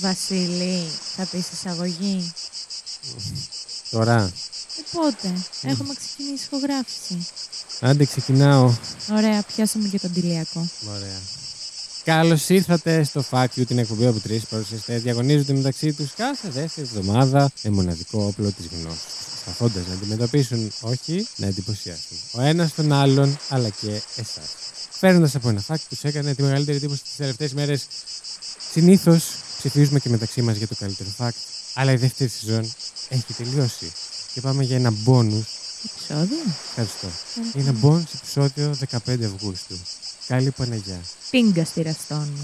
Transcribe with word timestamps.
Βασίλη, 0.00 0.88
θα 1.16 1.24
πεις 1.24 1.44
εισαγωγή. 1.52 2.32
Τώρα. 3.90 4.32
Οπότε, 4.86 5.32
έχουμε 5.62 5.94
ξεκινήσει 5.94 6.44
ηχογράφηση. 6.44 7.26
Άντε 7.80 8.04
ξεκινάω. 8.04 8.74
Ωραία, 9.10 9.42
πιάσαμε 9.42 9.88
και 9.88 9.98
τον 9.98 10.12
τηλιακό. 10.12 10.68
Ωραία. 10.88 11.20
Καλώς 12.04 12.48
ήρθατε 12.48 13.04
στο 13.04 13.24
Fact 13.30 13.48
You, 13.56 13.66
την 13.66 13.78
εκπομπή 13.78 14.06
όπου 14.06 14.20
τρεις 14.20 14.44
παρουσιαστές 14.44 15.02
διαγωνίζονται 15.02 15.52
μεταξύ 15.52 15.92
τους 15.92 16.14
κάθε 16.16 16.48
δεύτερη 16.48 16.86
εβδομάδα 16.86 17.50
με 17.62 17.70
μοναδικό 17.70 18.24
όπλο 18.24 18.52
της 18.52 18.66
γνώσης. 18.66 19.02
Προσπαθώντας 19.44 19.86
να 19.86 19.94
αντιμετωπίσουν, 19.94 20.72
όχι 20.80 21.26
να 21.36 21.46
εντυπωσιάσουν. 21.46 22.16
Ο 22.32 22.40
ένας 22.40 22.74
τον 22.74 22.92
άλλον, 22.92 23.38
αλλά 23.48 23.68
και 23.68 24.02
εσάς. 24.16 24.48
Φέρνοντας 24.90 25.34
από 25.34 25.48
ένα 25.48 25.62
fact 25.66 25.80
που 25.88 25.94
τους 25.94 26.02
έκανε 26.02 26.34
τη 26.34 26.42
μεγαλύτερη 26.42 26.76
εντύπωση 26.76 27.02
τις 27.02 27.16
τελευταίες 27.16 27.52
μέρες. 27.52 27.86
Συνήθως 28.72 29.24
ψηφίζουμε 29.60 29.98
και 30.00 30.08
μεταξύ 30.08 30.42
μας 30.42 30.56
για 30.56 30.66
το 30.66 30.74
καλύτερο 30.74 31.10
fact, 31.18 31.36
αλλά 31.74 31.92
η 31.92 31.96
δεύτερη 31.96 32.30
σεζόν 32.30 32.72
έχει 33.08 33.32
τελειώσει. 33.36 33.92
Και 34.34 34.40
πάμε 34.40 34.62
για 34.64 34.76
ένα 34.76 34.92
bonus. 35.06 35.44
Επισόδιο. 35.84 36.38
Ευχαριστώ. 36.68 37.08
Είναι 37.54 37.74
bonus 37.82 38.14
επεισόδιο 38.14 38.76
15 39.06 39.22
Αυγούστου. 39.34 39.78
Καλή 40.26 40.50
Παναγιά. 40.50 41.00
Πίγκα 41.30 41.64
στη 41.64 41.82
Ραστόνη. 41.82 42.42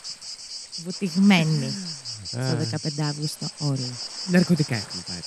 Βουτυγμένη 0.84 1.66
Α. 2.38 2.56
το 2.56 2.78
15 2.82 3.02
Αύγουστο 3.02 3.46
όλοι. 3.58 3.92
Ναρκωτικά 4.30 4.74
έχουμε 4.74 5.02
πάρει. 5.06 5.20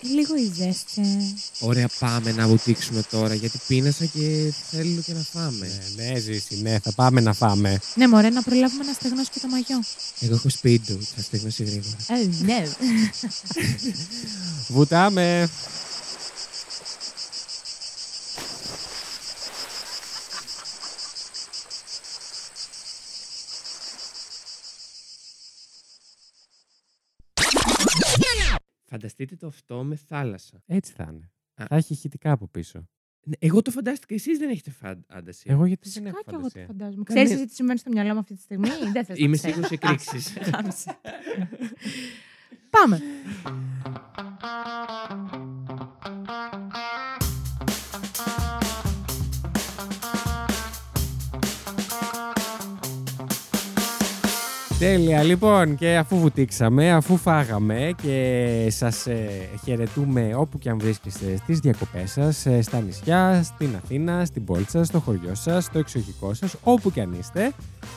Λίγο 0.00 0.36
η 0.36 0.52
ζέστη. 0.54 1.34
Ωραία, 1.60 1.88
πάμε 1.98 2.32
να 2.32 2.46
βουτήξουμε 2.46 3.02
τώρα 3.10 3.34
γιατί 3.34 3.60
πείνασα 3.66 4.04
και 4.04 4.52
θέλω 4.70 5.00
και 5.06 5.12
να 5.12 5.20
φάμε. 5.32 5.70
Ναι, 5.96 6.04
ναι, 6.04 6.18
ζήσει, 6.18 6.60
ναι, 6.62 6.78
θα 6.78 6.92
πάμε 6.92 7.20
να 7.20 7.32
φάμε. 7.32 7.78
Ναι, 7.94 8.08
μωρέ, 8.08 8.30
να 8.30 8.42
προλάβουμε 8.42 8.84
να 8.84 8.92
στεγνώσει 8.92 9.30
και 9.32 9.40
το 9.40 9.48
μαγιό. 9.48 9.82
Εγώ 10.20 10.34
έχω 10.34 10.48
σπίτι 10.48 10.98
θα 11.16 11.22
στεγνώσει 11.22 11.64
γρήγορα. 11.64 11.96
Ε, 12.08 12.44
ναι. 12.44 12.66
Βουτάμε. 14.74 15.48
Φανταστείτε 29.00 29.36
το 29.36 29.46
αυτό 29.46 29.84
με 29.84 29.96
θάλασσα. 29.96 30.62
Έτσι 30.66 30.92
θα 30.92 31.08
είναι. 31.12 31.30
Α. 31.54 31.64
Θα 31.68 31.76
έχει 31.76 31.92
ηχητικά 31.92 32.32
από 32.32 32.48
πίσω. 32.48 32.88
Ναι, 33.24 33.34
Εγώ 33.38 33.62
το 33.62 33.70
φαντάστηκα, 33.70 34.14
εσείς 34.14 34.38
δεν 34.38 34.48
έχετε 34.50 34.70
φάνταση. 34.70 35.44
Εγώ 35.50 35.64
γιατί 35.66 35.88
δεν 35.88 36.02
Φυσικά 36.02 36.08
έχω 36.08 36.18
και 36.18 36.30
εγώ 36.34 36.42
το 36.42 36.48
φαντασία. 36.48 36.66
φαντάζομαι. 36.66 37.02
Κάνε- 37.04 37.22
Ξέρεις 37.24 37.30
εσύ 37.42 37.48
τι 37.48 37.54
συμβαίνει 37.54 37.78
στο 37.78 37.90
μυαλό 37.90 38.12
μου 38.12 38.18
αυτή 38.18 38.34
τη 38.34 38.40
στιγμή; 38.40 38.68
Δεν 38.92 39.04
θες 39.04 39.18
να 39.18 39.24
Είμαι 39.24 39.36
ξέρεις. 39.36 39.40
σίγουρος 39.40 39.70
εκρήξεις. 39.76 40.32
Κάμισε. 40.50 40.98
Πάμε. 42.70 43.00
Τέλεια, 54.78 55.22
λοιπόν, 55.22 55.74
και 55.76 55.96
αφού 55.96 56.18
βουτήξαμε, 56.18 56.92
αφού 56.92 57.16
φάγαμε 57.16 57.94
και 58.02 58.66
σας 58.70 59.06
ε, 59.06 59.48
χαιρετούμε 59.64 60.34
όπου 60.34 60.58
και 60.58 60.70
αν 60.70 60.78
βρίσκεστε 60.78 61.36
στις 61.36 61.58
διακοπές 61.58 62.10
σας, 62.10 62.46
ε, 62.46 62.62
στα 62.62 62.80
νησιά, 62.80 63.42
στην 63.42 63.76
Αθήνα, 63.84 64.24
στην 64.24 64.44
πόλη 64.44 64.66
σας, 64.68 64.86
στο 64.86 65.00
χωριό 65.00 65.34
σας, 65.34 65.64
στο 65.64 65.78
εξοχικό 65.78 66.34
σας, 66.34 66.54
όπου 66.62 66.90
και 66.90 67.00
αν 67.00 67.16
είστε, 67.18 67.52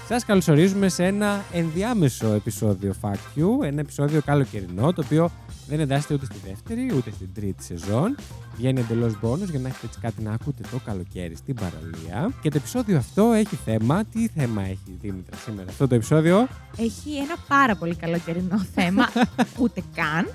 σας 0.07 0.25
καλωσορίζουμε 0.25 0.89
σε 0.89 1.05
ένα 1.05 1.43
ενδιάμεσο 1.53 2.27
επεισόδιο 2.27 2.93
Fact 3.01 3.39
You, 3.39 3.65
ένα 3.65 3.79
επεισόδιο 3.79 4.21
καλοκαιρινό, 4.25 4.93
το 4.93 5.01
οποίο 5.05 5.31
δεν 5.71 5.79
εντάσσεται 5.79 6.13
ούτε 6.13 6.25
στη 6.25 6.35
δεύτερη 6.47 6.91
ούτε 6.95 7.11
στην 7.11 7.27
τρίτη 7.33 7.63
σεζόν. 7.63 8.15
Βγαίνει 8.57 8.79
εντελώς 8.79 9.19
μπόνους 9.19 9.49
για 9.49 9.59
να 9.59 9.67
έχετε 9.67 9.85
έτσι 9.85 9.99
κάτι 9.99 10.21
να 10.21 10.31
ακούτε 10.33 10.63
το 10.71 10.79
καλοκαίρι 10.85 11.35
στην 11.35 11.55
παραλία. 11.55 12.31
Και 12.41 12.49
το 12.49 12.57
επεισόδιο 12.57 12.97
αυτό 12.97 13.31
έχει 13.31 13.55
θέμα. 13.55 14.03
Τι 14.05 14.27
θέμα 14.27 14.61
έχει 14.61 14.87
η 14.87 14.97
Δήμητρα 15.01 15.37
σήμερα 15.45 15.69
αυτό 15.69 15.87
το 15.87 15.95
επεισόδιο; 15.95 16.47
Έχει 16.77 17.15
ένα 17.15 17.35
πάρα 17.47 17.75
πολύ 17.75 17.95
καλοκαιρινό 17.95 18.59
θέμα. 18.75 19.09
Ούτε 19.61 19.81
καν. 19.95 20.25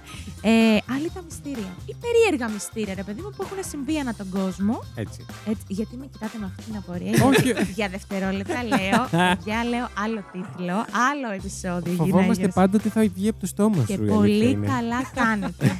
Ε, 0.41 0.51
άλλοι 0.95 1.11
τα 1.15 1.23
μυστήρια. 1.25 1.71
Ή 1.87 1.95
περίεργα 2.05 2.49
μυστήρια, 2.55 2.95
ρε 2.95 3.03
παιδί 3.03 3.21
μου, 3.21 3.31
που 3.37 3.43
έχουν 3.43 3.59
συμβεί 3.71 3.99
ανά 3.99 4.15
τον 4.15 4.29
κόσμο. 4.31 4.83
Έτσι. 4.95 5.25
Έτσι, 5.49 5.65
γιατί 5.69 5.97
με 5.97 6.07
κοιτάτε 6.13 6.39
με 6.39 6.45
αυτή 6.47 6.63
την 6.63 6.77
απορία. 6.77 7.25
Όχι. 7.27 7.43
γιατί 7.43 7.73
για 7.73 7.89
δευτερόλεπτα 7.89 8.63
λέω, 8.65 9.03
για 9.45 9.65
λέω 9.65 9.89
άλλο 10.05 10.21
τίτλο, 10.33 10.77
άλλο 11.11 11.29
επεισόδιο. 11.35 11.93
Φοβόμαστε 11.93 12.33
γυναίκες. 12.33 12.55
πάντα 12.55 12.77
ότι 12.81 12.89
θα 12.89 13.01
βγει 13.15 13.29
από 13.29 13.41
το 13.41 13.47
στόμα 13.47 13.85
Και 13.87 13.95
σου. 13.95 14.05
η 14.05 14.11
αλήθεια 14.11 14.15
πολύ 14.17 14.49
είναι. 14.51 14.67
καλά 14.67 15.01
κάνετε. 15.27 15.79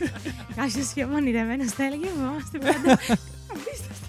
Κάποιο 0.57 0.83
πιο 0.95 1.07
μονηρεμένο 1.07 1.65
θα 1.69 1.85
έλεγε: 1.85 2.07
Φοβόμαστε 2.09 2.59
πάντα. 2.59 2.93
Απίστευτο. 3.53 4.07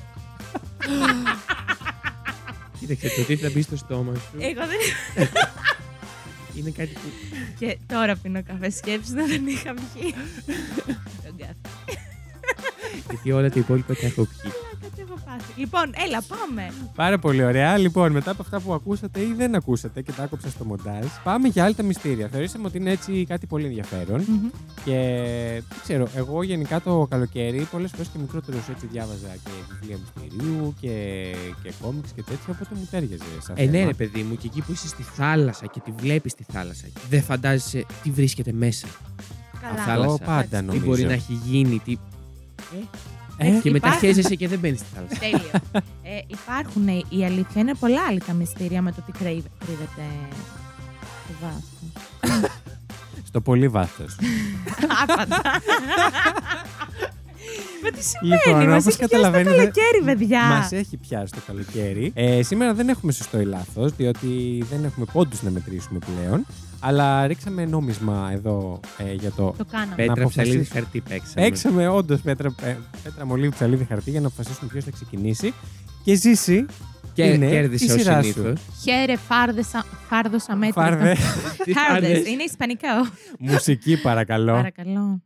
Κοίταξε, 2.80 3.09
το 3.16 3.24
τι 3.24 3.36
θα 3.36 3.50
μπει 3.50 3.62
στο 3.62 3.78
στόμα 3.78 4.16
σου 4.16 4.38
Εγώ 4.40 4.62
δεν. 4.68 4.80
είναι 6.56 6.70
κάτι 6.70 6.94
που... 6.94 7.09
Και 7.59 7.78
τώρα 7.88 8.16
πίνω 8.16 8.44
καφέ 8.44 8.70
σκέψη 8.70 9.14
να 9.14 9.25
δεν 9.25 9.48
είχα 9.48 9.74
πιει. 9.74 10.14
Τον 11.25 11.38
καφέ. 11.38 12.00
γιατί 13.09 13.31
όλα 13.31 13.50
τα 13.50 13.59
υπόλοιπα 13.59 13.94
τα 13.94 14.06
έχω 14.06 14.28
πιει. 14.42 14.52
Κάτι 14.90 15.02
έχω 15.02 15.20
πάθει. 15.25 15.53
Λοιπόν, 15.59 15.84
έλα, 16.06 16.22
πάμε. 16.28 16.74
Πάρα 16.96 17.20
πολύ 17.20 17.44
ωραία. 17.44 17.78
Λοιπόν, 17.78 18.12
μετά 18.12 18.31
από 18.31 18.42
αυτά 18.42 18.59
που 18.59 18.74
ακούσατε 18.74 19.20
ή 19.22 19.34
δεν 19.38 19.56
ακούσατε 19.56 20.02
και 20.02 20.12
τα 20.12 20.24
άκουψα 20.24 20.50
στο 20.50 20.64
μοντάζ, 20.66 21.06
πάμε 21.24 21.48
για 21.48 21.64
άλλα 21.64 21.74
τα 21.75 21.84
μυστήρια. 21.84 22.28
Θεωρήσαμε 22.28 22.68
ότι 22.68 22.78
είναι 22.78 22.92
έτσι 22.92 23.25
κάτι 23.28 23.46
πολύ 23.46 23.66
ενδιαφέρον. 23.66 24.22
Μμμ. 24.28 24.50
Και 24.86 24.94
δεν 25.70 25.80
ξέρω, 25.84 26.08
εγώ 26.16 26.44
γενικά 26.44 26.81
το 26.81 27.08
καλοκαίρι 27.09 27.68
πολλές 27.72 27.92
φορές 27.92 28.08
και 28.08 28.18
μικρότερος 28.20 28.70
έτσι 28.70 28.88
διάβαζα 28.92 29.28
και 29.44 29.50
βιβλία 29.80 29.98
μυστηρίου 29.98 30.74
και, 30.80 30.92
και 31.64 31.72
κόμιξ 31.81 32.12
και 32.16 32.24
τέτοια, 32.24 32.48
οπότε 32.48 32.75
μου 32.75 32.88
τέριαζε 32.92 33.24
σαν 33.42 33.56
Ε, 33.58 33.66
ναι, 33.66 33.72
θέμα. 33.72 33.86
ρε 33.86 33.94
παιδί 33.94 34.22
μου, 34.22 34.36
και 34.36 34.48
εκεί 34.48 34.62
που 34.62 34.72
είσαι 34.72 34.88
στη 34.88 35.04
θάλασσα 35.04 35.66
και 35.66 35.80
τη 35.80 35.92
βλέπεις 35.92 36.34
τη 36.36 36.44
θάλασσα, 36.44 36.86
δεν 37.09 37.22
φαντάζεσαι 37.24 37.86
τι 38.04 38.12
βρίσκεται 38.12 38.52
μέσα. 38.52 38.88
Καλά. 39.62 39.81
Α, 39.81 39.86
θάλασσα. 39.86 40.12
Αυτό 40.14 40.25
πάντα 40.25 40.59
Τι 40.59 40.66
νομίζω. 40.66 40.86
μπορεί 40.86 41.04
να 41.04 41.14
έχει 41.14 41.34
γίνει, 41.46 41.80
τι. 41.86 41.92
Ε, 42.74 42.84
και 43.38 43.72
μετά 43.72 43.88
υπάρχει- 43.88 44.06
χέζεσαι 44.06 44.36
και 44.36 44.48
δεν 44.48 44.59
μπαίνεις 44.59 44.80
στη 44.80 44.88
θάλασσα. 44.96 45.16
Τέλειο. 45.20 45.81
ε, 46.03 46.20
υπάρχουν, 46.28 46.88
ε, 46.88 47.02
η 47.09 47.25
αλήθεια 47.25 47.62
είναι 47.62 47.74
πολλά 47.75 48.02
άλλη 48.09 48.20
τα 48.20 48.34
μυστήρια 48.34 48.81
με 48.81 48.92
το 48.92 49.02
τι 49.06 49.12
κρύβ- 49.12 49.46
κρύβεται 49.66 50.03
στο 51.24 51.34
βάθος. 51.42 52.52
Στο 53.24 53.42
πολύ 53.42 53.68
βάθος. 53.68 54.16
Άπαντα. 55.03 55.42
Μα 57.84 57.90
τι 57.90 58.03
σημαίνει, 58.03 58.41
Λοιπόν, 58.45 58.69
μας 58.69 58.81
όπως 58.81 58.85
έχει 58.85 58.97
πιάσει 58.97 58.97
το 58.97 59.07
καταλαβαίνετε, 59.07 59.56
καλοκαίρι, 59.57 60.03
παιδιά. 60.06 60.44
Μας 60.45 60.72
έχει 60.72 60.97
πιάσει 60.97 61.31
το 61.34 61.40
καλοκαίρι. 61.47 62.12
Ε, 62.16 62.44
σήμερα 62.44 62.73
δεν 62.73 62.90
έχουμε 62.90 63.12
σωστό 63.12 63.40
ή 63.40 63.44
λάθος, 63.45 63.95
διότι 63.95 64.63
δεν 64.72 64.84
έχουμε 64.84 65.06
πόντους 65.13 65.41
να 65.41 65.50
μετρήσουμε 65.50 66.00
πλέον. 66.00 66.45
Αλλά 66.79 67.27
ρίξαμε 67.27 67.65
νόμισμα 67.65 68.30
εδώ 68.33 68.80
ε, 68.98 69.13
για 69.13 69.31
το. 69.31 69.54
Το 69.57 69.65
κάναμε. 69.71 69.94
Πέ- 69.95 70.07
Πέτρα, 70.07 70.24
αποφασίσεις. 70.24 70.51
ψαλίδι, 70.51 70.65
χαρτί 70.74 71.01
παίξαμε. 71.01 71.45
Παίξαμε 71.48 71.88
όντως 71.88 72.21
πέτρα, 72.21 72.56
ε, 72.63 72.75
πέτρα 73.04 73.25
μολύβι 73.25 73.50
ψαλίδι 73.50 73.86
χαρτί 73.89 74.09
για 74.12 74.21
να 74.21 74.27
αποφασίσουμε 74.27 74.69
ποιος 74.71 74.83
θα 74.83 74.92
ξεκινήσει. 74.92 75.54
Και 76.04 76.15
ζήσει. 76.15 76.65
Και 77.13 77.24
είναι 77.24 77.50
κέρδισε 77.50 77.86
η 77.86 77.89
ο 77.92 77.98
σειρά 77.98 78.21
σου. 78.24 78.31
συνήθως. 78.31 78.59
Χαίρε 78.83 79.15
φάρδες- 79.18 79.83
φάρδος 80.09 80.50
αμέτρητο. 80.50 80.81
Φάρδε. 80.81 81.15
Φάρδες. 81.89 82.27
Είναι 82.27 82.44
ισπανικό. 82.44 82.88
Μουσική, 83.39 84.01
παρακαλώ. 84.01 84.54
Παρακαλώ. 84.54 85.21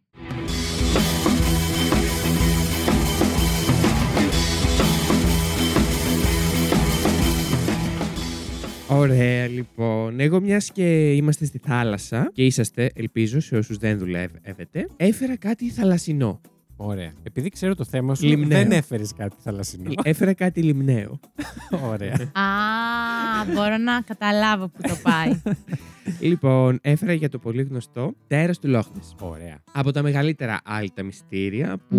Ωραία, 8.94 9.48
λοιπόν. 9.48 10.20
Εγώ 10.20 10.42
μιας 10.42 10.72
και 10.72 11.14
είμαστε 11.14 11.46
στη 11.46 11.58
θάλασσα 11.58 12.32
και 12.34 12.46
είσαστε, 12.46 12.92
ελπίζω, 12.96 13.40
σε 13.40 13.58
όσους 13.58 13.78
δεν 13.78 13.98
δουλεύετε, 13.98 14.88
έφερα 14.98 15.38
κάτι 15.38 15.70
θαλασσινό. 15.70 16.42
Ωραία. 16.83 17.12
Επειδή 17.24 17.50
ξέρω 17.50 17.75
το 17.75 17.83
θέμα 17.86 18.16
σου, 18.16 18.25
Λιμναίο. 18.25 18.57
δεν 18.60 18.72
έφερες 18.72 19.13
κάτι 19.13 19.36
θαλασσινό. 19.39 19.92
έφερα 20.04 20.33
κάτι 20.33 20.62
λιμναίο. 20.62 21.19
Ωραία. 21.92 22.13
Α, 22.13 23.45
μπορώ 23.54 23.78
να 23.78 24.01
καταλάβω 24.01 24.68
που 24.68 24.81
το 24.81 24.95
πάει. 25.04 25.42
λοιπόν, 26.30 26.80
έφερα 26.81 27.13
για 27.13 27.30
το 27.30 27.39
πολύ 27.39 27.62
γνωστό 27.63 28.13
τέρας 28.28 28.60
του 28.60 28.68
Λόχνης. 28.68 29.13
Ωραία. 29.19 29.63
Από 29.72 29.92
τα 29.92 30.01
μεγαλύτερα 30.01 30.60
άλλη 30.63 30.92
τα 30.95 31.04
μυστήρια 31.04 31.78
που 31.89 31.98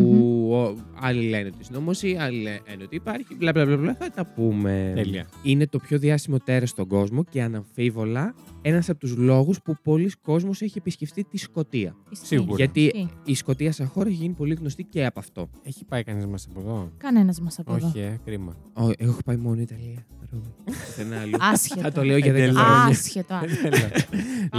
ο- 0.52 0.76
άλλοι 1.00 1.28
λένε 1.28 1.50
ότι 1.54 1.64
συνωμοσία, 1.64 2.22
άλλοι 2.24 2.42
λένε 2.42 2.82
ότι 2.82 2.96
υπάρχει. 2.96 3.34
Μπλα 3.36 3.52
μπλα 3.52 3.64
μπλα, 3.64 3.76
μπλα 3.76 3.94
θα 3.98 4.10
τα 4.10 4.26
πούμε. 4.26 4.92
Τέλεια. 4.94 5.26
Είναι 5.42 5.66
το 5.66 5.78
πιο 5.78 5.98
διάσημο 5.98 6.38
τέρας 6.38 6.68
στον 6.70 6.86
κόσμο 6.86 7.24
και 7.24 7.42
αναμφίβολα 7.42 8.34
ένας 8.62 8.88
από 8.88 8.98
τους 8.98 9.16
λόγους 9.16 9.62
που 9.62 9.76
πολλοί 9.82 10.10
κόσμος 10.22 10.60
έχει 10.62 10.78
επισκεφτεί 10.78 11.24
τη 11.24 11.36
Σκωτία. 11.38 11.96
Ισχύει. 12.10 12.26
Σίγουρα. 12.26 12.54
Γιατί 12.56 12.80
Ισχύει. 12.80 13.08
η 13.24 13.34
Σκωτία 13.34 13.72
σαν 13.72 13.86
χώρα 13.86 14.08
έχει 14.08 14.16
γίνει 14.16 14.34
πολύ 14.34 14.54
γνωστή 14.54 14.84
και 14.84 15.06
από 15.06 15.18
αυτό. 15.20 15.50
Έχει 15.62 15.84
πάει 15.84 16.02
κανείς 16.02 16.26
μας 16.26 16.46
από 16.50 16.60
εδώ; 16.60 16.92
Κανένας 16.96 17.40
μας 17.40 17.58
από 17.58 17.74
εδώ. 17.74 17.86
Όχι, 17.86 17.98
ε, 17.98 18.18
κρίμα. 18.24 18.56
Ω, 18.72 18.82
εγώ 18.82 19.10
έχω 19.10 19.20
πάει 19.24 19.36
μόνο 19.36 19.60
Ιταλία. 19.60 20.06
Ρώμη. 20.32 20.54
Πουθενά 20.64 21.20
αλλού. 21.20 21.36
Άσχετο. 21.40 21.80
Θα 21.80 21.92
το 21.92 22.04
λέω 22.04 22.16
για 22.16 22.32
10 22.32 22.36
Εντελώς. 22.36 22.56
χρόνια. 22.62 22.84
Άσχετο. 22.86 23.34
Πάμε. 23.40 23.90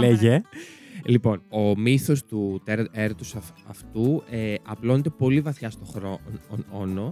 Λέγε. 0.06 0.40
Λοιπόν, 1.06 1.42
ο 1.50 1.78
μύθος 1.78 2.24
του 2.24 2.60
τέρ- 2.64 2.86
τέρατος 2.98 3.34
αυ- 3.34 3.58
αυτού 3.68 4.22
ε, 4.30 4.54
απλώνεται 4.66 5.10
πολύ 5.10 5.40
βαθιά 5.40 5.70
στο 5.70 5.84
χρόνο. 5.84 6.20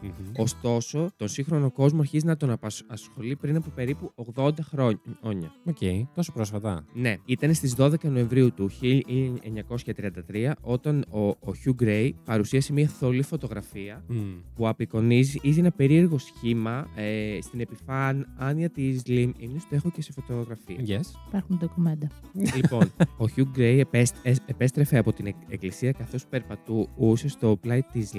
Μμμ. 0.03 0.33
Ωστόσο, 0.37 1.11
τον 1.17 1.29
σύγχρονο 1.29 1.71
κόσμο 1.71 2.00
αρχίζει 2.00 2.27
να 2.27 2.37
τον 2.37 2.50
απασχολεί 2.50 3.37
πριν 3.37 3.56
από 3.56 3.71
περίπου 3.71 4.12
80 4.35 4.50
χρόνια. 4.61 5.53
Οκ, 5.65 5.77
τόσο 6.15 6.33
πρόσφατα. 6.33 6.85
Ναι, 6.94 7.17
ήταν 7.25 7.55
στις 7.55 7.75
12 7.79 8.05
Νοεμβρίου 8.09 8.53
του 8.53 8.71
1933 8.81 10.53
όταν 10.61 11.05
ο, 11.11 11.21
ο 11.29 11.53
Hugh 11.65 11.83
Gray 11.83 12.11
παρουσίασε 12.25 12.73
μια 12.73 12.88
θολή 12.88 13.23
φωτογραφία 13.23 14.05
Μμ. 14.09 14.17
που 14.55 14.69
απεικονίζει 14.69 15.41
ένα 15.59 15.71
περίεργο 15.71 16.19
σχήμα 16.19 16.87
ε, 16.95 17.38
στην 17.43 17.61
επιφάνεια 17.61 18.71
της 18.71 19.06
λίμνης. 19.06 19.69
Το 19.69 19.75
έχω 19.75 19.91
και 19.91 20.03
σε 20.03 20.12
φωτογραφία. 20.12 20.77
Yes. 20.87 21.00
Υπάρχουν 21.29 21.56
ντοκουμέντα. 21.59 22.11
λοιπόν, 22.56 22.93
ο 23.19 23.25
Hugh 23.37 23.59
Gray 23.59 23.81
επέστ- 23.82 24.17
ε- 24.23 24.34
επέστρεφε 24.46 24.99
από 24.99 25.12
την 25.12 25.26
εκ- 25.26 25.34
εκκλησία 25.49 25.93
καθώς 25.93 26.26
περπατούσε 26.26 27.29
στο 27.29 27.56
πλάι 27.61 27.82
της 27.93 28.11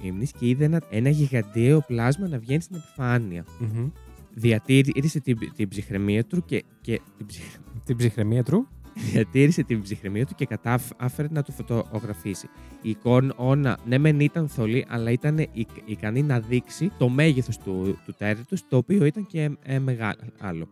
λίμνης 0.00 0.32
και 0.32 0.48
είδε 0.48 0.64
ένα, 0.64 0.82
ένα 0.90 1.08
γιγαντιαίο 1.08 1.80
πλάσμα 1.86 2.28
να 2.28 2.38
βγαίνει 2.38 2.60
στην 2.62 2.76
επιφάνεια. 2.76 3.44
Μμμ. 3.58 3.88
Διατήρησε 4.34 5.20
την, 5.20 5.38
την 5.56 5.68
ψυχραιμία 5.68 6.24
του 6.24 6.44
και, 6.44 6.64
και 6.80 7.00
την 7.16 7.26
ψυχ- 7.26 7.56
Την 7.84 7.96
ψυχραιμία 7.96 8.42
του. 8.44 8.68
διατήρησε 9.12 9.62
την 9.62 9.82
ψυχραιμία 9.82 10.26
του 10.26 10.34
και 10.34 10.46
κατάφερε 10.46 11.28
να 11.30 11.42
το 11.42 11.52
φωτογραφίσει. 11.52 12.48
Η 12.82 12.90
εικόνα, 12.90 13.78
ναι, 13.86 13.98
μεν 13.98 14.20
ήταν 14.20 14.48
θολή, 14.48 14.84
αλλά 14.88 15.10
ήταν 15.10 15.38
ικ- 15.38 15.82
ικανή 15.84 16.22
να 16.22 16.40
δείξει 16.40 16.90
το 16.98 17.08
μέγεθος 17.08 17.58
του, 17.58 17.98
του 18.04 18.14
τέρτου, 18.18 18.56
το 18.68 18.76
οποίο 18.76 19.04
ήταν 19.04 19.26
και 19.26 19.50
ε, 19.62 19.78
μεγάλο. 19.78 20.68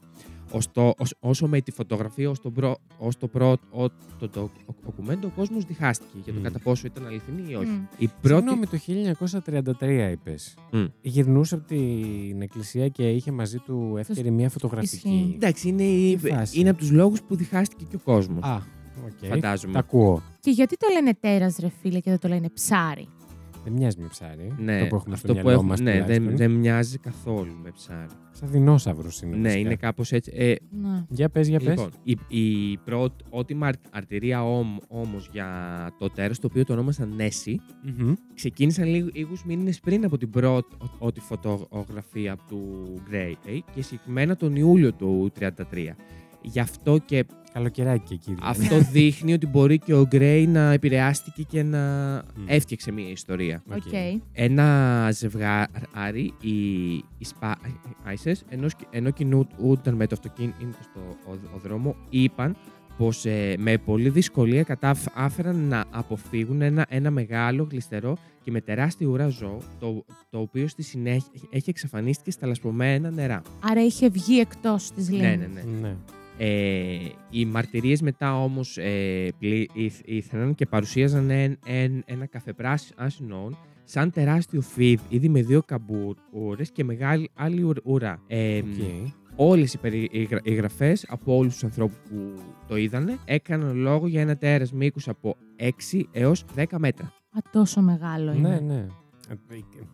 Ωστό, 0.51 0.95
ως- 0.99 1.15
όσο 1.21 1.47
με 1.49 1.61
τη 1.61 1.71
φωτογραφία 1.71 2.31
ως 2.31 2.41
το, 2.41 2.51
προ, 2.51 2.77
ως 2.99 3.17
το 3.17 3.29
πρώτο 3.29 3.63
ο- 3.71 3.89
το, 4.19 4.29
το, 4.29 4.51
ντοκουμέντο, 4.85 5.27
ο 5.27 5.31
κόσμος 5.37 5.65
διχάστηκε 5.65 6.19
για 6.25 6.33
το 6.33 6.39
Μμ. 6.39 6.43
κατά 6.43 6.59
πόσο 6.59 6.87
ήταν 6.87 7.07
αληθινή 7.07 7.51
ή 7.51 7.55
όχι. 7.55 7.67
Μμ. 7.71 7.83
Η 7.99 8.09
πρώτη... 8.23 8.49
Συγγνώμη, 8.49 8.67
το 8.67 8.79
1933 9.81 10.09
είπες. 10.13 10.55
Μμ. 10.73 10.85
Γυρνούσε 11.01 11.55
από 11.55 11.65
την 11.67 12.43
εκκλησία 12.43 12.89
και 12.89 13.11
είχε 13.11 13.31
μαζί 13.33 13.59
του 13.59 13.95
εύκαιρη 13.99 14.31
μια 14.31 14.49
φωτογραφική. 14.51 14.95
Ισχύει. 15.09 15.33
Εντάξει, 15.35 15.69
είναι, 15.69 15.83
η- 15.83 16.17
Τι 16.17 16.29
φάση. 16.29 16.61
είναι 16.61 16.69
από 16.69 16.79
τους 16.79 16.91
λόγους 16.91 17.23
που 17.23 17.37
διχάστηκε 17.37 17.85
και 17.91 17.97
ο 17.97 18.01
κόσμος. 18.05 18.43
Α, 18.45 18.57
οκ. 19.07 19.29
Φαντάζομαι. 19.29 19.73
Τα 19.73 19.79
ακούω. 19.79 20.23
Και 20.41 20.51
γιατί 20.51 20.77
το 20.77 20.87
λένε 20.93 21.15
τέρας, 21.21 21.57
ρε 21.61 21.69
φίλε, 21.81 22.01
και 22.01 22.11
δεν 22.11 22.19
το 22.19 22.29
λένε 22.29 22.49
ψάρι; 22.49 23.09
Δεν 23.69 23.75
μοιάζει 23.75 23.97
με 24.01 24.07
ψάρι. 24.07 24.55
Ναι, 24.59 24.79
το 24.81 24.87
που 24.87 24.95
έχουμε 24.95 25.17
στο 25.17 25.27
αυτό 25.27 25.33
που 25.33 25.35
μυαλό 25.35 25.51
έχουμε, 25.51 25.69
μας 25.69 25.81
ναι, 25.81 25.93
δεν, 25.93 26.03
τουλάχιστον. 26.05 26.37
δεν 26.37 26.51
μοιάζει 26.51 26.99
καθόλου 26.99 27.53
με 27.63 27.71
ψάρι. 27.71 28.07
Σαν 28.33 28.49
δεινόσαυρος 28.51 29.23
είναι. 29.23 29.37
Ναι, 29.37 29.43
βασικά. 29.43 29.59
είναι 29.61 29.75
κάπως 29.75 30.13
έτσι. 30.13 30.33
Ε, 30.35 30.55
Ναι. 30.71 31.05
Για 31.09 31.29
πες, 31.29 31.49
για 31.49 31.59
πες. 31.59 31.69
Λοιπόν, 31.69 31.91
η, 32.03 32.17
η 32.29 32.77
πρώτη, 32.85 33.25
ότιμα 33.31 33.67
αρ- 33.67 33.75
αρτηρία 33.91 34.45
όμ, 34.45 34.77
όμως 34.89 35.29
για 35.33 35.49
το 35.99 36.11
τέρας, 36.11 36.39
το 36.39 36.47
οποίο 36.51 36.65
το 36.65 36.73
ονόμασαν 36.73 37.13
Νέσι, 37.17 37.61
Μμμ. 37.99 38.13
ξεκίνησαν 38.35 38.89
λίγου, 38.89 39.09
λίγους 39.15 39.45
μήνες 39.45 39.81
πριν 39.81 40.05
από 40.05 40.19
την 40.19 40.31
πρώτη 40.31 40.77
ό,τι 40.99 41.21
φωτογραφία 41.21 42.37
του 42.49 42.85
Gray 43.11 43.33
ε, 43.47 43.59
και 43.75 43.83
συγκεκριμένα 43.83 44.37
τον 44.37 44.57
Ιούλιο 44.57 44.93
του 44.93 45.33
33. 45.41 45.51
Γι' 46.47 46.61
αυτό 46.61 46.99
και 47.05 47.25
Καλοκαιράκι 47.53 48.13
εκεί. 48.15 48.35
δηλαδή. 48.35 48.65
αυτό 48.65 48.91
δείχνει 48.93 49.33
ότι 49.33 49.47
μπορεί 49.47 49.79
και 49.79 49.95
ο 49.95 50.09
Gray 50.13 50.45
να 50.49 50.73
επηρεάστηκε 50.73 51.43
και 51.43 51.63
να 51.63 51.79
έφτιαξε 52.47 52.93
μια 52.93 53.11
ιστορία. 53.11 53.63
OK. 53.71 53.77
OK. 53.77 53.93
Ένα 54.33 55.09
ζευγάρι, 55.13 56.33
οι, 56.41 56.51
οι 56.95 57.27
Spicers, 57.41 58.33
ενώ, 58.49 58.69
σκ- 58.69 58.81
ενώ 58.91 59.11
κινούνταν 59.11 59.95
με 59.95 60.07
το 60.07 60.15
αυτοκίνητο 60.15 60.79
στο 60.81 61.01
ο- 61.31 61.33
ο 61.55 61.59
δρόμο, 61.63 61.97
είπαν 62.11 62.57
πως 62.99 63.25
ε, 63.25 63.55
με 63.59 63.79
πολλή 63.79 64.09
δυσκολία 64.09 64.63
κατάφεραν 64.63 65.57
να 65.57 65.85
αποφύγουν 65.91 66.63
ένα, 66.63 66.87
ένα 66.89 67.11
μεγάλο 67.11 67.67
γλιστερό 67.71 68.17
και 68.43 68.51
με 68.51 68.61
τεράστια 68.61 69.11
ουρά 69.11 69.29
ζώο, 69.29 69.59
το, 69.79 70.05
το 70.31 70.39
οποίο 70.41 70.69
στη 70.69 70.83
συνέχεια 70.83 71.31
έχει 71.51 71.71
εξαφανίστηκε 71.71 72.31
στα 72.31 72.47
λασπωμένα 72.47 73.11
νερά. 73.11 73.43
Άρα 73.61 73.85
είχε 73.85 74.09
βγει 74.09 74.39
εκτός 74.41 74.93
της 74.93 75.11
λίμνης. 75.11 75.27
Ναι, 75.27 75.37
ναι, 75.37 75.47
ναι. 75.55 75.63
Ναι. 75.81 75.97
Ε, 76.39 76.97
οι 77.31 77.45
μαρτυρίες 77.45 78.01
μετά 78.03 78.43
όμως 78.43 78.77
ε, 78.79 79.29
πλη- 79.39 79.71
ήθ- 79.73 80.01
ήθελαν 80.09 80.55
και 80.55 80.67
παρουσίαζαν 80.67 81.31
εν- 81.31 81.59
εν- 81.67 82.03
ένα 82.07 82.27
καφεπράσινο 82.27 83.51
σαν 83.85 84.11
τεράστιο 84.11 84.61
φίδ- 84.61 85.01
φίδι 85.09 85.29
με 85.29 85.43
δύο 85.43 85.63
καμπούρες 85.67 86.71
και 86.73 86.85
μεγάλη 86.85 87.31
άλλη 87.35 87.63
ουρ- 87.63 87.85
ουρά. 87.85 88.23
Ε, 88.27 88.59
Οκ. 88.59 88.65
Όλες 89.39 89.75
οι 89.75 89.79
περιγραφές 89.79 91.07
από 91.09 91.37
όλους 91.37 91.53
τους 91.53 91.65
ανθρώπους 91.65 91.97
που 92.11 92.33
το 92.69 92.77
είδανε 92.77 93.17
έκαναν 93.25 93.77
λόγο 93.77 94.07
για 94.07 94.21
ένα 94.21 94.37
τέρας 94.37 94.73
μήκους 94.73 95.09
από 95.09 95.37
6 95.57 96.09
έως 96.13 96.45
10 96.55 96.79
μέτρα. 96.79 97.07
Α, 97.07 97.39
τόσο 97.53 97.81
μεγάλο 97.81 98.33
είναι. 98.33 98.49
Ναι, 98.49 98.61
ναι. 98.75 98.87
Ε, 99.29 99.35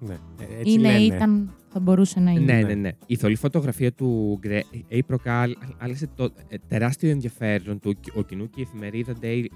ναι. 0.00 0.12
Ε, 0.12 0.58
Έτσι 0.60 0.72
είναι, 0.72 0.88
λένε. 0.98 1.14
ήταν, 1.14 1.54
θα 1.68 1.80
μπορούσε 1.80 2.20
να 2.20 2.30
είναι. 2.30 2.40
Ναι, 2.52 2.60
Ναι. 2.60 2.62
ναι, 2.66 2.74
ναι. 2.74 2.90
Η 3.06 3.16
θολή 3.16 3.34
φωτογραφία 3.36 3.92
του 3.92 4.38
Γκρέι 4.40 5.02
προκάλεσε 5.06 6.08
το 6.14 6.24
ε, 6.48 6.56
τεράστιο 6.68 7.10
ενδιαφέρον 7.10 7.78
του 7.80 7.94
κι- 8.00 8.12
ο 8.16 8.22
κοινού 8.22 8.50
και 8.50 8.60
η 8.60 8.62
εφημερίδα 8.62 9.12
Daily 9.22 9.46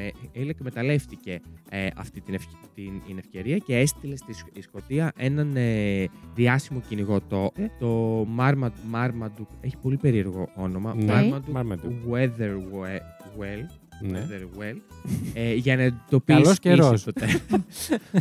Mail 0.00 0.48
εκμεταλλεύτηκε 0.48 1.40
ε, 1.70 1.86
αυτή 1.96 2.20
την, 2.20 2.34
ευκ- 2.34 2.50
την, 2.74 2.92
την 3.06 3.18
ευκαιρία 3.18 3.58
και 3.58 3.78
έστειλε 3.78 4.16
στη 4.16 4.32
Σκ- 4.32 4.62
Σκωτία 4.62 5.12
έναν 5.16 5.56
ε, 5.56 6.04
διάσημο 6.34 6.80
κυνηγό 6.88 7.20
το, 7.20 7.52
το 7.78 8.20
Marmad- 8.38 8.94
Marmaduke. 8.94 9.54
Έχει 9.60 9.76
πολύ 9.82 9.96
περίεργο 9.96 10.48
όνομα. 10.54 10.94
Ναι. 10.94 11.12
Marmaduke 11.32 11.56
Marmaduke. 11.60 12.10
Weatherwell. 12.10 13.66
Ναι. 14.00 14.26
Weatherwell, 14.30 14.76
ε, 15.34 15.54
για 15.54 15.76
να 15.76 15.82
εντοπίσει 15.82 16.40
Καλός 16.42 16.58
καιρός. 16.58 16.86
ίσως 16.86 17.02
το 17.04 17.12
τε- 17.12 17.40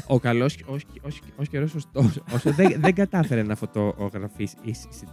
ο 0.08 0.20
καλός 0.20 0.56
ο 1.36 1.44
καιρός, 1.50 1.76
ωστόσο, 1.76 2.24
όσο 2.34 2.52
δεν, 2.52 2.76
δεν 2.80 2.94
κατάφερε 2.96 3.44
να 3.44 3.56
φωτογραφίσει 3.56 4.56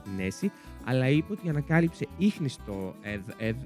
την 0.02 0.26
Έση, 0.26 0.50
αλλά 0.84 1.08
είπε 1.08 1.32
ότι 1.32 1.48
ανακάλυψε 1.48 2.06
ίχνηστο 2.18 2.94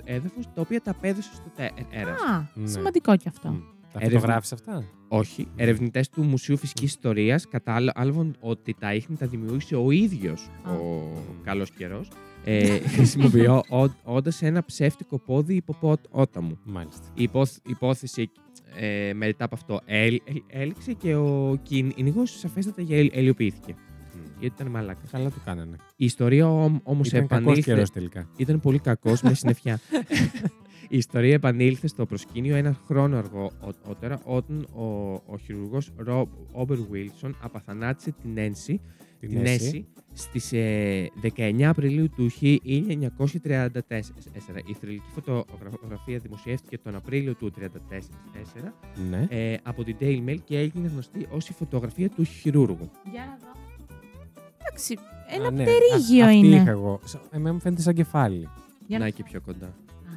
έδαφος, 0.05 0.45
τα 0.55 0.61
οποία 0.61 0.81
τα 0.81 0.91
απέδωσε 0.91 1.31
στο 1.35 1.51
τέρα. 1.57 2.11
Α, 2.11 2.43
Ναι. 2.55 2.67
σημαντικό 2.69 3.17
κι 3.17 3.29
αυτό. 3.29 3.49
Μμ. 3.49 3.59
Τα 3.93 4.01
Έρευνα. 4.01 4.19
φωτογράφησε 4.21 4.55
αυτά; 4.55 4.85
Όχι. 5.09 5.49
Ερευνητές 5.57 6.09
του 6.09 6.23
Μουσείου 6.23 6.57
Φυσικής 6.57 6.85
Ιστορίας 6.91 7.49
κατάλαβαν 7.49 8.37
ότι 8.41 8.75
τα 8.79 8.95
ίχνη 8.95 9.17
τα 9.17 9.27
δημιούργησε 9.27 9.77
ο 9.77 9.91
ίδιος 9.91 10.51
Α. 10.65 10.73
ο 10.73 11.13
καλός 11.45 11.71
καιρός, 11.71 12.09
ε, 12.45 12.79
χρησιμοποιώντα 12.79 14.33
ένα 14.41 14.65
ψεύτικο 14.65 15.19
πόδι 15.19 15.55
υποπόταμου. 15.55 16.59
Μάλιστα. 16.65 17.07
Η 17.15 17.23
υπόθ- 17.23 17.69
υπόθεση 17.69 18.31
ε, 18.77 19.13
μετά 19.15 19.45
από 19.45 19.55
αυτό 19.55 19.81
έλ- 19.85 20.21
έλ- 20.25 20.43
έληξε 20.47 20.93
και 20.93 21.15
ο 21.15 21.59
κυνηγό 21.63 22.27
σαφέστατα 22.27 22.83
γελ- 22.83 23.17
ελιοποιήθηκε. 23.17 23.75
Μμ. 24.15 24.19
Γιατί 24.41 24.55
ήταν 24.61 24.73
μαλάκας. 24.73 25.11
Καλά 25.11 25.31
του 25.31 25.41
κάνανε. 25.45 25.77
Η 25.97 26.05
ιστορία 26.05 26.49
όμως 26.83 27.09
Ήταν 27.09 27.21
κακός 27.27 27.43
επανήλθε. 27.43 27.73
καιρός 27.73 27.91
τελικά. 27.91 28.29
Ήταν 28.37 28.61
πολύ 28.61 28.79
κακός 28.79 29.23
με 29.23 29.35
συννεφιά. 29.35 29.81
Η 30.89 30.97
ιστορία 30.97 31.35
επανήλθε 31.35 31.87
στο 31.87 32.07
προσκήνιο 32.07 32.57
ένα 32.57 32.77
χρόνο 32.87 33.17
αργότερα 33.17 34.21
όταν 34.25 34.67
ο, 34.75 34.85
ο 35.27 35.39
χειρουργός 35.45 35.91
Ρόμπερ 36.53 36.79
Βίλσον 36.91 37.37
απαθανάτησε 37.41 38.15
την 38.23 38.39
Ένση 38.39 38.81
Την 39.27 39.37
την 39.37 39.47
Έση. 39.47 39.67
Έση 39.67 39.87
στις 40.13 40.53
ε, 40.53 41.11
19 41.37 41.63
Απριλίου 41.63 42.09
του 42.17 42.31
1934. 42.33 42.59
Η 44.67 44.75
θρηλυκή 44.81 45.03
φωτογραφία 45.71 46.19
δημοσιεύτηκε 46.19 46.79
τον 46.79 46.95
Απρίλιο 46.95 47.35
του 47.35 47.53
1934 47.59 48.73
Ναι. 49.11 49.27
ε, 49.31 49.57
από 49.63 49.85
την 49.85 49.97
Daily 50.01 50.25
Mail 50.29 50.39
και 50.45 50.59
έγινε 50.59 50.89
γνωστή 50.89 51.27
ως 51.31 51.49
η 51.49 51.53
φωτογραφία 51.53 52.09
του 52.09 52.25
χειρούργου. 52.25 52.91
Για 53.13 53.25
να 53.25 53.37
δω. 53.41 53.53
Εντάξει, 54.67 54.99
ένα 55.29 55.47
Α, 55.47 55.51
ναι. 55.51 55.63
πτερίγιο 55.63 56.25
Α- 56.25 56.27
αυτή 56.29 56.37
είναι. 56.39 56.57
είχα 56.57 56.71
εγώ. 56.71 57.01
Σα- 57.05 57.37
Εμένα 57.37 57.53
μου 57.55 57.61
φαίνεται 57.61 57.83
σαν 57.83 57.95
κεφάλι. 57.95 58.49
Για 58.87 58.99
να- 58.99 59.05
Να 59.05 59.11
και 59.11 59.23
πιο 59.23 59.41
κοντά. 59.41 59.75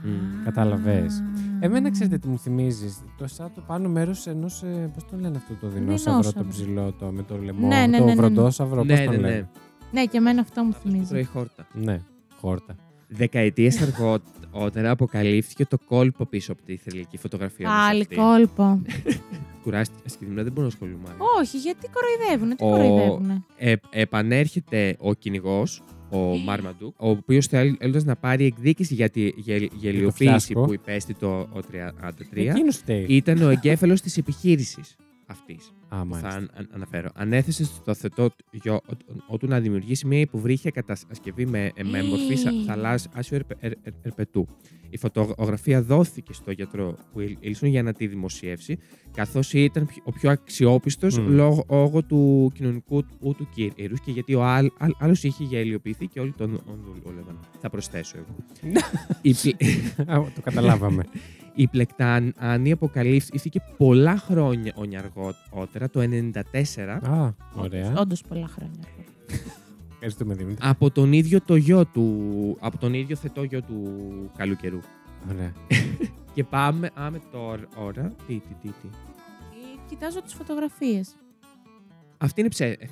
Α. 0.07 0.11
Μμ. 0.39 0.43
Καταλαβες. 0.43 1.23
Εμένα 1.59 1.91
ξέρετε 1.91 2.17
τι 2.17 2.27
μου 2.27 2.37
θυμίζεις; 2.39 3.01
Το 3.17 3.27
σαν 3.27 3.51
το 3.55 3.61
πάνω 3.67 3.89
μέρος 3.89 4.27
ενός. 4.27 4.63
Πώς 4.93 5.05
το 5.05 5.17
λένε 5.19 5.37
αυτό 5.37 5.53
το 5.53 5.67
δεινόσαυρο, 5.67 6.15
το 6.15 6.21
Δεινόσαυρος. 6.21 6.55
ψηλό, 6.55 6.91
το 6.99 7.05
με 7.11 7.23
το 7.23 7.37
λαιμό. 7.37 7.67
Ναι, 7.67 7.85
ναι, 7.87 7.97
το 7.97 8.03
ναι, 8.03 8.09
ναι, 8.09 8.13
ναι. 8.13 8.15
βροντόσαυρο, 8.15 8.83
ναι, 8.83 8.95
πώ 8.97 9.03
το 9.05 9.11
ναι, 9.11 9.17
λένε; 9.17 9.29
ναι. 9.35 9.47
Ναι, 9.91 10.05
και 10.05 10.17
εμένα 10.17 10.41
αυτό 10.41 10.63
μου 10.63 10.69
Αυτός 10.69 10.83
που 10.83 10.89
θυμίζει. 10.89 11.09
τρώει 11.09 11.23
χόρτα. 11.23 11.67
Ναι, 11.73 12.01
χόρτα. 12.39 12.75
Δεκαετίες 13.07 13.81
αργότερα 13.81 14.89
αποκαλύφθηκε 14.91 15.65
το 15.65 15.77
κόλπο 15.87 16.25
πίσω 16.25 16.51
από 16.51 16.61
τη 16.61 16.77
θρηλυκή 16.77 17.17
φωτογραφία. 17.17 17.69
όμως 17.69 17.81
Πάλι 17.87 18.01
αυτή. 18.01 18.15
κόλπο. 18.15 18.81
Κουράστηκε 19.63 20.09
και 20.19 20.25
δεν 20.25 20.43
μπορώ 20.51 20.61
να 20.61 20.67
ασχολούμαι. 20.67 21.03
άλλο. 21.09 21.17
Όχι, 21.39 21.57
γιατί 21.57 21.87
κοροϊδεύουνε, 21.93 22.55
τι 22.55 22.63
Ο- 22.65 22.69
κοροϊδεύουνε; 22.69 23.43
Ε, 23.57 23.73
επανέρχεται 23.89 24.95
ο 24.99 25.13
κυνηγός, 25.13 25.81
ο 26.09 26.17
Μάρμαντουκ, 26.37 26.93
ο 26.97 27.09
οποίος 27.09 27.47
θέλοντα 27.47 28.01
να 28.03 28.15
πάρει 28.15 28.45
εκδίκηση 28.45 28.93
για 28.93 29.09
τη 29.09 29.31
γελ- 29.35 29.71
γελιοποίηση 29.75 30.23
φιάσκο. 30.29 30.63
που 30.65 30.73
υπέστη 30.73 31.13
το 31.13 31.27
ο 31.29 31.59
33, 31.71 32.49
Εκείνος 32.49 32.77
φταίει. 32.77 33.05
ήταν 33.09 33.41
ο 33.41 33.49
εγκέφαλος 33.49 34.01
της 34.01 34.17
επιχείρησης 34.17 34.95
αυτής. 35.27 35.73
Α, 35.89 35.97
Θα 35.97 36.05
μάλιστα. 36.05 36.27
αν- 36.29 36.49
αν- 36.53 36.69
αναφέρω. 36.71 37.09
Ανέθεσε 37.15 37.63
στο 37.63 37.93
θετό 37.93 38.29
γιο 38.51 38.79
ο- 39.27 39.37
του 39.37 39.47
να 39.47 39.59
δημιουργήσει 39.59 40.07
μια 40.07 40.19
υποβρύχια 40.19 40.71
κατασκευή 40.71 41.45
με, 41.45 41.71
με 41.83 42.03
μορφή 42.03 42.35
σα- 42.35 42.51
θαλάσσιου 42.51 43.09
ερπε- 43.35 43.57
ερ- 43.63 43.77
ερ- 43.83 43.95
ερπετού. 44.05 44.47
Η 44.89 44.97
φωτογραφία 44.97 45.81
δόθηκε 45.81 46.33
στο 46.33 46.51
γιατρό 46.51 46.95
Wilson 47.15 47.67
για 47.67 47.83
να 47.83 47.93
τη 47.93 48.07
δημοσιεύσει, 48.07 48.77
καθώς 49.13 49.53
ήταν 49.53 49.85
πιο- 49.85 50.01
ο 50.05 50.11
πιο 50.11 50.29
αξιόπιστος 50.31 51.17
Μμμ. 51.19 51.27
λόγω, 51.33 51.65
λόγω 51.69 52.03
του 52.03 52.51
κοινωνικού 52.53 53.03
του 53.05 53.35
του 53.37 53.47
κύρους 53.55 53.99
και 54.01 54.11
γιατί 54.11 54.35
ο 54.35 54.43
άλλος 54.99 55.23
είχε 55.23 55.43
γελιοποιηθεί 55.43 56.07
και 56.07 56.19
όλοι 56.19 56.31
τον 56.31 56.61
τον 56.65 57.01
δούλευαν. 57.05 57.39
Θα 57.61 57.69
προσθέσω 57.69 58.17
εγώ. 58.17 58.35
η, 59.21 59.33
πλε- 59.33 60.09
Α, 60.09 60.23
Το 60.35 60.41
καταλάβαμε. 60.41 61.03
η 61.57 61.67
πλεκτάνη 61.67 62.71
αποκαλύφθηκε 62.71 63.61
πολλά 63.77 64.17
χρόνια 64.17 64.73
αργότερα, 64.99 65.89
το 65.89 66.01
1994, 66.01 66.99
Α, 67.01 67.29
ωραία. 67.55 67.93
Όντως 67.97 68.21
πολλά 68.21 68.47
χρόνια. 68.47 68.79
Ευχαριστούμε, 69.93 70.33
Δημήτρη. 70.33 70.67
από 70.69 70.91
τον 70.91 71.13
ίδιο 71.13 71.41
το 71.41 71.55
γιο 71.55 71.85
του, 71.85 72.57
από 72.59 72.77
τον 72.77 72.93
ίδιο 72.93 73.15
θετό 73.15 73.43
γιο 73.43 73.61
του 73.61 73.83
καλού 74.37 74.55
καιρού. 74.55 74.79
Ωραία. 75.31 75.53
Και 76.33 76.43
πάμε, 76.43 76.89
άμε 76.93 77.21
τώρα, 77.31 78.15
τι, 78.27 78.33
τι, 78.33 78.53
τι, 78.61 78.67
τι. 78.67 78.87
Ε, 78.87 79.79
Κοιτάζω 79.89 80.21
τις 80.21 80.33
φωτογραφίες. 80.33 81.15
Αυτή 82.17 82.39
είναι 82.39 82.49
ψεύτικη, 82.49 82.89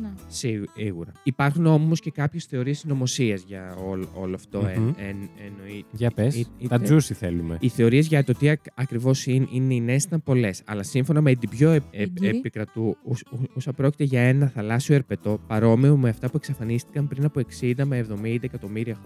Ναι. 0.00 0.08
σίγουρα. 0.28 1.12
Υπάρχουν 1.22 1.66
όμως 1.66 2.00
και 2.00 2.10
κάποιες 2.10 2.44
θεωρίες 2.44 2.78
συνωμοσίας 2.78 3.44
για 3.46 3.76
όλο, 3.86 4.08
όλο 4.14 4.34
αυτό, 4.34 4.58
Μμμ. 4.60 4.66
εν, 4.68 4.94
εν, 4.96 5.28
εννοείται. 5.46 5.86
Για 5.92 6.10
πες. 6.10 6.36
Ή- 6.36 6.46
Τα 6.68 6.74
είτε- 6.82 6.94
juicy 6.94 6.98
θέλουμε. 7.00 7.56
Οι 7.60 7.68
θεωρίες 7.68 8.06
για 8.06 8.24
το 8.24 8.32
τι 8.32 8.48
ακριβώς 8.74 9.26
είναι, 9.26 9.46
είναι 9.50 9.74
οι 9.74 9.80
νέε 9.80 9.94
ήταν 9.96 10.22
πολλές. 10.22 10.62
Αλλά 10.66 10.82
σύμφωνα 10.82 11.20
με 11.20 11.34
την 11.34 11.48
πιο 11.48 11.70
ε, 11.70 11.80
ε, 11.90 12.02
Έγκυρη. 12.02 12.36
επικρατούσα 12.36 13.72
πρόκειται 13.76 14.04
για 14.04 14.20
ένα 14.20 14.46
θαλάσσιο 14.48 14.94
ερπετό 14.94 15.40
παρόμοιο 15.46 15.96
με 15.96 16.08
αυτά 16.08 16.26
που 16.30 16.36
εξαφανίστηκαν 16.36 17.08
πριν 17.08 17.24
από 17.24 17.40
60 17.60 17.84
με 17.84 18.06
70 18.22 18.36
εκατομμύρια 18.40 18.96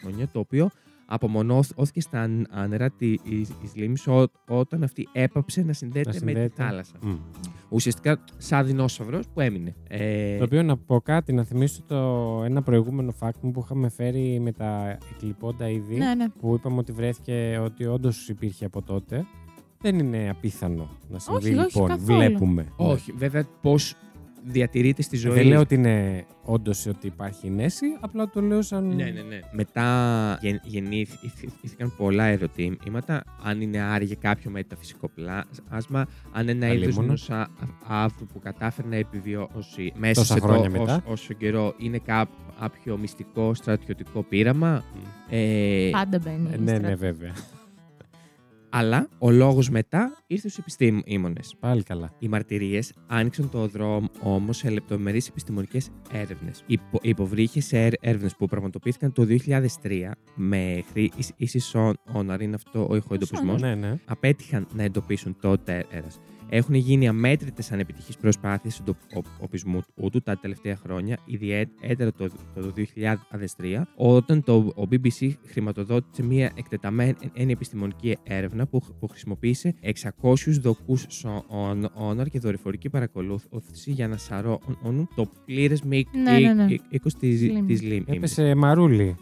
χρόνια, 0.00 0.28
το 0.32 0.38
οποίο 0.38 0.70
απομονώθηκε 1.06 2.00
στα 2.00 2.26
νερά 2.68 2.90
τη 2.90 3.14
λίμνη 3.74 3.96
όταν 4.48 4.82
αυτή 4.82 5.08
έπαψε 5.12 5.62
να 5.62 5.72
συνδέεται, 5.72 6.08
Να 6.08 6.14
με 6.14 6.20
τη 6.20 6.26
συνδέεται. 6.32 6.62
θάλασσα. 6.62 6.94
Μμ. 7.02 7.14
Ουσιαστικά 7.68 8.24
σαν 8.36 8.66
δεινόσαυρος 8.66 9.28
που 9.34 9.40
έμεινε. 9.40 9.74
Ε, 9.88 10.38
Το 10.38 10.44
οποίο 10.44 10.62
να 10.62 10.76
πω 10.76 11.00
κάτι, 11.00 11.32
να 11.32 11.44
θυμίσω 11.44 11.82
το 11.86 11.96
ένα 12.44 12.62
προηγούμενο 12.62 13.14
fact 13.20 13.40
μου 13.40 13.50
που 13.50 13.60
είχαμε 13.64 13.88
φέρει 13.88 14.40
με 14.40 14.52
τα 14.52 14.98
εκλειπώντα 15.14 15.68
είδη. 15.68 15.96
ναι, 15.96 16.14
ναι. 16.14 16.28
Που 16.28 16.54
είπαμε 16.54 16.78
ότι 16.78 16.92
βρέθηκε 16.92 17.60
ότι 17.64 17.84
όντως 17.86 18.28
υπήρχε 18.28 18.64
από 18.64 18.82
τότε. 18.82 19.26
Δεν 19.80 19.98
είναι 19.98 20.28
απίθανο 20.30 20.88
να 21.08 21.18
συμβεί 21.18 21.48
Όχι, 21.48 21.58
όχι, 21.58 21.66
λοιπόν. 21.74 21.88
καθόλου. 21.88 22.18
Βλέπουμε. 22.18 22.66
όχι, 22.76 23.12
βέβαια 23.12 23.44
πώς 23.60 23.94
διατηρείται 24.44 25.02
στη 25.02 25.16
ζωή. 25.16 25.32
Δεν 25.34 25.46
λέω 25.46 25.60
ότι 25.60 25.74
είναι 25.74 26.24
όντως 26.42 26.86
ότι 26.86 27.06
υπάρχει 27.06 27.50
νέση, 27.50 27.86
απλά 28.00 28.28
το 28.28 28.40
λέω 28.40 28.62
σαν. 28.62 28.86
Ναι, 28.86 29.04
ναι, 29.04 29.10
ναι. 29.22 29.40
Μετά 29.52 30.38
γεν, 30.40 30.60
γεννήθηκαν 30.64 31.94
πολλά 31.96 32.24
ερωτήματα. 32.24 33.22
Αν 33.42 33.60
είναι 33.60 33.80
άραγε 33.80 34.14
κάποιο 34.14 34.50
μεταφυσικό 34.50 35.08
πλάσμα, 35.08 36.06
αν 36.32 36.48
ένα 36.48 36.66
είδος 36.72 36.98
Αλίμονο. 36.98 37.14
ενό 37.28 37.46
αύριο 37.88 38.26
που 38.32 38.38
κατάφερε 38.38 38.88
να 38.88 38.96
επιβιώσει 38.96 39.92
μέσα 39.96 40.20
Τόσα 40.20 40.34
σε 40.34 40.40
χρόνια 40.40 40.70
το, 40.70 40.78
μετά. 40.78 40.94
όσο, 40.94 41.02
όσο 41.06 41.34
καιρό 41.34 41.74
είναι 41.78 42.00
κάποιο 42.58 42.96
μυστικό 42.96 43.54
στρατιωτικό 43.54 44.22
πείραμα. 44.22 44.84
Ε, 45.28 45.88
Πάντα 45.92 46.18
μπαίνει. 46.18 46.48
Ε, 46.52 46.54
η 46.56 46.60
ναι, 46.60 46.72
ναι, 46.72 46.78
στρα- 46.78 46.96
βέβαια. 46.96 47.32
Αλλά 48.74 49.08
ο 49.18 49.30
λόγος 49.30 49.70
μετά 49.70 50.22
ήρθε 50.26 50.48
στους 50.48 50.58
επιστήμονες. 50.58 51.54
Πάλι 51.60 51.82
καλά. 51.82 52.12
Οι 52.18 52.28
μαρτυρίε 52.28 52.80
άνοιξαν 53.06 53.50
το 53.50 53.66
δρόμο 53.66 54.08
όμω 54.22 54.52
σε 54.52 54.70
λεπτομερεί 54.70 55.20
επιστημονικέ 55.28 55.78
έρευνε. 56.12 56.50
Οι 56.66 56.72
υπο- 56.72 56.98
οι 57.02 57.08
υποβρύχε 57.08 57.62
έρευνε 58.00 58.28
που 58.38 58.46
πραγματοποιήθηκαν 58.46 59.12
το 59.12 59.24
2003 59.24 60.10
με 60.34 60.84
χρήση 60.92 61.60
sonar, 61.72 62.40
είναι 62.40 62.54
αυτό 62.54 62.86
ο 62.90 62.96
ηχοεντοπισμό, 62.96 63.56
Ναι, 63.56 63.74
ναι. 63.74 63.94
απέτυχαν 64.04 64.66
να 64.74 64.82
εντοπίσουν 64.82 65.36
το 65.40 65.58
τέρα. 65.58 65.84
Έχουν 66.54 66.74
γίνει 66.74 67.08
αμέτρητες 67.08 67.72
ανεπιτυχείς 67.72 68.16
προσπάθειες 68.16 68.80
εντοπισμού 68.80 69.82
του 70.10 70.20
τα 70.22 70.38
τελευταία 70.38 70.76
χρόνια, 70.76 71.18
ιδιαίτερα 71.24 72.12
το, 72.12 72.28
το 72.54 72.72
2003, 72.76 73.82
όταν 73.96 74.42
το 74.44 74.54
ο 74.54 74.82
BBC 74.90 75.30
χρηματοδότησε 75.46 76.22
μια 76.22 76.52
εκτεταμένη 76.56 77.14
επιστημονική 77.34 78.16
έρευνα 78.22 78.66
που, 78.66 78.80
που 79.00 79.08
χρησιμοποίησε 79.08 79.74
600 80.22 80.34
δοκούς 80.60 81.06
sonar 81.24 82.26
και 82.30 82.38
δορυφορική 82.38 82.88
παρακολούθηση 82.88 83.90
για 83.90 84.08
να 84.08 84.16
σαρώνουν 84.16 85.08
το 85.14 85.26
πλήρες 85.44 85.82
Ναι, 85.82 86.38
ναι, 86.38 86.52
ναι. 86.52 86.64
μήκος 86.64 87.08
της 87.18 87.26
Λίμνης. 87.26 87.82
λίμνη. 87.82 88.04
Έπεσε 88.06 88.54
μαρούλι. 88.54 89.16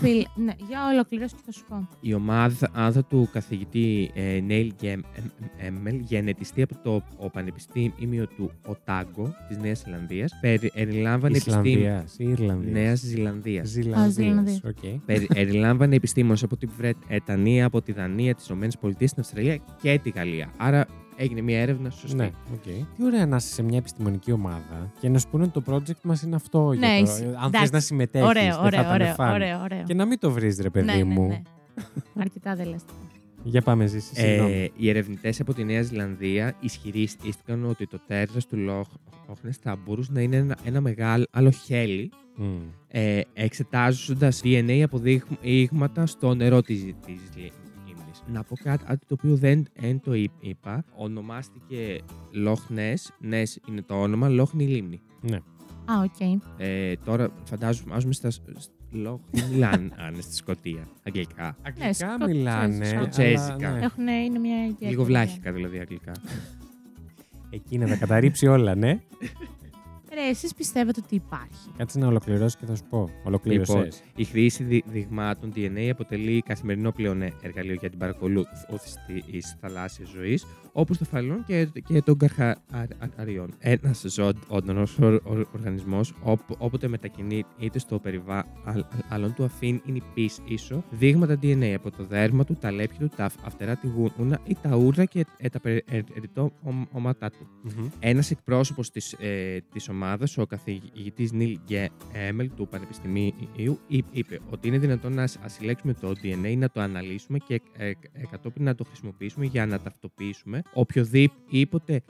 Φιλ- 0.00 0.26
ναι, 0.34 0.52
για 0.68 0.86
ολοκλήρωσ' 0.92 1.29
το 1.29 1.36
και 1.36 1.42
θα 1.44 1.52
σου 1.52 1.64
πω. 1.68 1.88
Η 2.00 2.14
ομάδα 2.14 2.70
άδα 2.72 3.04
του 3.04 3.28
καθηγητή 3.32 4.10
ε, 4.14 4.40
Νέιλ 4.40 4.72
Γκέμελ, 4.80 6.00
γενετιστή 6.00 6.62
από 6.62 6.74
το 6.82 7.02
ο 7.16 7.30
Πανεπιστήμιο 7.30 8.26
του 8.26 8.50
Οτάγκο 8.66 9.34
της 9.48 9.56
Νέας 9.58 9.82
Ζηλανδίας, 9.84 10.32
περιλάμβανε 10.40 11.36
επιστήμονες. 11.36 11.68
Ισλανδίας 11.68 12.14
ή 12.18 12.24
Ιρλανδίας. 12.24 12.72
Νέας 12.72 13.00
Ζηλανδίας. 13.00 13.68
Ζηλανδίας. 13.68 14.12
Ζηλανδίας. 14.12 14.60
Οκ. 14.64 15.00
Περιλάμβανε 15.34 15.94
επιστήμονες 15.94 16.42
από 16.42 16.56
την 16.56 16.70
Βρετανία, 16.76 17.66
από 17.66 17.82
τη 17.82 17.92
Δανία, 17.92 18.34
τις 18.34 18.48
ΗΠΑ, 18.48 18.94
την 18.98 19.08
Αυστραλία 19.18 19.58
και 19.82 20.00
τη 20.02 20.10
Γαλλία. 20.10 20.52
Άρα 20.56 20.86
έγινε 21.16 21.40
μια 21.40 21.60
έρευνα 21.60 21.90
σωστή. 21.90 22.16
Ναι, 22.16 22.30
οκ. 22.52 22.62
Τι 22.62 23.04
ωραία 23.04 23.26
να 23.26 23.36
είσαι 23.36 23.48
σε 23.48 23.62
μια 23.62 23.78
επιστημονική 23.78 24.32
ομάδα 24.32 24.92
και 25.00 25.08
να 25.08 25.18
σου 25.18 25.28
πούνε 25.30 25.44
ότι 25.44 25.62
το 25.62 25.72
project 25.74 26.00
μας 26.02 26.22
είναι 26.22 26.34
αυτό. 26.36 26.72
για 26.72 26.88
Ναι, 26.88 26.96
το- 26.96 27.02
ισχύει. 27.12 27.24
Αν 27.24 27.32
θες 27.32 27.46
Εντάξει. 27.46 27.72
να 27.72 27.80
συμμετέχεις. 27.80 28.28
Ωραίο, 28.28 28.60
ωραίο, 28.62 28.90
ωραίο, 28.90 29.14
ωραίο, 29.18 29.60
ωραίο. 29.62 29.82
Και 29.82 29.94
να 29.94 30.04
μην 30.04 30.18
το 30.18 30.30
βρεις, 30.30 30.58
ρε 30.60 30.70
παιδί 30.70 30.86
ναι, 30.86 30.94
ναι, 30.94 31.04
μου. 31.04 31.26
ναι. 31.26 31.42
Αρκετά 32.18 32.54
δεν 32.54 32.68
λες. 32.68 32.80
Για 33.42 33.62
πάμε, 33.62 33.86
Ζήση. 33.86 34.14
συγγνώμη. 34.14 34.52
Ε, 34.52 34.68
οι 34.76 34.88
ερευνητές 34.88 35.40
από 35.40 35.54
τη 35.54 35.64
Νέα 35.64 35.82
Ζηλανδία 35.82 36.54
ισχυρίστηκαν 36.60 37.64
ότι 37.64 37.86
το 37.86 37.98
τέρας 38.06 38.46
του 38.46 38.56
Λοχ 38.56 39.13
Νες 39.13 39.56
θα 39.62 39.76
μπορούσε 39.84 40.10
να 40.12 40.20
είναι 40.20 40.36
ένα, 40.36 40.56
ένα 40.64 40.80
μεγάλο 40.80 41.24
άλλο 41.30 41.50
χέλι 41.50 42.10
Μμ. 42.36 42.44
ε, 42.88 43.20
εξετάζοντας 43.34 44.40
DNA 44.44 44.80
από 44.84 45.17
δείγματα 45.17 46.06
στο 46.06 46.34
νερό 46.34 46.62
της, 46.62 46.80
της 47.06 47.20
λίμνης. 47.34 47.52
Να 48.32 48.42
πω 48.42 48.56
κάτι, 48.62 48.84
κάτι 48.84 49.06
το 49.06 49.16
οποίο 49.18 49.36
δεν, 49.36 49.66
δεν 49.80 50.00
το 50.00 50.14
είπ- 50.14 50.32
είπα. 50.44 50.84
Ονομάστηκε 50.96 51.98
Loch 52.46 52.76
Ness. 52.76 53.30
Ness 53.32 53.68
είναι 53.68 53.82
το 53.82 53.94
όνομα, 54.02 54.26
Loch 54.30 54.52
είναι 54.54 54.62
η 54.62 54.66
λίμνη. 54.66 55.00
Ναι. 55.20 55.36
Α, 55.84 55.94
οκ. 56.04 56.40
Ε, 56.56 56.96
τώρα 57.04 57.28
φαντάζομαι 57.44 58.12
στα 58.12 58.30
Loch 58.92 59.18
μιλάνε 59.50 59.88
αν 60.06 60.14
στη 60.22 60.34
Σκωτία, 60.34 60.88
αγγλικά. 61.02 61.56
Αγγλικά 61.62 61.92
σκο- 61.92 62.26
μιλάνε. 62.26 62.84
σκοτσέζικα. 62.84 63.54
αλλά, 63.54 63.70
ναι. 63.78 63.84
Έχουν, 63.84 64.06
είναι 64.08 64.38
μια 64.38 64.56
ιδιαίτερη. 64.62 64.90
Λίγο 64.90 65.04
βλάχικα 65.04 65.52
δηλαδή 65.52 65.78
αγγλικά. 65.78 66.12
Εκεί 67.50 67.78
να 67.78 67.86
τα 67.88 67.96
καταρρύψει 67.96 68.46
όλα, 68.46 68.74
ναι. 68.74 69.00
Ρε, 70.18 70.28
εσείς 70.28 70.54
πιστεύετε 70.54 71.00
ότι 71.04 71.14
υπάρχει; 71.14 71.70
Κάτσε 71.76 71.98
να 71.98 72.06
ολοκληρώσει 72.06 72.56
και 72.56 72.66
θα 72.66 72.74
σου 72.76 72.84
πω. 72.90 73.08
Ολοκλήρωσες. 73.24 73.74
Λοιπόν, 73.74 73.90
η 74.14 74.24
χρήση 74.24 74.64
δι- 74.64 74.84
δειγμάτων 74.86 75.52
DNA 75.56 75.88
αποτελεί 75.90 76.42
καθημερινό 76.46 76.92
πλέον 76.92 77.22
εργαλείο 77.42 77.74
για 77.74 77.90
την 77.90 77.98
παρακολούθηση 77.98 78.96
της 79.30 79.56
θαλάσσιας 79.60 80.08
ζωής, 80.08 80.46
όπως 80.78 80.98
το 80.98 81.04
φαλόν 81.04 81.44
και, 81.44 81.68
και 81.86 82.02
των 82.02 82.18
καρχαριών. 82.18 83.54
Ένας 83.58 84.04
ζωντανό 84.08 84.86
οργανισμός, 85.52 86.14
όποτε 86.58 86.88
μετακινείται 86.88 87.78
στο 87.78 87.98
περιβάλλον 87.98 89.34
του, 89.34 89.44
αφήνει 89.44 90.02
πίσω 90.14 90.84
δείγματα 90.90 91.38
DNA 91.42 91.72
από 91.76 91.90
το 91.90 92.04
δέρμα 92.04 92.44
του, 92.44 92.54
τα 92.60 92.70
λέπια 92.70 92.98
του, 92.98 93.08
τα 93.16 93.28
φτερά, 93.28 93.76
τη 93.76 93.86
γούνα 93.86 94.40
ή 94.44 94.56
τα 94.62 94.76
ούρα 94.76 95.04
και 95.04 95.24
ε, 95.38 95.48
τα 95.48 95.60
περιττώματά 95.60 97.30
του. 97.30 97.46
Μμμ. 97.62 97.88
Ένας 97.98 98.30
εκπρόσωπος 98.30 98.90
της 98.90 99.12
ε, 99.12 99.58
της 99.72 99.88
ομάδας 99.88 100.30
εβδομάδα, 100.30 100.42
ο 100.42 100.46
καθηγητής 100.46 101.32
Νίλ 101.32 101.58
Γκέμελ 101.66 102.50
του 102.56 102.68
Πανεπιστημίου 102.68 103.78
είπ- 103.86 104.06
είπε 104.10 104.40
ότι 104.50 104.68
είναι 104.68 104.78
δυνατόν 104.78 105.12
να 105.14 105.26
σ- 105.26 105.38
συλλέξουμε 105.48 105.94
το 105.94 106.12
DNA, 106.22 106.56
να 106.56 106.70
το 106.70 106.80
αναλύσουμε 106.80 107.38
και 107.38 107.60
ε, 107.76 107.88
ε, 107.88 107.94
κατόπιν 108.30 108.64
να 108.64 108.74
το 108.74 108.84
χρησιμοποιήσουμε 108.84 109.44
για 109.46 109.66
να 109.66 109.80
ταυτοποιήσουμε 109.80 110.62
οποιοδήποτε 110.74 112.02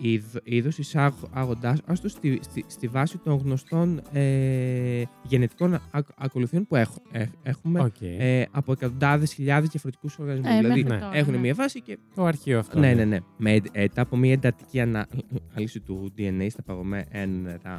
είδος 0.45 0.79
εισάγοντάς 0.79 1.81
το 2.03 2.09
στη, 2.09 2.39
στη, 2.43 2.65
στη 2.67 2.89
βάση 2.89 3.19
των 3.19 3.37
γνωστών 3.39 4.01
ε, 4.13 5.03
γενετικών 5.29 5.75
α- 5.75 5.81
ακολουθιών 6.17 6.67
που 6.67 6.77
έχ- 6.77 6.97
ε, 7.13 7.25
έχουμε 7.43 7.81
Οκ. 7.81 8.01
ε, 8.01 8.45
από 8.51 8.73
εκατοντάδες 8.73 9.33
χιλιάδες 9.33 9.69
διαφορετικούς 9.69 10.19
οργανισμούς. 10.19 10.51
Ε, 10.53 10.57
δηλαδή, 10.57 10.75
μέχρι 10.83 10.95
ναι. 10.95 10.99
τώρα, 11.01 11.17
έχουν 11.17 11.33
ναι. 11.33 11.39
μία 11.39 11.55
βάση 11.55 11.81
και 11.83 11.99
Το 12.15 12.25
αρχείο 12.25 12.59
αυτό. 12.59 12.79
ναι, 12.79 12.95
ναι, 12.95 13.05
ναι. 13.05 13.19
Μετά 13.39 14.01
από 14.03 14.17
μια 14.17 14.33
εντατική 14.33 14.81
ανάλυση 14.81 15.81
του 15.85 16.13
DNA 16.19 16.47
στα 16.51 16.63
παγωμένα 16.63 17.05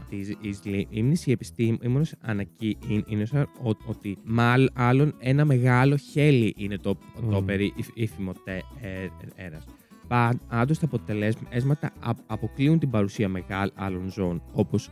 της 0.10 0.70
λίμνης, 0.70 1.16
οι 1.26 1.32
επιστήμονες 1.32 2.06
ανακοίνωσαν 2.22 3.42
ο- 3.64 3.70
ότι 3.86 4.18
μάλλον 4.24 5.16
ένα 5.20 5.46
μεγάλο 5.46 5.96
χέλι 5.98 6.54
είναι 6.58 6.78
το, 6.78 6.98
το 7.30 7.40
Μμμ. 7.42 7.46
περίφημο 7.46 8.32
τέρας. 8.44 9.66
Πάντως 10.08 10.74
τα 10.74 10.86
αποτελέσματα 10.86 11.92
α- 12.00 12.12
αποκλείουν 12.28 12.80
την 12.80 12.90
παρουσία 12.90 13.30
μεγάλων 13.30 14.12
ζώων, 14.12 14.42
όπως 14.54 14.90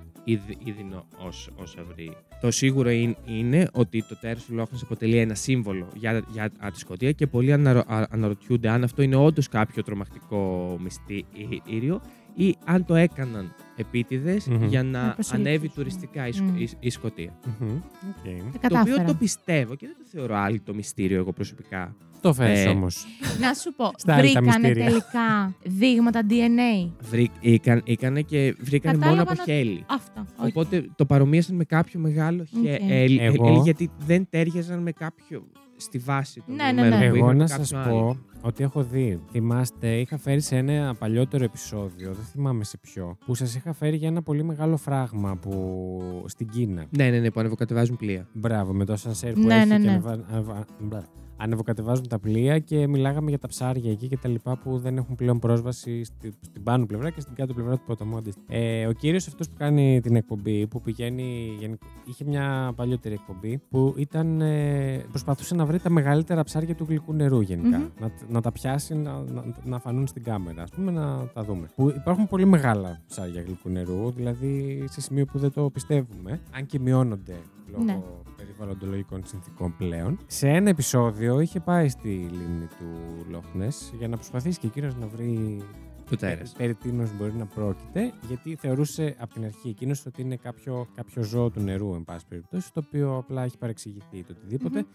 οι 0.64 1.06
δεινόσαυροι. 1.18 2.16
Το 2.42 2.52
σίγουρο 2.52 2.90
είναι, 2.90 3.16
είναι 3.26 3.68
ότι 3.74 4.04
το 4.10 4.16
τέρας 4.22 4.46
του 4.46 4.54
Λοχ 4.54 4.70
Νες 4.70 4.82
αποτελεί 4.82 5.18
ένα 5.18 5.36
σύμβολο 5.36 5.88
για, 5.96 6.24
για 6.32 6.50
τη 6.50 6.80
Σκωτία 6.80 7.12
και 7.12 7.28
πολλοί 7.28 7.54
αναρο, 7.54 7.80
α- 7.88 8.08
αναρωτιούνται 8.10 8.70
αν 8.70 8.84
αυτό 8.84 9.02
είναι 9.02 9.16
όντως 9.16 9.48
κάποιο 9.48 9.84
τρομακτικό 9.84 10.76
μυστήριο 10.82 12.02
ή 12.36 12.56
αν 12.66 12.86
το 12.86 12.96
έκαναν 12.96 13.54
επίτηδες 13.76 14.48
Μμμ. 14.48 14.64
για 14.64 14.84
Να 14.84 14.90
να 14.90 15.14
προσελκύσουν. 15.14 15.40
ανέβει 15.40 15.70
τουριστικά 15.70 16.28
η, 16.28 16.32
Σκ- 16.32 16.44
Μμ. 16.44 16.56
η- 16.58 16.70
η 16.80 16.90
Σκωτία. 16.90 17.40
Μμμ. 17.60 17.70
Οκ. 17.70 18.24
Τα 18.24 18.30
Το 18.30 18.34
οποίο 18.34 18.60
κατάφερα. 18.60 19.04
το 19.04 19.14
πιστεύω 19.14 19.76
και 19.76 19.86
δεν 19.88 19.96
το 20.00 20.06
θεωρώ 20.12 20.36
άλλη 20.36 20.60
το 20.60 20.74
μυστήριο 20.74 21.18
εγώ 21.18 21.34
προσωπικά. 21.34 21.96
Το 22.28 22.34
φέρεις 22.34 22.66
Ε, 22.66 22.70
όμως. 22.70 23.06
Να 23.40 23.54
σου 23.54 23.74
πω, 23.76 23.92
Στα 23.96 24.14
άλλη 24.16 24.34
τα 24.34 24.42
βρήκανε 24.42 24.68
μυστήρια. 24.68 24.86
τελικά 24.86 25.54
δείγματα 25.64 26.22
DNA. 26.30 26.92
Βρή, 27.10 27.30
είχαν, 27.40 27.82
είχανε 27.86 28.22
και 28.22 28.56
βρήκανε 28.60 28.98
μόνο 28.98 29.10
Κατάλαβα 29.10 29.32
από 29.32 29.44
να- 29.46 29.54
χέλη. 29.54 29.84
Αυτό. 29.90 30.26
όχι. 30.40 30.50
Οπότε 30.50 30.86
το 30.96 31.06
παρομοίασαν 31.06 31.56
με 31.56 31.64
κάποιο 31.64 32.00
μεγάλο 32.00 32.46
Οκ. 32.58 32.68
χέλη 32.88 33.20
Εγώ- 33.22 33.62
γιατί 33.64 33.90
δεν 34.06 34.28
τέριαζαν 34.30 34.80
με 34.82 34.92
κάποιο 34.92 35.44
στη 35.78 35.98
βάση 35.98 36.44
των 36.46 36.56
Ναι, 36.56 36.64
ναι, 36.64 36.72
δεδομένων 36.82 37.00
ναι. 37.00 37.10
που 37.10 37.16
Εγώ 37.16 37.26
είχαν 37.26 37.38
να 37.38 37.46
κάποιον 37.46 37.66
σας 37.66 37.86
άλλο. 37.86 38.00
πω 38.00 38.18
ότι 38.42 38.64
έχω 38.64 38.84
δει. 38.84 39.20
Θυμάστε, 39.32 39.88
είχα 40.00 40.18
φέρει 40.18 40.42
σε 40.42 40.56
ένα 40.58 40.96
παλιότερο 41.00 41.44
επεισόδιο, 41.44 42.14
δεν 42.14 42.26
θυμάμαι 42.32 42.64
σε 42.64 42.78
ποιο, 42.78 43.18
που 43.26 43.36
σας 43.36 43.56
είχα 43.56 43.74
φέρει 43.74 43.96
για 43.98 44.08
ένα 44.08 44.22
πολύ 44.22 44.44
μεγάλο 44.44 44.78
φράγμα 44.78 45.36
που... 45.36 46.24
στην 46.26 46.50
Κίνα. 46.50 46.86
Ναι, 46.90 47.10
ναι, 47.10 47.20
ναι, 47.20 47.32
που 47.32 47.40
ανεβοκατεβάζουν 47.40 47.98
πλοία. 47.98 48.28
Μπράβο, 48.34 48.74
με 48.74 48.86
το 48.86 48.96
σανσέρ 48.96 49.34
που 49.34 49.40
Ναι, 49.40 49.56
έχει 49.56 49.68
ναι, 49.68 49.76
και 49.78 49.82
ναι. 49.84 49.90
ανεβα... 49.90 50.26
ανεβα- 50.32 50.66
μπλα. 50.80 51.04
Ανεβοκατεβάζουν 51.38 52.08
τα 52.08 52.20
πλοία 52.20 52.60
και 52.60 52.88
μιλάγαμε 52.88 53.30
για 53.30 53.40
τα 53.40 53.48
ψάρια 53.48 53.92
εκεί 53.92 54.08
και 54.08 54.18
τα 54.18 54.28
λοιπά 54.30 54.58
που 54.58 54.78
δεν 54.78 54.98
έχουν 54.98 55.16
πλέον 55.16 55.40
πρόσβαση 55.40 56.04
στη, 56.04 56.34
στην 56.42 56.64
πάνω 56.64 56.86
πλευρά 56.86 57.10
και 57.10 57.22
στην 57.22 57.36
κάτω 57.36 57.54
πλευρά 57.54 57.76
του 57.78 57.84
ποταμού 57.86 58.18
αντίστοιχα. 58.18 58.46
Ε, 58.56 58.86
ο 58.88 58.92
κύριος 58.92 59.28
αυτός 59.28 59.50
που 59.50 59.56
κάνει 59.58 60.00
την 60.02 60.16
εκπομπή, 60.16 60.68
που 60.68 60.82
πηγαίνει. 60.82 61.56
γενικ- 61.60 61.82
είχε 62.06 62.24
μια 62.26 62.74
παλιότερη 62.76 63.14
εκπομπή 63.14 63.62
που 63.70 63.94
ήταν, 63.98 64.42
ε, 64.42 65.06
προσπαθούσε 65.10 65.56
να 65.56 65.66
βρει 65.66 65.80
τα 65.80 65.90
μεγαλύτερα 65.90 66.44
ψάρια 66.44 66.76
του 66.76 66.86
γλυκού 66.90 67.14
νερού 67.14 67.42
γενικά. 67.42 67.78
Μμμ. 67.78 67.88
να, 68.00 68.12
να 68.30 68.42
τα 68.42 68.52
πιάσει, 68.52 68.94
να, 68.96 69.24
να, 69.24 69.44
να 69.64 69.80
φανούν 69.80 70.08
στην 70.08 70.24
κάμερα, 70.24 70.62
ας 70.64 70.70
πούμε, 70.72 70.92
να 70.92 71.28
τα 71.34 71.44
δούμε. 71.44 71.70
Που 71.76 71.90
υπάρχουν 71.90 72.28
πολύ 72.28 72.46
μεγάλα 72.46 73.02
ψάρια 73.08 73.42
γλυκού 73.42 73.70
νερού, 73.70 74.12
δηλαδή 74.12 74.84
σε 74.90 75.02
σημείο 75.02 75.26
που 75.26 75.38
δεν 75.40 75.52
το 75.52 75.70
πιστεύουμε, 75.70 76.40
αν 76.56 76.66
και 76.66 76.80
μειώνονται 76.80 77.36
λόγω 77.72 77.84
Ναι. 77.84 78.02
Περιβαλλοντολογικών 78.38 79.22
συνθήκων 79.26 79.76
πλέον. 79.78 80.18
Σε 80.28 80.48
ένα 80.50 80.70
επεισόδιο 80.70 81.40
είχε 81.40 81.60
πάει 81.60 81.90
στη 81.90 82.10
λίμνη 82.10 82.66
του 82.80 82.86
Λόχνες 83.30 83.94
για 83.98 84.08
να 84.08 84.16
προσπαθήσει 84.16 84.60
και 84.60 84.68
εκείνος 84.68 84.96
να 84.96 85.08
βρει 85.08 85.62
Το 86.10 86.16
τέρας. 86.16 86.54
περί 86.58 86.74
τίνος 86.76 87.10
μπορεί 87.18 87.34
να 87.34 87.46
πρόκειται, 87.46 88.14
γιατί 88.28 88.56
θεωρούσε 88.56 89.16
από 89.20 89.34
την 89.34 89.44
αρχή 89.44 89.70
εκείνος 89.70 90.06
ότι 90.06 90.22
είναι 90.22 90.36
κάποιο, 90.36 90.88
κάποιο 90.96 91.24
ζώο 91.24 91.50
του 91.50 91.60
νερού, 91.60 91.94
εν 91.94 92.04
πάση 92.04 92.26
περιπτώσει, 92.30 92.74
το 92.74 92.82
οποίο 92.86 93.18
απλά 93.18 93.44
έχει 93.44 93.58
παρεξηγηθεί 93.58 94.18
ή 94.18 94.24
το 94.24 94.34
οτιδήποτε. 94.38 94.86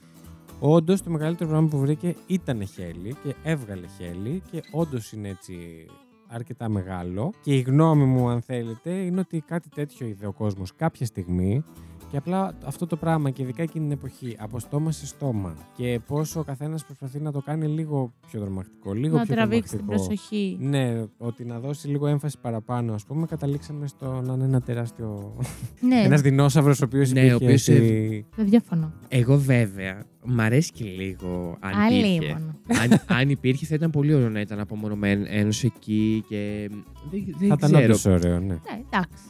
Όντως, 0.60 1.02
το 1.02 1.10
μεγαλύτερο 1.10 1.50
πράγμα 1.50 1.68
που 1.68 1.78
βρήκε 1.78 2.14
ήταν 2.26 2.66
χέλι 2.66 3.14
και 3.22 3.34
έβγαλε 3.42 3.86
χέλι 3.98 4.42
και 4.50 4.62
όντως 4.72 5.12
είναι 5.12 5.28
έτσι 5.28 5.86
αρκετά 6.28 6.68
μεγάλο. 6.68 7.32
Και 7.42 7.54
η 7.54 7.60
γνώμη 7.60 8.04
μου, 8.04 8.28
αν 8.28 8.42
θέλετε, 8.42 8.90
είναι 8.90 9.20
ότι 9.20 9.40
κάτι 9.40 9.68
τέτοιο 9.68 10.06
είδε 10.06 10.26
ο 10.26 10.32
κόσμος 10.32 10.74
κάποια 10.74 11.06
στιγμή. 11.06 11.64
Και 12.10 12.16
απλά 12.16 12.54
αυτό 12.64 12.86
το 12.86 12.96
πράγμα 12.96 13.30
και 13.30 13.42
ειδικά 13.42 13.62
εκείνη 13.62 13.84
την 13.84 13.92
εποχή, 13.92 14.36
από 14.38 14.58
στόμα 14.58 14.92
σε 14.92 15.06
στόμα 15.06 15.54
και 15.76 16.00
πόσο 16.06 16.40
ο 16.40 16.42
καθένας 16.42 16.84
προσπαθεί 16.84 17.20
να 17.20 17.32
το 17.32 17.40
κάνει 17.40 17.66
λίγο 17.66 18.12
πιο 18.30 18.40
δρομακτικό, 18.40 18.92
λίγο 18.92 19.16
να 19.16 19.22
πιο 19.24 19.34
τραβήξει 19.34 19.76
την 19.76 19.86
δρομακτικό. 19.86 20.08
προσοχή. 20.16 20.56
Ναι, 20.60 21.02
ότι 21.18 21.44
να 21.44 21.58
δώσει 21.58 21.88
λίγο 21.88 22.06
έμφαση 22.06 22.36
παραπάνω, 22.40 22.94
ας 22.94 23.04
πούμε, 23.04 23.26
καταλήξαμε 23.26 23.86
στο 23.86 24.20
να 24.24 24.32
είναι 24.32 24.44
ένα 24.44 24.60
τεράστιο. 24.60 25.36
Ναι, 25.80 26.00
Ένας 26.06 26.20
δεινόσαυρος 26.20 26.80
ο 26.80 26.84
οποίος 26.84 27.12
Ναι, 27.12 27.32
ο 27.32 27.34
οποίος, 27.34 27.60
στη... 27.60 28.26
δεν 28.36 28.46
διαφωνώ. 28.48 28.92
Εγώ 29.08 29.38
βέβαια, 29.38 30.04
μ' 30.24 30.40
αρέσει 30.40 30.72
και 30.72 30.84
λίγο 30.84 31.56
αν 31.60 31.70
υπήρχε. 31.86 32.16
Αλίμονο. 32.18 32.54
αν, 32.66 33.18
αν 33.18 33.28
υπήρχε 33.30 33.66
θα 33.66 33.74
ήταν 33.74 33.90
πολύ 33.90 34.14
ωραίο 34.14 34.28
να 34.28 34.40
ήταν 34.40 34.60
απομονωμένος 34.60 35.64
εκεί 35.64 36.24
και 36.28 36.68
δεν, 37.10 37.24
δεν 37.38 37.48
Θα 37.48 37.54
ήταν 37.58 37.70
ξέρω. 37.70 37.84
όντως 37.84 38.06
ωραίο, 38.06 38.38
ναι. 38.40 38.46
Ναι, 38.46 38.80
εντάξει. 38.90 39.22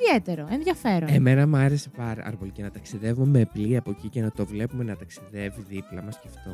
Ιδι- 0.00 0.08
ιδιαίτερο, 0.08 0.46
ενδιαφέρον. 0.50 1.08
Εμένα 1.08 1.46
μου 1.46 1.56
άρεσε 1.56 1.88
πάρα 1.96 2.32
πολύ 2.38 2.50
και 2.50 2.62
να 2.62 2.70
ταξιδεύουμε 2.70 3.38
με 3.38 3.44
πλοία 3.52 3.78
από 3.78 3.90
εκεί 3.90 4.08
και 4.08 4.20
να 4.20 4.30
το 4.30 4.46
βλέπουμε 4.46 4.84
να 4.84 4.96
ταξιδεύει 4.96 5.64
δίπλα 5.68 6.02
μας 6.02 6.18
και 6.20 6.28
αυτό. 6.28 6.50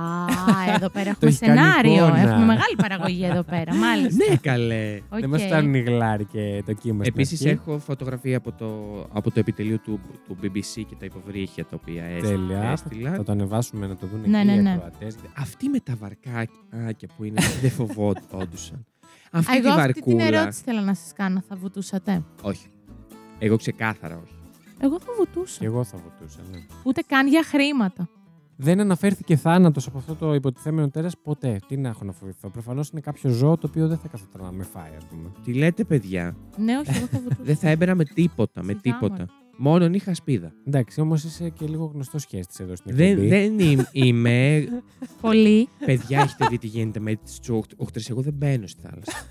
Α, 0.00 0.74
εδώ 0.74 0.88
πέρα 0.90 1.10
έχουμε 1.20 1.30
έχει 1.30 1.38
κάνει 1.40 1.58
σενάριο. 1.58 1.92
εικόνα. 1.92 2.18
Έχουμε 2.18 2.44
μεγάλη 2.44 2.76
παραγωγή 2.76 3.24
εδώ 3.24 3.42
πέρα, 3.42 3.74
μάλιστα. 3.86 4.24
ναι, 4.30 4.36
καλέ. 4.36 5.00
Οκ. 5.10 5.20
Δεν 5.20 5.28
μας 5.28 5.42
φτάνουν 5.42 5.74
οι 5.74 5.80
γλάροι 5.80 6.24
και 6.24 6.62
το 6.66 6.72
κύμα 6.72 7.04
στην 7.04 7.14
Επίσης 7.16 7.40
αρχή. 7.40 7.52
έχω 7.54 7.78
φωτογραφία 7.78 8.36
από 8.36 8.52
το, 8.52 8.68
από 9.12 9.30
το 9.30 9.40
επιτελείο 9.40 9.78
του, 9.78 10.00
του 10.26 10.36
BBC 10.42 10.82
και 10.88 10.94
τα 10.98 11.04
υποβρύχια 11.04 11.64
τα 11.64 11.76
οποία 11.80 12.04
έσ- 12.04 12.22
Τέλεια. 12.24 12.62
έστειλα. 12.62 13.12
Θα 13.14 13.22
το 13.22 13.32
ανεβάσουμε 13.32 13.86
να 13.86 13.96
το 13.96 14.06
δουν 14.06 14.20
Ναι, 14.30 14.38
εκεί 14.38 14.46
ναι, 14.46 14.52
οι 14.52 14.62
ναι. 14.62 14.72
ακροατές. 14.72 15.16
Αυτοί 15.36 15.68
με 15.68 15.78
τα 15.80 15.94
βαρκάκια 16.00 17.08
που 17.16 17.24
είναι 17.24 17.40
δεν 17.62 17.70
φοβόντουσαν. 17.70 18.86
Α, 19.30 19.38
Αυτή 19.38 19.56
Εγώ 19.56 19.74
τη 19.74 19.80
αυτή 19.80 19.92
την 19.92 20.02
βαρκούλα. 20.16 20.24
ερώτηση 20.38 20.62
θέλω 20.64 20.80
να 20.80 20.94
σας 20.94 21.12
κάνω. 21.12 21.42
Θα 21.48 21.56
βουτούσατε; 21.56 22.22
Όχι. 22.42 22.66
Εγώ 23.38 23.56
ξεκάθαρα 23.56 24.20
όχι. 24.24 24.34
Εγώ 24.80 25.00
θα 25.00 25.06
βουτούσα. 25.18 25.58
Και 25.60 25.66
εγώ 25.66 25.84
θα 25.84 25.98
βουτούσα, 25.98 26.40
ναι. 26.52 26.58
Ούτε 26.84 27.02
καν 27.06 27.28
για 27.28 27.42
χρήματα. 27.44 28.08
Δεν 28.60 28.80
αναφέρθηκε 28.80 29.36
θάνατος 29.36 29.86
από 29.86 29.98
αυτό 29.98 30.14
το 30.14 30.34
υποτιθέμενο 30.34 30.88
τέρας 30.90 31.14
ποτέ. 31.22 31.58
Τι 31.68 31.76
να 31.76 31.88
έχω 31.88 32.04
να 32.04 32.12
φοβηθώ. 32.12 32.48
Προφανώς 32.50 32.88
είναι 32.90 33.00
κάποιο 33.00 33.30
ζώο 33.30 33.56
το 33.56 33.66
οποίο 33.66 33.88
δεν 33.88 33.98
θα 33.98 34.08
καθόταν 34.08 34.42
να 34.42 34.52
με 34.52 34.64
φάει, 34.64 34.90
ας 34.96 35.04
πούμε. 35.04 35.32
Τι 35.44 35.52
λέτε, 35.54 35.84
παιδιά; 35.84 36.36
Ναι, 36.56 36.76
όχι, 36.78 36.90
εγώ 36.96 37.06
θα 37.06 37.18
βουτούσα. 37.18 37.42
Δεν 37.42 37.56
θα 37.56 37.68
έμπαινα 37.68 37.94
με 37.94 38.04
τίποτα, 38.04 38.62
με 38.62 38.76
Σιγά, 38.80 38.80
τίποτα. 38.80 39.14
μωρέ. 39.14 39.26
Μόνον 39.60 39.94
είχα 39.94 40.14
σπίδα. 40.14 40.52
Εντάξει, 40.66 41.00
όμως 41.00 41.24
είσαι 41.24 41.48
και 41.48 41.66
λίγο 41.66 41.84
γνωστός 41.94 42.22
σχέστη 42.22 42.62
εδώ 42.64 42.76
στην 42.76 42.96
Δεν, 42.96 43.06
εκπομπή. 43.10 43.28
δεν 43.28 43.58
είμαι, 43.58 43.88
είμαι. 43.92 44.68
Πολύ. 45.20 45.68
Παιδιά, 45.84 46.20
έχετε 46.20 46.46
δει 46.50 46.58
τι 46.58 46.66
γίνεται 46.66 47.00
με 47.00 47.14
τις 47.14 47.40
τσούχτρες. 47.76 48.02
Εγώ 48.10 48.20
δεν 48.22 48.32
μπαίνω 48.32 48.66
στη 48.66 48.80
θάλασσα. 48.82 49.26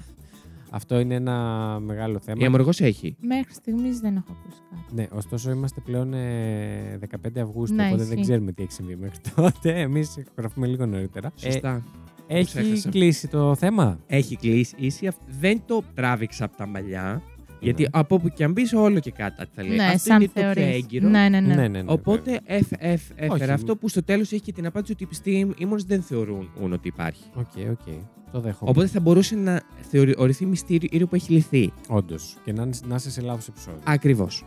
Αυτό 0.69 0.99
είναι 0.99 1.15
ένα 1.15 1.35
μεγάλο 1.79 2.19
θέμα. 2.19 2.37
Η 2.41 2.45
Αμοργός 2.45 2.79
έχει. 2.81 3.15
Μέχρι 3.19 3.53
στιγμής 3.53 3.99
δεν 3.99 4.15
έχω 4.15 4.25
ακούσει 4.39 4.61
κάτι. 4.69 4.95
Ναι, 4.95 5.07
ωστόσο 5.11 5.51
είμαστε 5.51 5.81
πλέον 5.81 6.13
ε, 6.13 6.99
15 7.25 7.39
Αυγούστου, 7.41 7.75
Ναι, 7.75 7.85
οπότε 7.85 8.03
δεν 8.03 8.11
ισχύει. 8.11 8.21
ξέρουμε 8.21 8.51
τι 8.51 8.63
έχει 8.63 8.71
συμβεί 8.71 8.95
μέχρι 8.95 9.17
τότε. 9.35 9.79
Εμείς 9.81 10.23
γράφουμε 10.37 10.67
λίγο 10.67 10.85
νωρίτερα. 10.85 11.31
Σωστά. 11.35 11.83
Ε, 12.27 12.37
έχει 12.37 12.45
ξέχασα. 12.45 12.89
κλείσει 12.89 13.27
το 13.27 13.55
θέμα; 13.55 13.99
Έχει 14.07 14.35
κλείσει. 14.35 14.75
Ίση, 14.79 15.07
αυ- 15.07 15.21
δεν 15.39 15.61
το 15.65 15.83
τράβηξα 15.93 16.45
από 16.45 16.57
τα 16.57 16.65
μαλλιά. 16.67 17.21
Γιατί 17.59 17.81
Ναι. 17.81 17.87
από 17.91 18.15
όπου 18.15 18.29
και 18.29 18.43
αν 18.43 18.51
μπεις, 18.51 18.73
όλο 18.73 18.99
και 18.99 19.11
κάτι 19.11 19.45
θα 19.55 19.63
λέει. 19.63 19.75
Ναι, 19.77 19.83
Αυτό 19.83 19.97
σαν 19.97 20.15
είναι 20.21 20.25
το 20.25 20.31
πιο 20.41 20.41
θεωρείς. 20.53 20.75
έγκυρο. 20.75 21.09
Ναι, 21.09 21.29
ναι, 21.29 21.39
ναι. 21.39 21.55
ναι, 21.55 21.67
ναι, 21.67 21.83
Οπότε 21.85 22.39
έφ, 22.45 22.67
έφ, 22.77 23.01
έφερα 23.15 23.33
Όχι. 23.33 23.51
αυτό 23.51 23.75
που 23.75 23.89
στο 23.89 24.03
τέλος 24.03 24.31
έχει 24.31 24.41
και 24.41 24.51
την 24.53 24.65
απάντηση 24.65 24.91
ότι 24.91 25.03
οι 25.03 25.05
επιστήμονες 25.05 25.81
δεν 25.87 26.01
θεωρούν 26.01 26.49
ότι 26.73 26.87
υπάρχει. 26.87 27.23
OK, 27.35 27.69
OK. 27.71 27.93
Το 28.31 28.39
δέχομαι. 28.39 28.69
Οπότε 28.71 28.87
θα 28.87 28.99
μπορούσε 28.99 29.35
να 29.35 29.61
θεωρηθεί 29.89 30.45
μυστήριο 30.45 31.07
που 31.07 31.15
έχει 31.15 31.31
λυθεί. 31.33 31.73
Όντως. 31.87 32.37
Και 32.43 32.53
να, 32.53 32.65
να 32.87 32.95
είσαι 32.95 33.11
σε 33.11 33.21
λάθος 33.21 33.47
επεισόδιο. 33.47 33.79
Ακριβώς. 33.83 34.45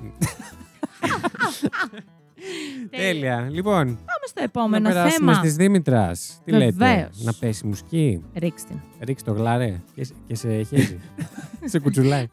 Τέλεια. 2.91 3.49
Λοιπόν, 3.51 3.85
Πάμε 3.87 4.27
στο 4.27 4.39
να 4.41 4.43
επόμενο 4.45 4.89
περάσουμε 4.89 5.13
θέμα. 5.13 5.35
στις 5.35 5.57
Δήμητρας. 5.57 6.41
Τι 6.45 6.53
λέτε, 6.53 6.71
Βεβαίως. 6.71 7.23
να 7.25 7.33
πέσει 7.33 7.67
μουσική; 7.67 8.23
Ρίξτε. 8.35 8.69
την. 8.69 8.81
Ρίξ 9.07 9.23
το 9.23 9.33
γλάρε 9.33 9.81
και, 9.95 10.05
σε- 10.05 10.15
και 10.27 10.35
σε 10.35 10.63
χέζει. 10.63 10.99
σε 11.71 11.79
κουτσουλάει. 11.79 12.27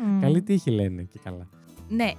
Αι, 0.00 0.04
μ. 0.06 0.20
Καλή 0.20 0.42
τύχη 0.42 0.70
λένε 0.70 1.02
και 1.02 1.18
καλά. 1.24 1.48
Ναι, 1.88 2.12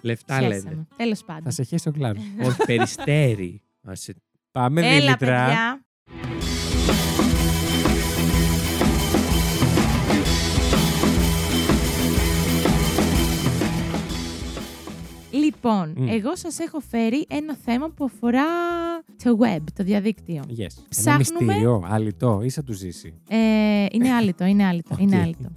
Λεφτά 0.00 0.40
λένε. 0.40 0.54
σχέσαμε. 0.54 0.86
Τέλος 0.96 1.24
πάντων. 1.24 1.42
Θα 1.42 1.50
σε 1.50 1.62
χέσει 1.62 1.84
το 1.84 1.90
γλάρε. 1.94 2.18
Όχι, 2.44 2.56
περιστέρι. 2.66 3.62
Άσε. 3.82 4.14
Πάμε 4.52 4.80
Έλα, 4.80 4.98
Δήμητρα. 5.00 5.16
παιδιά. 5.16 5.80
Λοιπόν, 15.30 15.92
Μμ. 15.96 16.08
εγώ 16.08 16.36
σας 16.36 16.58
έχω 16.58 16.80
φέρει 16.80 17.24
ένα 17.28 17.56
θέμα 17.64 17.90
που 17.90 18.04
αφορά 18.04 18.44
το 19.24 19.38
web, 19.40 19.62
το 19.74 19.84
διαδίκτυο. 19.84 20.42
Yes. 20.48 20.58
Ένα 20.58 20.68
Ψάχνουμε- 20.88 21.42
μυστήριο, 21.44 21.82
άλυτο, 21.86 22.40
ή 22.44 22.50
σαν 22.50 22.62
του 22.62 22.72
Ζήση. 22.72 23.14
Ε, 23.28 23.36
είναι 23.92 24.12
άλυτο, 24.12 24.44
είναι 24.44 24.64
άλυτο, 24.66 24.96
είναι 24.98 25.16
Οκ. 25.16 25.22
άλυτο. 25.22 25.50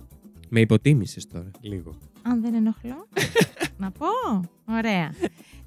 Με 0.49 0.59
υποτίμησες 0.59 1.27
τώρα. 1.27 1.51
Λίγο. 1.61 1.95
Αν 2.21 2.41
δεν 2.41 2.53
ενοχλώ. 2.53 3.07
να 3.77 3.91
πω. 3.91 4.07
Ωραία. 4.65 5.13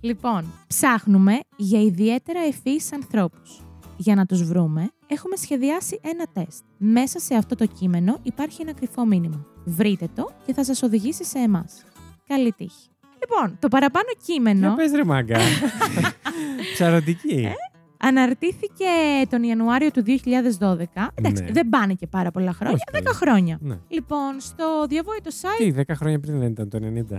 Λοιπόν, 0.00 0.44
ψάχνουμε 0.66 1.40
για 1.56 1.82
ιδιαίτερα 1.82 2.40
ευφύς 2.40 2.92
ανθρώπους. 2.92 3.62
Για 3.96 4.14
να 4.14 4.26
τους 4.26 4.42
βρούμε, 4.44 4.90
έχουμε 5.06 5.36
σχεδιάσει 5.36 6.00
ένα 6.02 6.26
τεστ. 6.32 6.64
Μέσα 6.78 7.18
σε 7.18 7.34
αυτό 7.34 7.54
το 7.54 7.66
κείμενο 7.66 8.18
υπάρχει 8.22 8.62
ένα 8.62 8.72
κρυφό 8.72 9.06
μήνυμα. 9.06 9.46
Βρείτε 9.64 10.08
το 10.14 10.30
και 10.46 10.52
θα 10.52 10.64
σας 10.64 10.82
οδηγήσει 10.82 11.24
σε 11.24 11.38
εμάς. 11.38 11.84
Καλή 12.26 12.52
τύχη. 12.52 12.88
Λοιπόν, 13.20 13.58
το 13.60 13.68
παραπάνω 13.68 14.06
Για 14.16 14.34
κείμενο 14.34 14.74
πες 14.74 14.92
ρε 14.92 15.04
μάγκα. 15.04 15.38
Ψαρωτική. 16.74 17.48
Αναρτήθηκε 18.02 18.86
τον 19.30 19.42
Ιανουάριο 19.42 19.90
του 19.90 20.02
2012. 20.06 20.12
Εντάξει, 21.14 21.42
Ναι. 21.42 21.50
δεν 21.52 21.68
πάνε 21.68 21.94
και 21.94 22.06
πάρα 22.06 22.30
πολλά 22.30 22.52
χρόνια, 22.52 22.74
Όχι, 22.74 22.84
10 22.92 23.02
καλή. 23.02 23.16
χρόνια. 23.16 23.58
ναι. 23.60 23.78
Λοιπόν, 23.88 24.40
στο 24.40 24.86
διαβόητο 24.88 25.30
site. 25.30 25.58
Τι, 25.64 25.70
10 25.76 25.94
χρόνια 25.94 26.20
πριν 26.20 26.38
δεν 26.38 26.50
ήταν 26.50 26.68
το 26.68 26.78
90. 26.78 27.18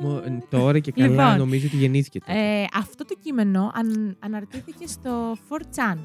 Μο- 0.00 0.22
Τώρα 0.50 0.78
και 0.78 0.92
καλά 0.92 1.08
Λοιπόν, 1.08 1.36
νομίζω 1.38 1.66
ότι 1.66 1.76
γεννήθηκε 1.76 2.18
τότε. 2.18 2.32
Ε, 2.60 2.64
αυτό 2.74 3.04
το 3.04 3.14
κείμενο 3.22 3.70
αν, 3.74 4.16
αναρτήθηκε 4.18 4.86
στο 4.86 5.36
4chan. 5.48 5.96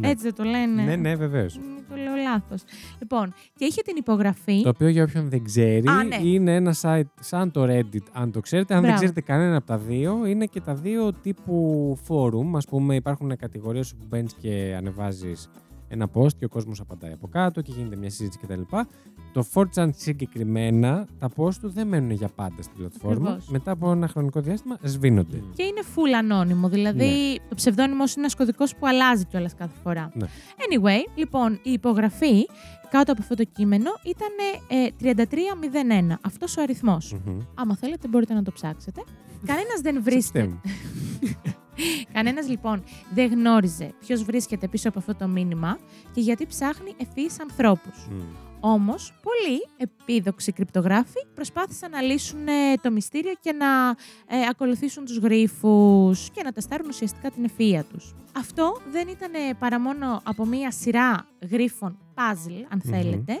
Ναι. 0.00 0.08
Έτσι 0.08 0.22
δεν 0.24 0.34
το 0.34 0.42
λένε. 0.44 0.82
Ναι, 0.82 0.96
ναι, 0.96 1.14
βεβαίως. 1.16 1.58
Μη 1.58 1.82
το 1.88 1.96
λέω 1.96 2.14
λάθος. 2.22 2.62
Λοιπόν, 2.98 3.34
και 3.56 3.64
είχε 3.64 3.82
την 3.82 3.96
υπογραφή. 3.98 4.62
Το 4.62 4.68
οποίο 4.68 4.88
για 4.88 5.02
όποιον 5.02 5.28
δεν 5.28 5.44
ξέρει 5.44 5.88
Α, 5.88 6.04
ναι. 6.04 6.16
είναι 6.22 6.54
ένα 6.54 6.74
site 6.80 7.02
σαν 7.20 7.50
το 7.50 7.62
Reddit, 7.68 8.02
αν 8.12 8.32
το 8.32 8.40
ξέρετε. 8.40 8.74
Αν 8.74 8.80
δεν 8.80 8.90
Μπράβο. 8.90 8.96
ξέρετε 8.96 9.20
κανένα 9.20 9.56
από 9.56 9.66
τα 9.66 9.78
δύο, 9.78 10.26
είναι 10.26 10.46
και 10.46 10.60
τα 10.60 10.74
δύο 10.74 11.12
τύπου 11.12 11.96
forum. 12.08 12.56
Ας 12.56 12.66
πούμε 12.66 12.94
υπάρχουν 12.94 13.36
κατηγορίες 13.36 13.94
που 13.94 14.04
μπαίνεις 14.08 14.32
και 14.34 14.74
ανεβάζεις 14.76 15.48
ένα 15.92 16.08
post 16.14 16.32
και 16.38 16.44
ο 16.44 16.48
κόσμος 16.48 16.80
απαντάει 16.80 17.12
από 17.12 17.28
κάτω 17.28 17.60
και 17.60 17.72
γίνεται 17.76 17.96
μια 17.96 18.10
συζήτηση 18.10 18.38
κτλ. 18.38 18.60
Το 19.32 19.46
4chan 19.54 19.88
συγκεκριμένα, 19.94 21.06
τα 21.18 21.30
post 21.36 21.54
του 21.54 21.70
δεν 21.70 21.86
μένουν 21.86 22.10
για 22.10 22.28
πάντα 22.28 22.62
στην 22.62 22.76
πλατφόρμα. 22.76 23.28
Ακριβώς. 23.28 23.48
Μετά 23.48 23.70
από 23.70 23.90
ένα 23.90 24.08
χρονικό 24.08 24.40
διάστημα 24.40 24.78
σβήνονται. 24.82 25.36
Μμ. 25.36 25.52
Και 25.54 25.62
είναι 25.62 25.80
full 25.94 26.12
ανώνυμο. 26.18 26.68
Δηλαδή, 26.68 27.40
το 27.48 27.54
ψευδόνυμο 27.54 28.02
είναι 28.02 28.12
ένας 28.16 28.34
κωδικός 28.34 28.76
που 28.76 28.86
αλλάζει 28.86 29.24
κιόλας 29.24 29.54
κάθε 29.54 29.74
φορά. 29.82 30.10
Ναι. 30.14 30.26
Anyway, 30.56 31.10
λοιπόν, 31.14 31.60
η 31.62 31.72
υπογραφή 31.72 32.46
κάτω 32.90 33.12
από 33.12 33.22
αυτό 33.22 33.34
το 33.34 33.44
κείμενο 33.44 33.90
ήταν 34.04 34.28
ε, 34.68 35.12
3301. 36.12 36.18
Αυτός 36.20 36.56
ο 36.56 36.62
αριθμός. 36.62 37.16
Μμμ. 37.24 37.38
Άμα 37.54 37.76
θέλετε, 37.76 38.08
μπορείτε 38.08 38.34
να 38.34 38.42
το 38.42 38.52
ψάξετε. 38.52 39.02
Κανένας 39.46 39.80
δεν 39.82 40.02
βρίσκεται. 40.02 40.50
Ψάξτε 41.82 42.06
μου. 42.08 42.12
Κανένας 42.12 42.48
λοιπόν 42.48 42.82
δεν 43.14 43.30
γνώριζε 43.30 43.94
ποιος 44.00 44.22
βρίσκεται 44.22 44.68
πίσω 44.68 44.88
από 44.88 44.98
αυτό 44.98 45.14
το 45.14 45.28
μήνυμα 45.28 45.78
και 46.14 46.20
γιατί 46.20 46.46
ψάχνει 46.46 46.94
ευφυείς 46.96 47.30
ανθρώπους. 47.40 48.08
Μμ. 48.10 48.20
Όμως, 48.64 49.12
πολλοί 49.22 49.60
επίδοξοι 49.76 50.52
κρυπτογράφοι 50.52 51.26
προσπάθησαν 51.34 51.90
να 51.90 52.00
λύσουν 52.00 52.46
ε, 52.48 52.74
το 52.82 52.90
μυστήριο 52.90 53.32
και 53.40 53.52
να 53.52 53.66
ε, 54.36 54.46
ακολουθήσουν 54.50 55.04
τους 55.04 55.16
γρίφους 55.18 56.30
και 56.30 56.42
να 56.42 56.52
τεστάρουν 56.52 56.88
ουσιαστικά 56.88 57.30
την 57.30 57.44
ευφυΐα 57.50 57.82
τους. 57.92 58.14
Αυτό 58.36 58.80
δεν 58.92 59.08
ήταν 59.08 59.34
ε, 59.34 59.54
παρά 59.58 59.80
μόνο 59.80 60.20
από 60.24 60.46
μία 60.46 60.70
σειρά 60.70 61.26
γρίφων 61.50 61.98
puzzle, 62.14 62.66
αν 62.68 62.80
Μμμ. 62.84 62.92
θέλετε, 62.92 63.40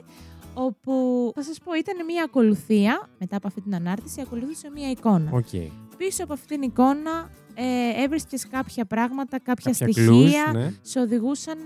όπου 0.54 0.92
θα 1.34 1.42
σας 1.42 1.58
πω 1.64 1.74
ήταν 1.74 2.04
μία 2.04 2.24
ακολουθία, 2.24 3.08
μετά 3.18 3.36
από 3.36 3.46
αυτή 3.46 3.60
την 3.60 3.74
ανάρτηση, 3.74 4.20
ακολουθούσε 4.20 4.70
μία 4.74 4.90
εικόνα. 4.90 5.30
Οκ. 5.32 5.48
Πίσω 6.06 6.24
από 6.24 6.32
αυτήν 6.32 6.60
την 6.60 6.68
εικόνα 6.70 7.30
ε, 7.54 8.02
έβρισκες 8.04 8.46
κάποια 8.48 8.84
πράγματα, 8.84 9.38
κάποια, 9.40 9.72
Κάποια 9.72 9.92
στοιχεία, 9.92 10.50
clues, 10.50 10.54
ναι. 10.54 10.72
σε 10.82 11.00
οδηγούσαν 11.00 11.58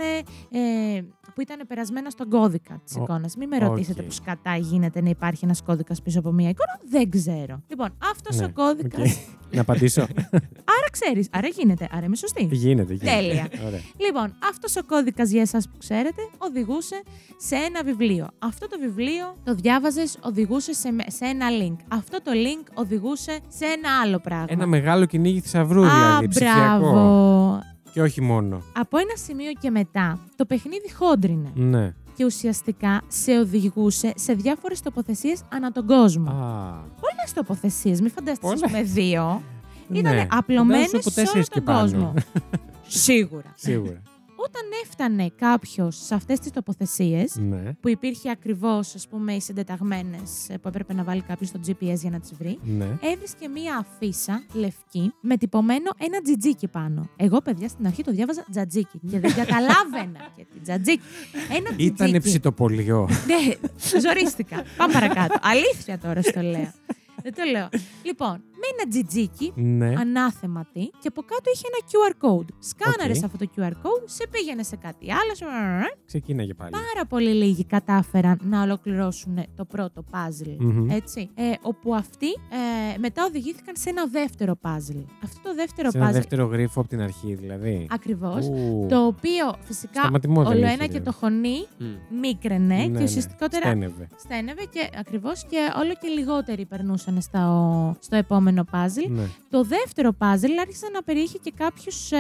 ε, 0.51 1.01
που 1.35 1.41
ήταν 1.41 1.61
περασμένα 1.69 2.11
στον 2.11 2.29
κώδικα 2.29 2.81
της 2.85 2.97
Ο- 2.97 3.03
εικόνας. 3.03 3.37
Μην 3.37 3.49
με 3.49 3.59
ρωτήσετε 3.59 4.01
οκ. 4.01 4.07
που 4.07 4.13
σκατά 4.13 4.57
γίνεται 4.57 5.01
να 5.03 5.09
υπάρχει 5.09 5.45
ένας 5.45 5.63
κώδικας 5.63 6.03
πίσω 6.03 6.19
από 6.19 6.33
μία 6.33 6.49
εικόνα. 6.49 6.79
Δεν 6.89 7.11
ξέρω. 7.11 7.63
Λοιπόν, 7.69 7.99
αυτός 8.11 8.37
Ναι, 8.37 8.45
ο 8.45 8.51
κώδικα. 8.53 8.99
οκ. 9.03 9.07
Να 9.51 9.61
απαντήσω. 9.61 10.01
Άρα 10.77 10.89
ξέρεις, 10.91 11.29
άρα 11.33 11.49
γίνεται. 11.49 11.89
Άρα 11.93 12.05
είμαι 12.05 12.17
σωστή. 12.17 12.49
γίνεται, 12.53 12.95
γίνεται. 12.95 13.17
Τέλεια. 13.17 13.49
Ωραία. 13.67 13.81
Λοιπόν, 14.07 14.35
αυτός 14.49 14.77
ο 14.77 14.85
κώδικας 14.85 15.31
για 15.31 15.41
εσάς 15.41 15.69
που 15.69 15.77
ξέρετε 15.79 16.23
οδηγούσε 16.39 17.03
σε 17.37 17.55
ένα 17.55 17.83
βιβλίο. 17.85 18.29
Αυτό 18.39 18.69
το 18.69 18.79
βιβλίο 18.81 19.37
το 19.45 19.55
διάβαζες, 19.55 20.19
οδηγούσε 20.23 20.73
σε, 20.73 20.91
με- 20.91 21.05
σε 21.07 21.25
ένα 21.25 21.47
link. 21.51 21.77
Αυτό 21.89 22.23
το 22.23 22.31
link 22.35 22.67
οδηγούσε 22.75 23.39
σε 23.49 23.65
ένα 23.65 24.01
άλλο 24.03 24.19
πράγμα. 24.29 24.47
Ένα 24.49 24.67
μεγάλο 24.67 25.05
κυνήγι 25.05 25.41
θησαυρού, 25.41 25.85
Α, 25.87 25.89
δηλαδή. 25.89 26.29
Ψηφιακό. 26.29 26.79
μπράβο. 26.91 27.59
Και 27.93 28.03
όχι 28.03 28.21
μόνο. 28.23 28.63
Από 28.77 28.97
ένα 28.99 29.17
σημείο 29.25 29.53
και 29.61 29.71
μετά, 29.71 30.19
το 30.37 30.45
παιχνίδι 30.45 30.93
χόντρινε. 30.93 31.51
Ναι. 31.55 31.95
και 32.15 32.25
ουσιαστικά 32.25 33.03
σε 33.09 33.39
οδηγούσε 33.39 34.13
σε 34.17 34.33
διάφορες 34.33 34.81
τοποθεσίες 34.81 35.41
ανά 35.53 35.73
τον 35.73 35.87
κόσμο. 35.87 36.31
Α, 36.31 36.35
Πολλές 37.01 37.33
τοποθεσίες, 37.35 38.01
μην 38.01 38.11
φανταστείς 38.11 38.43
Πολλές. 38.43 38.63
ας 38.63 38.71
πούμε 38.71 38.83
δύο. 38.83 39.43
Ήταν 39.93 40.15
ναι. 40.15 40.27
απλωμένες 40.31 40.87
Φαντάζομαι 40.87 41.03
σε 41.03 41.21
όλο 41.21 41.25
τέσσερις 41.27 41.49
και 41.49 41.55
τον 41.61 41.65
πάνω. 41.65 41.81
κόσμο. 41.81 42.15
Σίγουρα. 43.05 43.53
Σίγουρα. 43.55 44.03
Όταν 44.37 44.63
έφτανε 44.85 45.31
κάποιος 45.39 45.97
σε 46.05 46.15
αυτές 46.15 46.39
τις 46.39 46.51
τοποθεσίες, 46.51 47.37
ναι. 47.37 47.73
που 47.81 47.89
υπήρχε 47.89 48.31
ακριβώς, 48.31 48.95
ας 48.95 49.09
πούμε, 49.09 49.33
οι 49.33 49.41
συντεταγμένες 49.41 50.49
ε, 50.49 50.59
που 50.59 50.69
έπρεπε 50.69 50.95
να 50.95 51.05
βάλει 51.05 51.21
κάποιος 51.23 51.49
στο 51.49 51.61
GPS 51.67 51.95
για 52.01 52.11
να 52.11 52.21
τις 52.21 52.35
βρει, 52.35 52.59
Ναι. 52.63 52.99
έβρισκε 53.01 53.49
μία 53.49 53.77
αφίσα 53.77 54.43
λευκή 54.53 55.13
με 55.21 55.37
τυπωμένο 55.37 55.91
ένα 55.99 56.21
τζιτζίκι 56.23 56.69
πάνω. 56.69 57.09
Εγώ, 57.17 57.41
παιδιά, 57.41 57.69
στην 57.69 57.87
αρχή 57.87 58.03
το 58.03 58.11
διάβαζα 58.11 58.45
τζατζίκι 58.51 59.01
και 59.11 59.21
δεν 59.21 59.35
καταλάβαινα 59.45 60.21
γιατί 60.37 60.59
τζατζίκι. 60.63 61.03
Ένα 61.51 61.71
Ήτανε 61.77 61.93
τζιτζίκι. 61.95 62.19
ψητοπωλείο. 62.19 63.09
Ναι, 63.27 63.55
ζορίστηκα. 64.01 64.63
Πάμε 64.77 64.93
παρακάτω. 64.93 65.35
Αλήθεια 65.43 65.99
τώρα 65.99 66.23
στο 66.23 66.41
λέω. 66.41 66.73
Δεν 67.23 67.35
το 67.35 67.43
λέω. 67.51 67.69
Λοιπόν, 68.03 68.33
με 68.33 68.56
ένα 68.73 68.89
τζιτζίκι, 68.91 69.53
ναι. 69.55 69.95
ανάθεμα 69.99 70.67
τι, 70.73 70.81
και 71.01 71.09
από 71.09 71.23
κάτω 71.23 71.51
είχε 71.55 71.67
ένα 71.73 71.81
QR 71.91 72.13
code. 72.25 72.49
Σκάναρες 72.59 73.19
Οκ. 73.19 73.25
αυτό 73.25 73.39
το 73.39 73.51
QR 73.57 73.71
code, 73.87 74.03
σε 74.05 74.27
πήγαινε 74.31 74.63
σε 74.63 74.77
κάτι 74.77 75.13
άλλο. 75.13 75.35
σε- 75.35 75.45
Ξεκίναγε 76.07 76.55
πάλι. 76.55 76.71
Πάρα 76.71 77.07
πολύ 77.09 77.33
λίγοι 77.35 77.65
κατάφεραν 77.65 78.39
να 78.43 78.63
ολοκληρώσουν 78.63 79.39
το 79.57 79.65
πρώτο 79.65 80.05
puzzle. 80.11 80.57
Μμμ. 80.59 80.91
Έτσι. 80.91 81.31
Ε, 81.35 81.43
όπου 81.63 81.95
αυτοί 81.95 82.27
ε, 82.95 82.99
μετά 82.99 83.25
οδηγήθηκαν 83.25 83.75
σε 83.77 83.91
ένα 83.91 84.07
δεύτερο 84.07 84.59
puzzle. 84.63 85.05
Αυτό 85.25 85.41
το 85.43 85.55
δεύτερο 85.55 85.91
Σε 85.91 85.99
ένα 85.99 86.09
puzzle. 86.09 86.13
δεύτερο 86.13 86.47
γρίφο 86.47 86.81
από 86.81 86.89
την 86.89 87.01
αρχή, 87.01 87.35
δηλαδή. 87.35 87.87
Ακριβώς. 87.91 88.47
Ου. 88.47 88.87
Το 88.89 89.07
οποίο 89.07 89.55
φυσικά 89.61 90.01
Σταματημό 90.01 90.43
δεν 90.43 90.53
όλο 90.53 90.65
είχε, 90.65 90.75
ένα 90.75 90.87
και 90.87 90.99
ρε. 90.99 91.05
το 91.05 91.13
χωνί 91.13 91.67
Μμ. 91.79 92.19
μίκραινε 92.21 92.75
Ναι, 92.77 92.83
και 92.83 92.89
ναι. 92.89 93.03
ουσιαστικότερα 93.03 93.67
Στένευε. 93.67 94.07
στένευε 94.17 94.63
και 94.71 94.91
ακριβώς 94.99 95.45
και 95.47 95.57
όλο 95.83 95.93
και 96.01 96.09
λιγότεροι 96.09 96.65
περνούσαν 96.67 97.21
στο, 97.21 97.97
στο 98.01 98.17
επόμενο 98.17 98.56
puzzle. 98.73 99.09
Ναι. 99.11 99.27
Το 99.51 99.63
δεύτερο 99.65 100.11
puzzle 100.19 100.57
άρχισε 100.61 100.89
να 100.93 101.03
περιείχε 101.03 101.39
και 101.39 101.53
κάποιους 101.57 102.13
ε, 102.13 102.19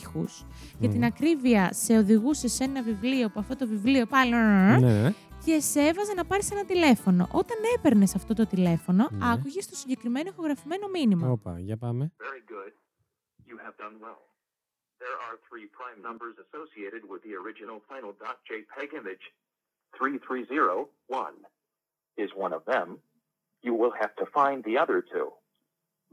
ήχους. 0.00 0.44
Για 0.78 0.88
Μμ. 0.88 0.92
την 0.92 1.04
ακρίβεια 1.04 1.72
σε 1.72 1.96
οδηγούσε 1.98 2.48
σε 2.48 2.64
ένα 2.64 2.82
βιβλίο 2.82 3.28
που 3.28 3.40
αυτό 3.40 3.56
το 3.56 3.66
βιβλίο 3.66 4.06
πάλι 4.06 4.30
Ναι, 4.30 4.78
ναι. 4.78 5.12
και 5.44 5.60
σε 5.60 5.80
έβαζε 5.80 6.12
να 6.14 6.24
πάρεις 6.24 6.50
ένα 6.50 6.64
τηλέφωνο. 6.64 7.28
Όταν 7.32 7.56
έπαιρνες 7.76 8.14
αυτό 8.14 8.34
το 8.34 8.46
τηλέφωνο, 8.46 9.08
Ναι. 9.10 9.30
άκουγες 9.32 9.68
το 9.68 9.76
συγκεκριμένο 9.76 10.28
ηχογραφημένο 10.28 10.88
μήνυμα. 10.88 11.28
Όπα, 11.30 11.58
για 11.60 11.76
πάμε. 11.76 12.12
Very 12.18 12.42
good. 12.52 12.72
You 13.50 13.56
have 13.66 13.76
done 13.84 13.96
well. 14.06 14.20
There 15.04 15.18
are 15.28 15.36
three 15.48 15.66
prime 15.78 16.00
numbers 16.08 16.34
associated 16.46 17.02
with 17.12 17.20
the 17.26 17.34
original 17.42 17.78
final 17.90 18.12
.jpeg 18.48 18.88
image. 19.00 19.24
3301 19.98 21.46
is 22.24 22.30
one 22.44 22.52
of 22.58 22.62
them. 22.72 22.88
You 23.67 23.73
will 23.81 23.95
have 24.01 24.13
to 24.21 24.25
find 24.37 24.57
the 24.69 24.75
other 24.83 24.99
two. 25.13 25.29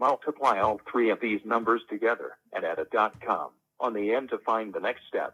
Multiply 0.08 0.54
all 0.64 0.78
three 0.90 1.08
of 1.14 1.18
these 1.26 1.42
numbers 1.54 1.82
together 1.94 2.28
and 2.54 2.60
add 2.70 2.78
a 2.84 2.86
.com 3.28 3.48
on 3.84 3.90
the 3.98 4.06
end 4.16 4.26
to 4.32 4.38
find 4.50 4.66
the 4.76 4.82
next 4.88 5.02
step. 5.10 5.32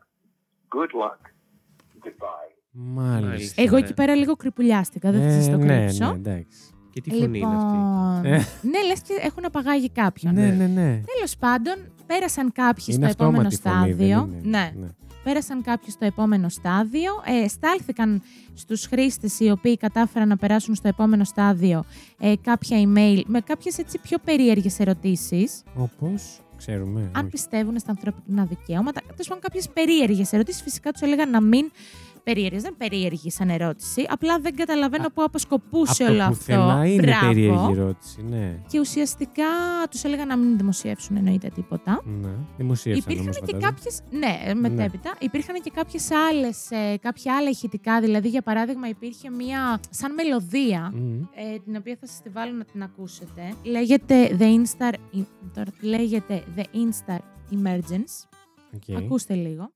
Good 0.76 0.92
luck. 1.02 1.20
Goodbye. 2.04 2.50
Μάλιστα. 2.72 3.62
Εγώ 3.62 3.76
Ναι. 3.76 3.82
εκεί 3.84 3.94
πέρα 3.94 4.14
λίγο 4.14 4.36
κρυπουλιάστηκα, 4.36 5.10
δεν 5.10 5.22
θα 5.22 5.30
σας 5.30 5.50
το 5.50 5.56
ναι, 5.56 5.66
κρύψω. 5.66 6.04
ναι, 6.06 6.10
εντάξει. 6.14 6.70
Και 6.95 7.01
τι 7.01 7.09
φωνή 7.09 7.39
είναι 7.39 7.55
αυτή; 7.55 7.71
Λοιπόν, 7.77 8.25
Ε. 8.25 8.37
ναι, 8.61 8.83
λες 8.87 9.01
και 9.01 9.13
έχουν 9.21 9.45
απαγάγει 9.45 9.89
κάποιον. 9.89 10.33
Ναι, 10.33 10.45
ναι, 10.47 10.65
ναι. 10.67 11.01
Τέλος 11.15 11.35
πάντων, 11.39 11.73
πέρασαν 12.05 12.51
κάποιοι 12.51 12.85
Είναι 12.87 13.09
στο 13.09 13.23
επόμενο 13.23 13.47
αυτόματη 13.47 13.79
φωνή, 13.79 13.93
δεν 13.93 14.07
στάδιο. 14.17 14.39
είναι. 14.43 14.71
Ναι, 14.79 14.87
πέρασαν 15.23 15.61
κάποιοι 15.61 15.89
στο 15.91 16.05
επόμενο 16.05 16.49
στάδιο. 16.49 17.11
Ε, 17.43 17.47
στάλθηκαν 17.47 18.21
στους 18.53 18.85
χρήστες 18.85 19.39
οι 19.39 19.49
οποίοι 19.51 19.77
κατάφεραν 19.77 20.27
να 20.27 20.37
περάσουν 20.37 20.75
στο 20.75 20.87
επόμενο 20.87 21.23
στάδιο 21.23 21.83
ε, 22.19 22.33
κάποια 22.41 22.77
email 22.81 23.21
με 23.25 23.39
κάποιες 23.41 23.77
έτσι 23.77 23.99
πιο 23.99 24.17
περίεργες 24.25 24.79
ερωτήσεις. 24.79 25.63
Όπως, 25.75 26.39
ξέρουμε. 26.57 26.99
Αν 27.13 27.21
όχι. 27.21 27.31
πιστεύουν 27.31 27.79
στα 27.79 27.91
ανθρώπινα 27.91 28.45
δικαιώματα. 28.45 29.01
Τέλος 29.07 29.27
πάντων, 29.27 29.43
κάποιες 29.43 29.69
περίεργες 29.69 30.33
ερωτήσεις. 30.33 30.61
Φυσικά 30.61 30.91
τους 30.91 31.01
έλεγαν 31.01 31.29
να 31.29 31.41
μην 31.41 31.71
περίεργες. 32.25 32.61
Δεν 32.61 32.75
περίεργη 32.77 33.31
σαν 33.31 33.49
ερώτηση. 33.49 34.05
Απλά 34.09 34.39
δεν 34.39 34.55
καταλαβαίνω 34.55 35.05
Α, 35.05 35.11
πού 35.11 35.23
αποσκοπούσε 35.23 36.03
Από 36.03 36.11
όλο 36.11 36.21
το 36.21 36.25
αυτό. 36.25 36.37
πουθενά 36.37 36.85
είναι 36.85 37.01
Μπράβο. 37.01 37.27
περίεργη 37.27 37.71
ερώτηση, 37.71 38.21
ναι. 38.29 38.59
Και 38.67 38.79
ουσιαστικά 38.79 39.43
τους 39.89 40.03
έλεγα 40.03 40.25
να 40.25 40.37
μην 40.37 40.57
δημοσιεύσουν 40.57 41.15
εννοείται 41.17 41.49
τίποτα. 41.55 42.01
ναι. 42.21 42.29
Δημοσίευσαν 42.57 43.03
Υπήρχαν 43.11 43.23
όμως, 43.23 43.39
και 43.39 43.45
φαντάζομαι. 43.45 43.71
κάποιες. 43.71 44.01
Ναι, 44.11 44.53
μετέπειτα. 44.69 45.15
Υπήρχαν 45.19 45.61
και 45.61 45.71
κάποιες 45.75 46.07
άλλες, 46.11 46.67
κάποια 47.01 47.35
άλλα 47.35 47.49
ηχητικά. 47.49 47.99
Δηλαδή, 48.01 48.27
για 48.29 48.41
παράδειγμα, 48.41 48.87
υπήρχε 48.87 49.29
μία 49.29 49.79
σαν 49.89 50.13
μελωδία. 50.13 50.91
Μμμ. 50.95 51.21
ε, 51.53 51.59
την 51.65 51.75
οποία 51.75 51.97
θα 51.99 52.07
σας 52.07 52.21
τη 52.21 52.29
βάλω 52.29 52.51
να 52.53 52.63
την 52.63 52.83
ακούσετε. 52.83 53.53
Λέγεται 53.63 54.37
The 54.39 54.43
Instar, 54.43 54.93
τώρα 55.53 55.71
λέγεται 55.81 56.43
The 56.55 56.61
Instar 56.61 57.19
Emergence. 57.51 58.27
OK. 58.75 58.97
Ακούστε 58.97 59.33
λίγο. 59.33 59.69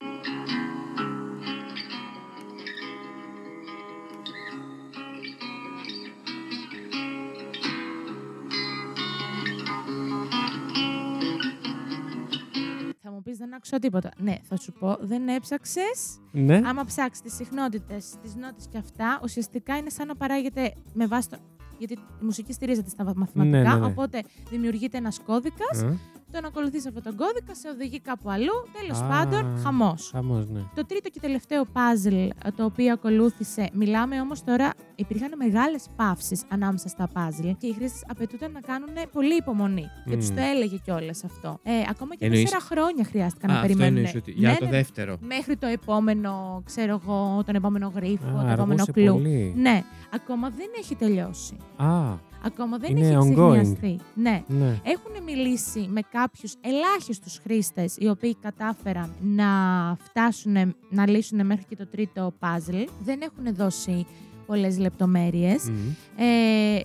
Μου 13.20 13.26
πεις 13.26 13.38
δεν 13.38 13.54
άκουσα 13.54 13.80
τίποτα. 13.80 14.12
Ναι, 14.18 14.36
θα 14.44 14.58
σου 14.58 14.72
πω, 14.72 14.98
δεν 15.00 15.28
έψαξες. 15.28 16.20
Ναι. 16.32 16.62
Άμα 16.66 16.84
ψάξεις 16.84 17.22
τις 17.24 17.36
συχνότητες, 17.36 18.16
τις 18.22 18.36
νότες 18.36 18.68
και 18.72 18.78
αυτά, 18.78 19.20
ουσιαστικά 19.24 19.78
είναι 19.78 19.90
σαν 19.90 20.08
να 20.08 20.16
παράγεται 20.16 20.74
με 20.94 21.08
βάση 21.08 21.30
το. 21.30 21.38
Γιατί 21.78 21.94
η 21.94 22.00
μουσική 22.20 22.54
στηρίζεται 22.54 22.90
στα 22.90 23.04
μαθηματικά. 23.04 23.44
Ναι, 23.44 23.62
ναι, 23.62 23.76
ναι. 23.76 23.86
Οπότε 23.86 24.22
δημιουργείται 24.50 24.98
ένας 24.98 25.20
κώδικας. 25.20 25.84
Α, 25.84 25.98
Τον 26.32 26.46
ακολουθείς 26.46 26.88
αυτόν 26.88 27.04
τον 27.04 27.16
κώδικα, 27.16 27.56
σε 27.56 27.70
οδηγεί 27.70 28.00
κάπου 28.00 28.30
αλλού. 28.30 28.54
Τέλος 28.82 29.00
Α. 29.02 29.08
πάντων, 29.08 29.58
χαμός. 29.64 30.10
Χαμός, 30.14 30.50
ναι. 30.50 30.60
Το 30.76 30.86
τρίτο 30.86 31.10
και 31.10 31.20
τελευταίο 31.20 31.64
puzzle 31.74 32.30
ε, 32.46 32.52
το 32.56 32.64
οποίο 32.66 32.94
ακολούθησε, 32.94 33.70
μιλάμε 33.74 34.22
όμως 34.22 34.44
τώρα, 34.44 34.70
υπήρχαν 34.96 35.32
μεγάλες 35.38 35.86
παύσεις 35.96 36.44
ανάμεσα 36.50 36.88
στα 36.88 37.10
puzzle 37.14 37.54
και 37.58 37.68
οι 37.68 37.74
χρήστες 37.74 38.04
απαιτούνταν 38.08 38.52
να 38.52 38.60
κάνουν 38.60 38.90
πολύ 39.12 39.36
υπομονή. 39.36 39.86
Και 40.06 40.16
Μμμ. 40.16 40.22
του 40.22 40.34
το 40.34 40.42
έλεγε 40.42 40.78
κιόλας 40.78 41.24
αυτό. 41.24 41.60
Ε, 41.64 41.72
ακόμα 41.90 42.16
και 42.16 42.26
Εννοείς- 42.26 42.44
τέσσερα 42.44 42.62
χρόνια 42.62 43.04
χρειάστηκαν 43.04 43.50
Α, 43.50 43.54
να 43.54 43.60
αυτό 43.60 43.68
περιμένουν. 43.68 43.98
εννοείς 43.98 44.16
ότι 44.16 44.32
για 44.32 44.50
Ναι, 44.50 44.56
το 44.58 44.66
ναι, 44.66 44.72
δεύτερο. 44.72 45.18
Μέχρι 45.22 45.58
το 45.58 45.68
επόμενο, 45.68 46.62
ξέρω 46.66 47.00
εγώ, 47.04 47.44
τον 47.46 47.56
επόμενο 47.56 47.92
γρίφο, 47.96 48.28
Α, 48.28 48.32
το 48.32 48.38
επόμενο 48.52 48.62
αργούσε 48.82 48.92
κλου. 48.92 49.14
πολύ. 49.14 49.54
Ναι, 49.58 49.84
ακόμα 50.14 50.50
δεν 50.50 50.68
έχει 50.80 50.96
τελειώσει. 50.96 51.58
Α, 51.78 52.14
Ακόμα 52.44 52.78
δεν 52.78 52.90
Είναι 52.98 53.08
έχει 53.08 53.16
ongoing. 53.18 53.56
εξηγιαστεί. 53.56 54.00
Ναι. 54.14 54.44
ναι. 54.48 54.80
Έχουν 54.84 55.24
μιλήσει 55.26 55.88
με 55.92 56.02
κάποιους 56.12 56.54
ελάχιστους 56.62 57.38
χρήστες 57.44 57.96
οι 57.98 58.08
οποίοι 58.10 58.36
κατάφεραν 58.36 59.16
να 59.22 59.48
φτάσουν 60.04 60.76
να 60.90 61.10
λύσουν 61.10 61.46
μέχρι 61.46 61.66
και 61.70 61.76
το 61.76 61.88
τρίτο 61.88 62.34
puzzle. 62.40 62.86
Δεν 63.04 63.22
έχουν 63.22 63.56
δώσει 63.56 64.06
πολλές 64.46 64.78
λεπτομέρειες. 64.78 65.70
Μμμ. 65.70 65.90
Ε, 66.18 66.24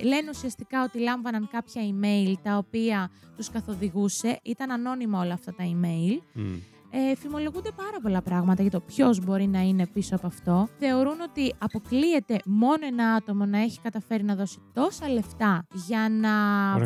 λένε 0.03 0.29
ουσιαστικά 0.31 0.83
ότι 0.85 0.99
λάμβαναν 0.99 1.49
κάποια 1.53 1.83
email 1.83 2.33
τα 2.43 2.57
οποία 2.57 3.11
τους 3.37 3.51
καθοδηγούσε. 3.51 4.39
Ήταν 4.43 4.71
ανώνυμα 4.71 5.21
όλα 5.21 5.33
αυτά 5.35 5.55
τα 5.55 5.65
email. 5.65 6.19
Μμ. 6.33 6.55
Ε, 6.97 7.17
φημολογούνται 7.17 7.71
πάρα 7.77 8.01
πολλά 8.03 8.23
πράγματα 8.23 8.63
για 8.63 8.71
το 8.71 8.81
ποιος 8.81 9.25
μπορεί 9.25 9.47
να 9.47 9.61
είναι 9.61 9.87
πίσω 9.87 10.15
από 10.17 10.27
αυτό. 10.27 10.69
Θεωρούν 10.79 11.21
ότι 11.21 11.55
αποκλείεται 11.59 12.39
μόνο 12.45 12.87
ένα 12.87 13.13
άτομο 13.13 13.45
να 13.45 13.59
έχει 13.59 13.81
καταφέρει 13.81 14.23
να 14.25 14.35
δώσει 14.35 14.59
τόσα 14.73 15.09
λεφτά 15.09 15.67
για 15.87 16.09
να 16.11 16.31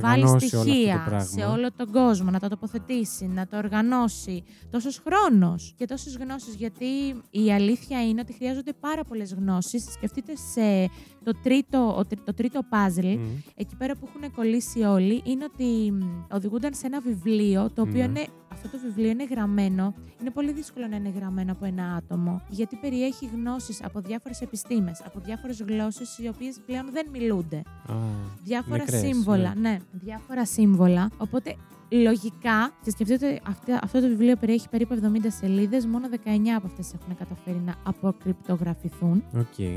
βάλει 0.00 0.22
Οργανώσει 0.24 0.26
όλο 0.26 0.34
αυτό 0.36 0.56
το 0.56 0.62
στοιχεία 0.62 1.02
πράγμα. 1.06 1.24
σε 1.24 1.44
όλο 1.44 1.72
τον 1.76 1.92
κόσμο, 1.92 2.30
να 2.30 2.38
τα 2.38 2.48
τοποθετήσει, 2.48 3.26
να 3.26 3.46
το 3.46 3.56
οργανώσει. 3.56 4.44
Τόσος 4.70 5.02
χρόνος 5.04 5.74
και 5.76 5.84
τόσες 5.86 6.16
γνώσεις. 6.16 6.54
Γιατί 6.54 6.86
η 7.30 7.52
αλήθεια 7.52 8.08
είναι 8.08 8.20
ότι 8.20 8.32
χρειάζονται 8.32 8.72
πάρα 8.72 9.04
πολλές 9.04 9.34
γνώσεις. 9.34 9.84
Σκεφτείτε 9.92 10.32
σε 10.36 10.90
το 11.24 11.32
τρίτο, 11.42 11.94
ο 11.98 12.04
τρι- 12.06 12.24
το 12.24 12.34
τρίτο 12.34 12.60
puzzle, 12.70 13.16
Μμ. 13.18 13.26
εκεί 13.56 13.76
πέρα 13.76 13.94
που 13.96 14.08
έχουν 14.08 14.32
κολλήσει 14.34 14.82
όλοι, 14.82 15.22
είναι 15.24 15.44
ότι 15.44 15.92
μ, 15.92 16.34
οδηγούνταν 16.34 16.74
σε 16.74 16.86
ένα 16.86 17.00
βιβλίο, 17.00 17.70
το 17.74 17.82
οποίο 17.82 17.96
Ναι. 18.06 18.20
είναι, 18.20 18.26
αυτό 18.64 18.76
το 18.78 18.78
βιβλίο 18.86 19.10
είναι 19.10 19.24
γραμμένο. 19.24 19.94
Είναι 20.20 20.30
πολύ 20.30 20.52
δύσκολο 20.52 20.86
να 20.86 20.96
είναι 20.96 21.08
γραμμένο 21.08 21.52
από 21.52 21.64
ένα 21.64 21.94
άτομο, 21.94 22.42
γιατί 22.48 22.76
περιέχει 22.76 23.26
γνώσεις 23.34 23.84
από 23.84 24.00
διάφορες 24.00 24.40
επιστήμες, 24.40 25.02
από 25.06 25.20
διάφορες 25.24 25.62
γλώσσες, 25.62 26.18
οι 26.18 26.28
οποίες 26.28 26.60
πλέον 26.66 26.86
δεν 26.92 27.06
μιλούνται. 27.12 27.56
Α, 27.88 27.94
Διάφορα 28.44 28.76
νεκρές, 28.78 29.00
σύμβολα, 29.00 29.54
ναι. 29.56 29.76
διάφορα 29.92 30.46
σύμβολα. 30.46 31.10
Οπότε 31.18 31.56
λογικά, 31.90 32.70
και 32.82 32.90
σκεφτείτε 32.90 33.26
ότι 33.28 33.40
αυτή- 33.48 33.72
αυτό 33.82 34.00
το 34.00 34.06
βιβλίο 34.08 34.36
περιέχει 34.36 34.68
περίπου 34.68 34.94
70 34.94 35.30
σελίδες, 35.30 35.86
μόνο 35.86 36.08
19 36.08 36.54
από 36.56 36.66
αυτές 36.66 36.92
έχουν 36.94 37.16
καταφέρει 37.16 37.62
να 37.66 37.74
αποκρυπτογραφηθούν. 37.84 39.24
Οκ. 39.36 39.58
Ε, 39.58 39.76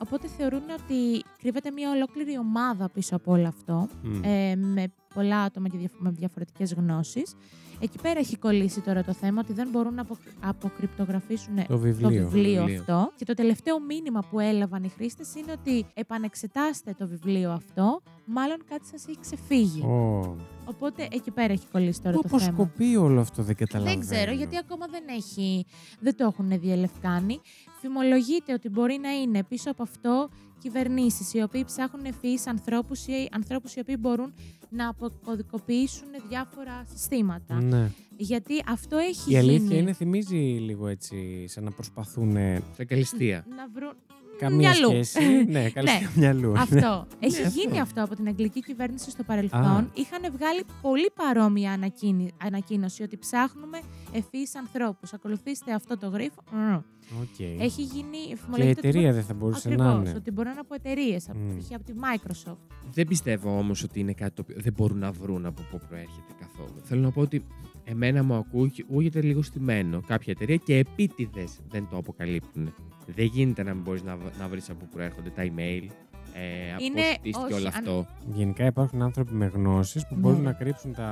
οπότε 0.00 0.28
θεωρούν 0.28 0.62
ότι 0.82 1.24
κρύβεται 1.38 1.70
μια 1.70 1.90
ολόκληρη 1.90 2.38
ομάδα 2.38 2.88
πίσω 2.90 3.16
από 3.16 3.32
όλο 3.32 3.48
αυτό, 3.48 3.88
Μμ. 4.02 4.22
ε, 4.24 4.56
με 4.56 4.92
πολλά 5.14 5.40
άτομα 5.40 5.68
και 5.68 5.76
διαφ- 5.78 5.98
με 6.00 6.10
διαφορετικές 6.10 6.72
γνώσεις. 6.74 7.34
Εκεί 7.80 7.98
πέρα 8.02 8.18
έχει 8.18 8.36
κολλήσει 8.36 8.80
τώρα 8.80 9.02
το 9.04 9.12
θέμα 9.12 9.40
ότι 9.44 9.52
δεν 9.52 9.68
μπορούν 9.72 9.94
να 9.94 10.02
απο- 10.02 10.16
αποκρυπτογραφήσουν 10.40 11.54
Το 11.68 11.78
βιβλίο. 11.78 12.08
το 12.08 12.14
βιβλίο 12.14 12.64
Βιβλίο. 12.64 12.78
αυτό. 12.80 13.12
Και 13.16 13.24
το 13.24 13.34
τελευταίο 13.34 13.80
μήνυμα 13.80 14.22
που 14.30 14.40
έλαβαν 14.40 14.82
οι 14.84 14.88
χρήστες 14.88 15.34
είναι 15.34 15.52
ότι 15.52 15.86
επανεξετάστε 15.94 16.94
το 16.98 17.06
βιβλίο 17.06 17.50
αυτό, 17.52 18.02
μάλλον 18.28 18.58
κάτι 18.68 18.86
σας 18.86 19.06
έχει 19.08 19.18
ξεφύγει. 19.20 19.80
Ω. 19.82 20.36
Οπότε 20.64 21.08
εκεί 21.12 21.30
πέρα 21.30 21.52
έχει 21.52 21.66
κολλήσει 21.72 22.02
τώρα 22.02 22.16
Πού 22.16 22.22
το 22.22 22.28
θέμα. 22.38 22.50
αποσκοπεί 22.50 22.96
όλο 22.96 23.20
αυτό, 23.20 23.42
δεν 23.42 23.54
καταλαβαίνω. 23.56 24.00
Δεν 24.00 24.08
ξέρω, 24.10 24.32
γιατί 24.32 24.56
ακόμα 24.56 24.86
δεν, 24.86 25.02
έχει, 25.08 25.64
δεν 26.00 26.16
το 26.16 26.24
έχουν 26.24 26.60
διελευκάνει. 26.60 27.40
Φημολογείται 27.80 28.52
ότι 28.52 28.68
μπορεί 28.68 28.98
να 29.02 29.10
είναι 29.10 29.44
πίσω 29.44 29.70
από 29.70 29.82
αυτό 29.82 30.28
κυβερνήσεις 30.58 31.34
οι 31.34 31.42
οποίοι 31.42 31.64
ψάχνουν 31.64 32.04
ευφυεί 32.04 32.38
ανθρώπους 32.46 33.06
ή 33.06 33.28
ανθρώπους 33.32 33.74
οι 33.74 33.80
οποίοι 33.80 33.96
μπορούν 33.98 34.32
να 34.70 34.88
αποκωδικοποιήσουν 34.88 36.08
διάφορα 36.28 36.84
συστήματα. 36.94 37.60
Ναι. 37.62 37.90
Γιατί 38.16 38.54
αυτό 38.68 38.96
έχει 38.96 39.32
Η 39.32 39.36
αλήθεια 39.36 39.66
γίνει. 39.66 39.78
είναι, 39.78 39.92
θυμίζει 39.92 40.36
λίγο 40.36 40.86
έτσι, 40.86 41.46
σαν 41.48 41.64
να 41.64 41.70
προσπαθούν 41.70 42.36
ε, 42.36 42.62
Σε 42.74 42.84
καλυστία. 42.84 43.44
Να 43.56 43.68
βρουν. 43.74 43.92
Καμία 44.38 44.58
μυαλού. 44.70 44.88
σχέση. 45.04 45.44
ναι, 45.48 45.68
καλή 45.76 45.88
Ναι. 45.88 46.08
μυαλού. 46.14 46.52
Αυτό. 46.58 47.06
Έχει 47.20 47.42
Ναι, 47.42 47.48
γίνει 47.48 47.70
αυτό. 47.70 47.82
αυτό 47.82 48.02
από 48.04 48.14
την 48.14 48.26
αγγλική 48.28 48.60
κυβέρνηση 48.60 49.10
στο 49.10 49.22
παρελθόν. 49.22 49.60
Α. 49.60 49.86
Είχαν 49.94 50.20
βγάλει 50.36 50.64
πολύ 50.82 51.10
παρόμοια 51.14 51.72
ανακοίνη- 51.72 52.30
ανακοίνωση 52.42 53.02
ότι 53.02 53.16
ψάχνουμε 53.16 53.78
ευφυείς 54.12 54.54
ανθρώπους. 54.56 55.12
Ακολουθήστε 55.12 55.72
αυτό 55.74 55.98
το 55.98 56.08
γρίφο. 56.08 56.42
Μμμ. 56.52 56.74
Οκ. 57.20 57.38
Έχει 57.60 57.82
γίνει. 57.82 58.16
Και 58.26 58.32
η 58.32 58.36
φημολογείται 58.36 58.78
ότι 58.78 58.88
εταιρεία 58.88 59.12
δεν 59.12 59.22
θα 59.22 59.34
μπορούσε 59.34 59.68
να 59.68 59.74
Ακριβώς, 59.84 60.08
είναι. 60.08 60.18
ότι 60.18 60.30
μπορούν 60.30 60.58
από 60.58 60.74
εταιρείες, 60.74 61.28
Μμ. 61.34 61.58
π.χ. 61.58 61.72
από 61.74 61.84
τη 61.84 61.92
Microsoft. 61.96 62.56
Δεν 62.92 63.06
πιστεύω 63.06 63.58
όμως 63.58 63.82
ότι 63.82 64.00
είναι 64.00 64.12
κάτι 64.12 64.34
το 64.34 64.42
οποίο 64.42 64.56
δεν 64.60 64.72
μπορούν 64.76 64.98
να 64.98 65.12
βρουν 65.12 65.46
από 65.46 65.62
πού 65.70 65.80
προέρχεται 65.88 66.32
καθόλου. 66.40 66.80
Θέλω 66.82 67.00
να 67.00 67.10
πω 67.10 67.20
ότι 67.20 67.44
εμένα 67.84 68.22
μου 68.24 68.34
ακούγε- 68.34 68.84
ακούγεται 68.90 69.20
λίγο 69.22 69.42
στημένο 69.42 70.00
κάποια 70.06 70.32
εταιρεία 70.36 70.56
και 70.56 70.76
επίτηδες 70.76 71.58
δεν 71.70 71.86
το 71.90 71.96
αποκαλύπτουν. 71.96 72.74
Δεν 73.14 73.24
γίνεται 73.24 73.62
να 73.62 73.74
μην 73.74 73.82
μπορείς 73.82 74.02
να, 74.02 74.16
β- 74.16 74.38
να 74.38 74.48
βρεις 74.48 74.70
από 74.70 74.78
πού 74.78 74.88
προέρχονται 74.92 75.30
τα 75.30 75.42
email, 75.56 75.86
ε, 76.34 76.72
από 76.74 76.84
Είναι- 76.84 77.00
πώς 77.00 77.10
χτίστηκε 77.18 77.44
όχι, 77.44 77.52
όλο 77.52 77.66
αν- 77.66 77.74
αυτό. 77.76 78.06
Γενικά 78.34 78.64
υπάρχουν 78.64 79.02
άνθρωποι 79.02 79.32
με 79.34 79.46
γνώσεις 79.54 80.02
που 80.06 80.14
Ναι. 80.14 80.20
μπορούν 80.20 80.42
να 80.42 80.52
κρύψουν 80.52 80.94
τα 80.94 81.08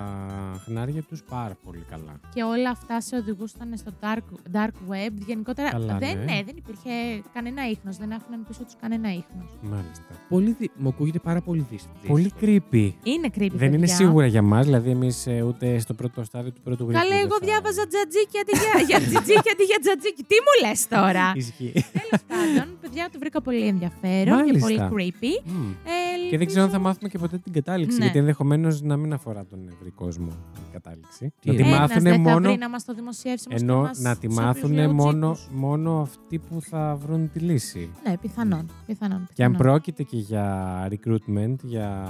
χνάρια 0.65 1.03
τους 1.03 1.23
πάρα 1.23 1.57
πολύ 1.65 1.85
καλά. 1.91 2.21
Και 2.35 2.43
όλα 2.43 2.71
αυτά 2.71 3.01
σε 3.01 3.17
οδηγούσαν 3.17 3.77
στο 3.77 3.91
dark, 4.01 4.57
dark 4.57 4.75
web. 4.93 5.13
Γενικότερα 5.27 5.71
Καλά, 5.71 5.99
δεν, 5.99 6.17
ναι. 6.19 6.25
ναι, 6.25 6.43
δεν 6.47 6.55
υπήρχε 6.57 6.91
κανένα 7.35 7.69
ίχνος, 7.69 7.97
δεν 7.97 8.13
άφηναν 8.13 8.45
πίσω 8.49 8.65
τους 8.65 8.75
κανένα 8.81 9.09
ίχνος. 9.09 9.51
Μάλιστα. 9.61 10.05
Πολύ 10.29 10.57
δι... 10.59 10.71
Μου 10.77 10.89
ακούγεται 10.89 11.19
πάρα 11.19 11.41
πολύ 11.41 11.67
δύσκολο. 11.71 11.97
Πολύ 12.07 12.33
creepy. 12.41 12.93
Είναι 13.03 13.29
creepy, 13.39 13.51
Δεν 13.53 13.69
είναι 13.69 13.79
παιδιά. 13.79 13.95
σίγουρα 13.95 14.27
για 14.27 14.43
μας, 14.43 14.65
δηλαδή 14.65 14.91
εμείς 14.91 15.27
ε, 15.27 15.43
ούτε 15.43 15.79
στο 15.79 15.95
πρώτο 15.95 16.25
στάδιο 16.25 16.53
του 16.53 16.61
πρώτου 16.61 16.85
γρήγορου. 16.89 17.09
Καλέ, 17.09 17.21
εγώ 17.21 17.37
διάβαζα 17.43 17.87
τζατζίκι 17.87 18.39
αντί 18.39 18.53
για, 18.59 18.83
για 18.87 18.99
τζιτζίκι 19.07 19.49
αντί 19.53 19.65
για 19.65 19.79
τζατζίκι. 19.83 20.23
Τι 20.23 20.35
μου 20.45 20.69
λες 20.69 20.89
τώρα; 20.89 21.33
Ισχύει. 21.35 21.73
Τέλος 21.73 22.23
πάντων, 22.29 22.79
παιδιά, 22.81 23.09
το 23.13 23.19
βρήκα 23.19 23.41
πολύ 23.43 23.67
ενδιαφέρον 23.67 24.37
και 24.45 24.53
πολύ 24.59 24.61
Μάλιστα. 24.61 24.89
Creepy. 25.11 25.51
Μμ. 25.53 25.71
Ε, 25.71 26.29
Και 26.31 26.38
δεν 26.38 26.47
ξέρω 26.47 26.64
αν 26.64 26.71
θα 26.71 26.79
μάθουμε 26.79 27.09
και 27.09 27.19
ποτέ 27.19 27.38
την 27.38 27.53
κατάληξη, 27.53 27.97
Ναι. 27.99 28.03
γιατί 28.05 28.19
ενδεχομένως 28.19 28.83
να 28.83 28.97
μην 28.97 29.12
αφορά 29.12 29.47
τον 29.47 29.69
ευρύ 29.73 29.90
κόσμο 29.90 30.29
η 30.57 30.73
κατάληξη. 30.73 31.33
Τι 31.40 31.51
να 31.51 31.55
τη 31.57 31.61
εννοείς; 31.62 31.66
Ένας 31.77 31.81
μάθουν 31.88 32.03
δεν 32.03 32.12
θα 32.25 32.31
μόνο. 32.31 32.49
βρει 32.49 32.59
να 32.59 32.69
μας 32.69 32.85
το 32.85 32.95
δημοσιεύσει 32.95 33.47
όμως 33.49 33.61
και 33.61 33.66
Ενώ 33.66 33.81
μας 33.81 33.99
να 33.99 34.16
τη 34.16 34.27
τους 34.27 34.37
μάθουν 34.37 34.71
όπλους 34.79 34.92
μόνο, 34.92 35.27
λεωτζίκους. 35.27 35.51
μόνο 35.55 36.01
αυτοί 36.01 36.38
που 36.38 36.61
θα 36.61 36.97
βρουν 37.07 37.31
τη 37.33 37.38
λύση. 37.38 37.90
Ναι, 38.09 38.16
πιθανόν. 38.19 38.71
πιθανόν, 38.87 39.19
Και 39.35 39.45
αν 39.45 39.51
πιθανόν. 39.53 39.57
πρόκειται 39.57 40.03
και 40.03 40.16
για 40.16 40.88
recruitment, 40.90 41.55
για, 41.62 42.09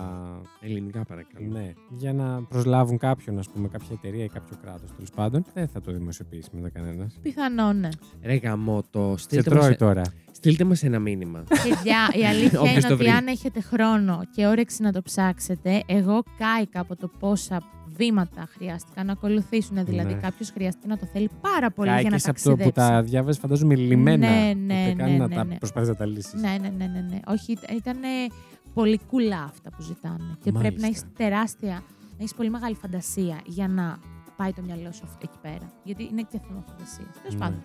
Ελληνικά 0.61 1.05
παρακαλώ. 1.05 1.47
ναι, 1.53 1.73
για 1.89 2.13
να 2.13 2.43
προσλάβουν 2.43 2.99
κάποιον, 2.99 3.39
ας 3.39 3.49
πούμε, 3.49 3.69
κάποια 3.69 3.89
εταιρεία 3.93 4.25
ή 4.25 4.29
κάποιο 4.29 4.57
κράτος 4.63 4.91
τέλος 4.95 5.11
πάντων, 5.11 5.45
δεν 5.55 5.69
θα 5.69 5.81
το 5.81 5.93
δημοσιοποιήσει 5.93 6.49
μετά 6.53 6.69
κανένας. 6.71 7.19
Πιθανόν, 7.23 7.81
ναι. 7.81 7.89
Ρε 8.23 8.35
γαμό, 8.35 8.83
το 8.91 9.15
Σε 9.17 9.23
στείλτε 9.25 9.55
μας, 9.55 9.65
τρώει 9.65 9.77
τώρα. 9.77 10.03
Στείλτε 10.37 10.65
μας 10.65 10.83
ένα 10.83 10.99
μήνυμα. 10.99 11.45
Παιδιά, 11.63 11.99
η 12.21 12.25
αλήθεια 12.27 12.61
Όποιος 12.61 12.73
είναι 12.77 12.81
το 12.89 12.95
ότι 12.95 13.03
βρει. 13.03 13.09
αν 13.13 13.27
έχετε 13.27 13.61
χρόνο 13.61 14.21
και 14.35 14.47
όρεξη 14.47 14.83
να 14.83 14.93
το 14.93 15.03
ψάξετε, 15.03 15.83
εγώ 15.87 16.23
κάηκα 16.39 16.81
από 16.81 16.97
το 16.97 17.09
πόσα 17.19 17.63
βήματα 17.97 18.49
χρειάστηκαν 18.57 19.07
να 19.07 19.13
ακολουθήσουν. 19.13 19.85
Δηλαδή, 19.85 20.15
Ναι. 20.15 20.21
κάποιος 20.21 20.51
χρειάστηκε 20.51 20.87
να 20.89 20.99
το 20.99 21.07
θέλει 21.13 21.31
πάρα 21.41 21.71
πολύ 21.71 21.89
για 21.89 21.97
να 21.97 22.03
Κάηκες 22.03 22.29
από 22.29 22.37
το 22.43 22.43
ταξιδέψει. 22.51 22.73
που 22.73 22.73
τα 22.81 23.03
διάβαζες, 23.03 23.39
φαντάζομαι 23.39 23.75
λιμένα. 23.75 24.29
Ναι, 24.29 24.53
ναι, 24.67 24.83
Ούτε 24.83 24.95
καν 24.97 25.11
ναι, 25.11 25.17
να 25.17 25.27
ναι, 25.29 25.35
τα 25.35 25.45
ναι. 25.45 25.55
προσπαθείς 25.57 25.89
να 25.89 25.95
τα 25.95 26.07
λύσεις. 26.07 26.41
Ναι, 26.41 26.57
ναι, 26.61 26.69
ναι, 26.79 26.87
ναι, 26.87 27.01
ναι. 27.11 27.21
Όχι, 27.27 27.59
ήταν 27.77 27.97
πολύ 28.75 29.01
κουλά 29.11 29.43
αυτά 29.43 29.71
που 29.71 29.83
ζητάνε. 29.83 30.37
Και 30.43 30.53
πρέπει 30.53 30.81
να 30.81 30.87
έχεις 30.87 31.03
Μάλιστα. 31.03 31.09
τεράστια, 31.17 31.75
να 32.01 32.17
έχεις 32.19 32.35
πολύ 32.35 32.51
μεγάλη 32.51 32.75
φαντασία 32.75 33.41
για 33.47 33.69
να 33.69 33.99
πάει 34.37 34.53
το 34.53 34.63
μυαλό 34.67 34.93
σου 34.93 35.03
αυτό 35.05 35.19
εκεί 35.23 35.39
πέρα. 35.43 35.73
Γιατί 35.85 36.03
είναι 36.13 36.23
και 36.31 36.41
θέμα 36.49 36.65
φαντασίας. 36.69 37.09
Τέλος 37.23 37.33
Ναι. 37.35 37.39
πάντων. 37.39 37.63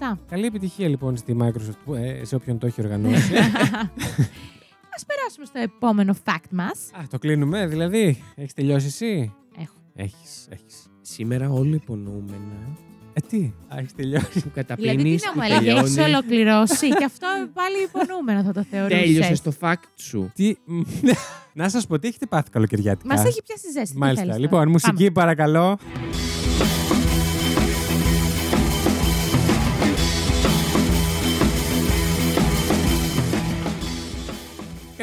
Αυτά. 0.00 0.18
Καλή 0.28 0.46
επιτυχία 0.46 0.88
λοιπόν 0.88 1.16
στη 1.16 1.36
Microsoft, 1.42 1.76
που, 1.84 1.94
ε, 1.94 2.20
σε 2.24 2.34
όποιον 2.34 2.58
το 2.58 2.66
έχει 2.66 2.82
οργανώσει. 2.82 3.34
Α 4.96 5.04
περάσουμε 5.06 5.46
στο 5.46 5.58
επόμενο 5.58 6.16
fact 6.24 6.48
μας. 6.50 6.78
Α, 6.92 7.00
το 7.10 7.18
κλείνουμε 7.18 7.66
δηλαδή. 7.66 8.22
Έχεις 8.34 8.54
τελειώσει 8.54 8.86
εσύ; 8.86 9.32
Έχω. 9.58 9.74
Έχεις, 9.94 10.46
έχεις. 10.50 10.86
Σήμερα 11.00 11.50
όλοι 11.50 11.74
υπονοούμενα 11.74 12.76
Ε, 13.12 13.20
τι, 13.28 13.52
α, 13.68 13.78
έχεις 13.78 13.94
τελειώσει. 13.94 14.24
που 14.26 14.30
Δηλαδή, 14.32 14.52
καταπίνει. 14.54 15.16
τι 15.16 15.24
να 15.26 15.32
μου 15.34 15.42
έλεγε, 15.50 15.78
έχει 15.80 16.00
ολοκληρώσει 16.00 16.88
και 16.88 17.04
αυτό 17.04 17.26
πάλι 17.54 17.76
υπονοούμενο 17.82 18.42
θα 18.42 18.52
το 18.52 18.64
θεωρούσες. 18.70 19.00
Τέλειωσε 19.00 19.42
το 19.42 19.52
fact 19.60 19.82
σου. 19.96 20.30
τι, 20.34 20.54
μ, 20.64 20.80
να 21.52 21.68
σας 21.68 21.86
πω, 21.86 21.98
τι 21.98 22.08
έχετε 22.08 22.26
πάθει 22.26 22.50
καλοκαιριάτικα; 22.50 23.14
Μας 23.14 23.24
έχει 23.24 23.42
πιάσει 23.42 23.70
ζέστη. 23.72 23.92
τι 23.92 23.98
Μάλιστα. 23.98 24.22
θέλεις 24.24 24.38
Λοιπόν, 24.40 24.58
τώρα. 24.58 24.70
μουσική 24.70 25.10
παρακαλώ. 25.10 25.78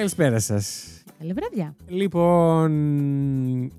Καλησπέρα 0.01 0.39
σας. 0.39 0.85
Πάμε. 1.05 1.17
Καλή 1.19 1.33
βραδιά. 1.33 1.75
Λοιπόν, 1.87 2.71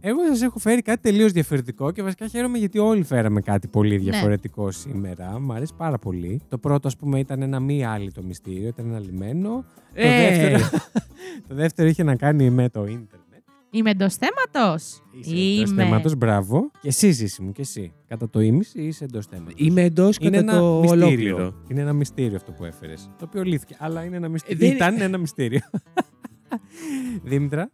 εγώ 0.00 0.26
σας 0.28 0.42
έχω 0.42 0.58
φέρει 0.58 0.82
κάτι 0.82 1.00
τελείως 1.02 1.32
διαφορετικό 1.32 1.90
και 1.90 2.02
βασικά 2.02 2.26
χαίρομαι 2.26 2.58
γιατί 2.58 2.78
όλοι 2.78 3.02
φέραμε 3.02 3.40
κάτι 3.40 3.68
πολύ 3.68 3.94
Ναι. 3.94 4.10
διαφορετικό 4.10 4.70
σήμερα. 4.70 5.38
Μ' 5.40 5.52
αρέσει 5.52 5.72
πάρα 5.76 5.98
πολύ. 5.98 6.40
Το 6.48 6.58
πρώτο, 6.58 6.88
ας 6.88 6.96
πούμε, 6.96 7.18
ήταν 7.18 7.42
ένα 7.42 7.60
μη 7.60 7.84
άλυτο 7.86 8.22
μυστήριο, 8.22 8.68
ήταν 8.68 8.86
ένα 8.86 8.98
λιμένο. 8.98 9.48
Το, 9.48 9.64
Ε, 9.94 10.28
δεύτερο, 10.28 10.70
το 11.48 11.54
δεύτερο 11.54 11.88
είχε 11.88 12.02
να 12.02 12.16
κάνει 12.16 12.50
με 12.50 12.68
το 12.68 12.80
ίντερνετ. 12.80 13.10
Είμαι 13.70 13.90
εντός 13.90 14.14
θέματος. 14.16 15.02
Είσαι 15.20 15.60
εντός 15.60 15.70
θέματος, 15.74 16.14
μπράβο. 16.16 16.70
Και 16.80 16.88
εσύ, 16.88 17.10
Ζήση 17.10 17.42
μου, 17.42 17.52
και 17.52 17.60
εσύ. 17.60 17.92
Κατά 18.08 18.30
το 18.30 18.40
ίμιση 18.40 18.80
είσαι 18.82 19.04
εντός 19.04 19.26
θέματος. 19.26 19.54
Είμαι 19.56 19.82
εντός 19.82 20.16
Είναι 20.20 20.36
κατά 20.40 20.52
ένα 20.52 20.60
το 20.60 20.80
μυστήριο. 20.80 21.06
ολόκληρο. 21.06 21.54
Είναι 21.68 21.80
ένα 21.80 21.92
μυστήριο 21.92 22.36
αυτό 22.36 22.52
που 22.52 22.64
έφερες. 22.64 23.10
Το 23.18 23.24
οποίο 23.28 23.42
λύθηκε. 23.42 23.76
Αλλά 23.78 24.04
είναι 24.04 24.16
ένα 24.16 24.28
μυστήριο. 24.28 24.58
δεν- 24.66 24.76
Ήταν 24.76 25.00
ένα 25.00 25.18
μυστήριο. 25.18 25.60
Δήμητρα, 27.22 27.70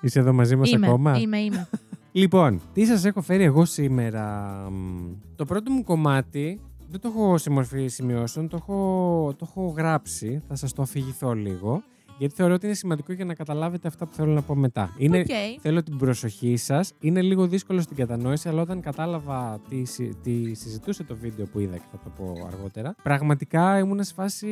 είσαι 0.00 0.18
εδώ 0.18 0.32
μαζί 0.32 0.56
μας 0.56 0.70
Είμαι, 0.70 0.86
ακόμα; 0.86 1.18
είμαι, 1.18 1.38
είμαι. 1.38 1.68
Λοιπόν, 2.12 2.60
τι 2.72 2.84
σας 2.84 3.04
έχω 3.04 3.20
φέρει 3.22 3.44
εγώ 3.44 3.64
σήμερα; 3.64 4.52
Μ, 4.70 5.12
Το 5.36 5.44
πρώτο 5.44 5.70
μου 5.70 5.82
κομμάτι 5.82 6.60
δεν 6.90 7.00
το 7.00 7.08
έχω 7.08 7.38
σε 7.38 7.50
μορφή 7.50 7.86
σημειώσεων, 7.86 8.48
το 8.48 8.56
έχω, 8.56 9.34
το 9.38 9.46
έχω 9.50 9.74
γράψει. 9.76 10.42
Θα 10.48 10.54
σας 10.54 10.72
το 10.72 10.82
αφηγηθώ 10.82 11.32
λίγο. 11.32 11.82
Γιατί 12.18 12.34
θεωρώ 12.34 12.54
ότι 12.54 12.66
είναι 12.66 12.74
σημαντικό 12.74 13.12
για 13.12 13.24
να 13.24 13.34
καταλάβετε 13.34 13.88
αυτά 13.88 14.06
που 14.06 14.14
θέλω 14.14 14.32
να 14.32 14.42
πω 14.42 14.54
μετά. 14.54 14.94
Είναι, 14.96 15.18
Οκ. 15.18 15.26
Θέλω 15.60 15.82
την 15.82 15.96
προσοχή 15.96 16.56
σας. 16.56 16.92
Είναι 17.00 17.22
λίγο 17.22 17.46
δύσκολο 17.46 17.80
στην 17.80 17.96
κατανόηση, 17.96 18.48
αλλά 18.48 18.62
όταν 18.62 18.80
κατάλαβα 18.80 19.60
τι, 19.68 19.84
συ- 19.84 20.14
τι 20.22 20.54
συζητούσε 20.54 21.04
το 21.04 21.16
βίντεο 21.16 21.46
που 21.46 21.58
είδα 21.58 21.76
και 21.76 21.84
θα 21.90 21.98
το 22.04 22.10
πω 22.16 22.46
αργότερα, 22.46 22.94
πραγματικά 23.02 23.78
ήμουν 23.78 24.02
σε 24.04 24.14
φάση. 24.14 24.48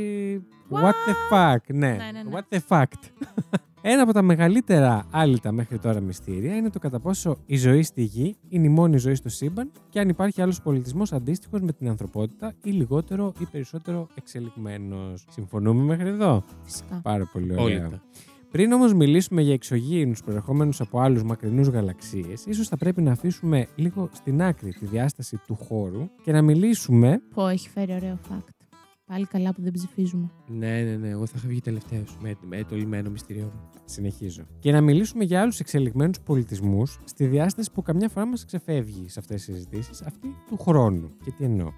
What, 0.71 0.79
the 0.81 1.33
fuck, 1.33 1.57
ναι. 1.67 1.77
Ναι, 1.77 1.97
ναι, 2.13 2.23
ναι. 2.23 2.31
What 2.33 2.55
the 2.57 2.59
fuck. 2.69 3.11
Ένα 3.85 4.03
από 4.03 4.13
τα 4.13 4.23
μεγαλύτερα 4.23 5.07
άλυτα 5.11 5.53
μέχρι 5.53 5.79
τώρα 5.79 6.01
μυστήρια 6.01 6.57
είναι 6.57 6.71
το 6.71 6.79
κατά 6.79 7.01
πόσο 7.01 7.37
η 7.47 7.57
ζωή 7.57 7.83
στη 7.83 8.03
γη 8.03 8.37
είναι 8.49 8.67
η 8.67 8.69
μόνη 8.69 8.97
ζωή 8.97 9.15
στο 9.15 9.29
σύμπαν 9.29 9.71
και 9.89 10.01
αν 10.01 10.09
υπάρχει 10.09 10.43
άλλος 10.43 10.63
πολιτισμός 10.63 11.13
αντίστοιχος 11.13 11.61
με 11.61 11.73
την 11.73 11.89
ανθρωπότητα 11.89 12.53
ή 12.63 12.71
λιγότερο 12.71 13.33
ή 13.39 13.45
περισσότερο 13.45 14.09
εξελιγμένος. 14.15 15.27
Συμφωνούμε 15.31 15.83
μέχρι 15.83 16.09
εδώ; 16.09 16.43
Φυσικά. 16.63 17.01
Πάρα 17.03 17.31
πολύ 17.33 17.53
ωραία. 17.59 17.77
Απόλυτα. 17.77 18.03
Πριν 18.51 18.73
όμως 18.73 18.95
μιλήσουμε 18.95 19.43
για 19.43 19.53
εξωγήινους 19.53 20.23
προερχόμενους 20.23 20.81
από 20.81 21.01
άλλους 21.01 21.23
μακρινούς 21.23 21.69
γαλαξίες, 21.69 22.45
ίσως 22.47 22.69
θα 22.69 22.77
πρέπει 22.77 23.03
να 23.03 23.13
αφήσουμε 23.13 23.67
λίγο 23.77 24.09
στην 24.13 24.43
άκρη 24.43 24.73
τη 24.73 24.87
διάσταση 24.87 25.41
του 25.47 25.55
χώρου 25.55 26.09
και 26.23 26.33
να 26.33 26.43
μιλήσουμε. 26.43 27.23
Πω, 27.35 27.49
έχει 27.49 27.69
φέρει 27.69 27.93
ωραίο 27.93 28.19
fact. 28.31 28.62
Πάλι 29.13 29.27
καλά 29.27 29.55
που 29.55 29.63
δεν 29.63 29.73
ψηφίζουμε. 29.73 30.31
Ναι, 30.49 30.83
ναι, 30.83 30.97
ναι. 30.97 31.09
Εγώ 31.09 31.27
θα 31.27 31.35
είχα 31.37 31.49
βγει 31.49 31.61
τελευταίο 31.61 32.05
με, 32.21 32.35
με 32.43 32.65
το 32.65 32.77
λιμένο 32.77 33.11
μυστήριο 33.11 33.45
μου. 33.45 33.69
Συνεχίζω. 33.85 34.43
Και 34.59 34.73
να 34.73 34.81
μιλήσουμε 34.81 35.25
για 35.25 35.41
άλλους 35.41 35.61
εξελιγμένους 35.61 36.21
πολιτισμούς 36.21 37.01
στη 37.05 37.27
διάσταση 37.27 37.71
που 37.73 37.83
καμιά 37.83 38.09
φορά 38.09 38.27
μας 38.27 38.45
ξεφεύγει 38.45 39.09
σε 39.09 39.19
αυτές 39.19 39.45
τις 39.45 39.55
συζητήσεις, 39.55 40.03
αυτή 40.03 40.37
του 40.49 40.57
χρόνου. 40.57 41.11
Και 41.25 41.31
τι 41.31 41.45
εννοώ. 41.45 41.73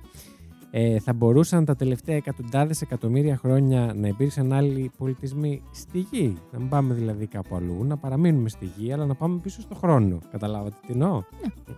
Ε, 0.77 0.99
θα 0.99 1.13
μπορούσαν 1.13 1.65
τα 1.65 1.77
τελευταία 1.77 2.17
εκατοντάδες 2.17 2.81
εκατομμύρια 2.83 3.37
χρόνια 3.37 3.93
να 3.97 4.09
υπήρξαν 4.09 4.53
άλλοι 4.53 4.91
πολιτισμοί 4.99 5.63
στη 5.73 5.99
γη; 5.99 6.37
Να 6.53 6.59
μην 6.59 6.69
πάμε 6.69 6.95
δηλαδή 6.95 7.27
κάπου 7.27 7.57
αλλού, 7.57 7.85
να 7.85 7.97
παραμείνουμε 7.97 8.49
στη 8.49 8.71
γη, 8.77 8.93
αλλά 8.93 9.07
να 9.07 9.15
πάμε 9.15 9.39
πίσω 9.43 9.61
στο 9.61 9.75
χρόνο. 9.75 10.19
Καταλάβατε 10.31 10.77
τι 10.87 10.93
εννοώ; 10.93 11.23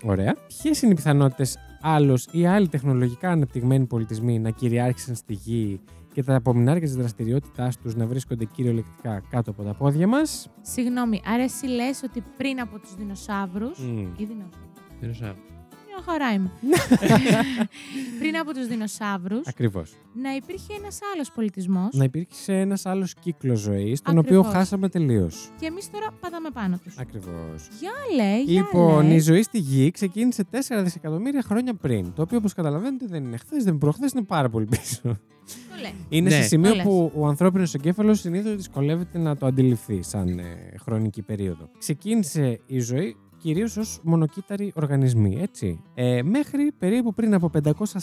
Ωραία. 0.04 0.36
Ποιες 0.46 0.82
είναι 0.82 0.92
οι 0.92 0.94
πιθανότητες 0.94 1.58
άλλος 1.80 2.28
ή 2.32 2.46
άλλοι 2.46 2.68
τεχνολογικά 2.68 3.30
ανεπτυγμένοι 3.30 3.86
πολιτισμοί 3.86 4.38
να 4.38 4.50
κυριάρχησαν 4.50 5.14
στη 5.14 5.32
γη 5.32 5.80
και 6.12 6.22
τα 6.22 6.34
απομεινάρια 6.34 6.82
της 6.82 6.96
δραστηριότητάς 6.96 7.76
τους 7.78 7.94
να 7.94 8.06
βρίσκονται 8.06 8.44
κυριολεκτικά 8.44 9.22
κάτω 9.30 9.50
από 9.50 9.62
τα 9.62 9.74
πόδια 9.74 10.06
μας; 10.06 10.50
Συγγνώμη, 10.60 11.20
άρα 11.24 11.42
εσύ 11.42 11.66
λες 11.66 12.02
ότι 12.02 12.22
πριν 12.36 12.60
από 12.60 12.78
τους 12.78 12.94
δεινοσαύρους. 12.94 13.78
Mm. 13.78 14.08
ή 14.16 14.24
δεινόσαυρους; 14.24 15.55
Δεν 16.04 16.04
ξέρω. 16.04 16.04
Μια 16.04 16.04
χαρά 16.06 16.32
είμαι. 16.32 16.50
πριν 18.20 18.36
από 18.36 18.52
τους 18.54 18.66
δεινοσαύρους, 18.66 19.46
Ακριβώς. 19.46 19.92
να 20.22 20.34
υπήρχε 20.34 20.74
ένας 20.78 20.98
άλλος 21.14 21.30
πολιτισμός 21.32 21.88
Να 21.92 22.04
υπήρξε 22.04 22.52
ένας 22.52 22.86
άλλος 22.86 23.14
κύκλος 23.14 23.58
ζωής, 23.58 24.02
τον 24.02 24.18
οποίο 24.18 24.38
Ακριβώς. 24.38 24.58
χάσαμε 24.58 24.88
τελείως. 24.88 25.50
και 25.60 25.66
εμείς 25.66 25.90
τώρα 25.90 26.06
πατάμε 26.20 26.50
πάνω 26.50 26.78
τους. 26.84 26.98
Ακριβώς. 26.98 27.68
Για 27.80 27.90
λέ, 28.16 28.40
για 28.42 28.60
Λοιπόν, 28.62 29.06
λέ. 29.06 29.14
η 29.14 29.18
ζωή 29.18 29.42
στη 29.42 29.58
γη 29.58 29.90
ξεκίνησε 29.90 30.44
4 30.50 30.82
δισεκατομμύρια 30.82 31.42
χρόνια 31.42 31.74
πριν. 31.74 32.12
Το 32.12 32.22
οποίο, 32.22 32.38
όπως 32.38 32.52
καταλαβαίνετε, 32.54 33.06
δεν 33.08 33.24
είναι 33.24 33.36
χθες, 33.36 33.62
δεν 33.64 33.68
είναι 33.72 33.78
προχθές, 33.78 34.12
είναι 34.12 34.24
πάρα 34.24 34.48
πολύ 34.48 34.64
πίσω. 34.66 35.00
Το 35.02 35.82
λέει. 35.82 35.94
Είναι 36.08 36.28
Ναι. 36.28 36.34
σε 36.34 36.42
σημείο 36.42 36.70
Το 36.70 36.76
λες. 36.76 36.84
που 36.84 37.12
ο 37.14 37.26
ανθρώπινος 37.26 37.74
εγκέφαλος 37.74 38.20
συνήθως 38.20 38.56
δυσκολεύεται 38.56 39.18
να 39.18 39.36
το 39.36 39.46
αντιληφθεί 39.46 40.02
σαν 40.02 40.38
ε, 40.38 40.74
χρονική 40.82 41.22
περίοδο. 41.22 41.68
Ξεκίνησε 41.78 42.60
η 42.66 42.78
ζωή 42.80 43.16
κυρίως 43.46 43.76
ως 43.76 44.00
μονοκύτταροι 44.02 44.72
οργανισμοί, 44.76 45.38
έτσι. 45.40 45.80
Ε, 45.94 46.22
μέχρι 46.22 46.72
περίπου 46.78 47.14
πριν 47.14 47.34
από 47.34 47.50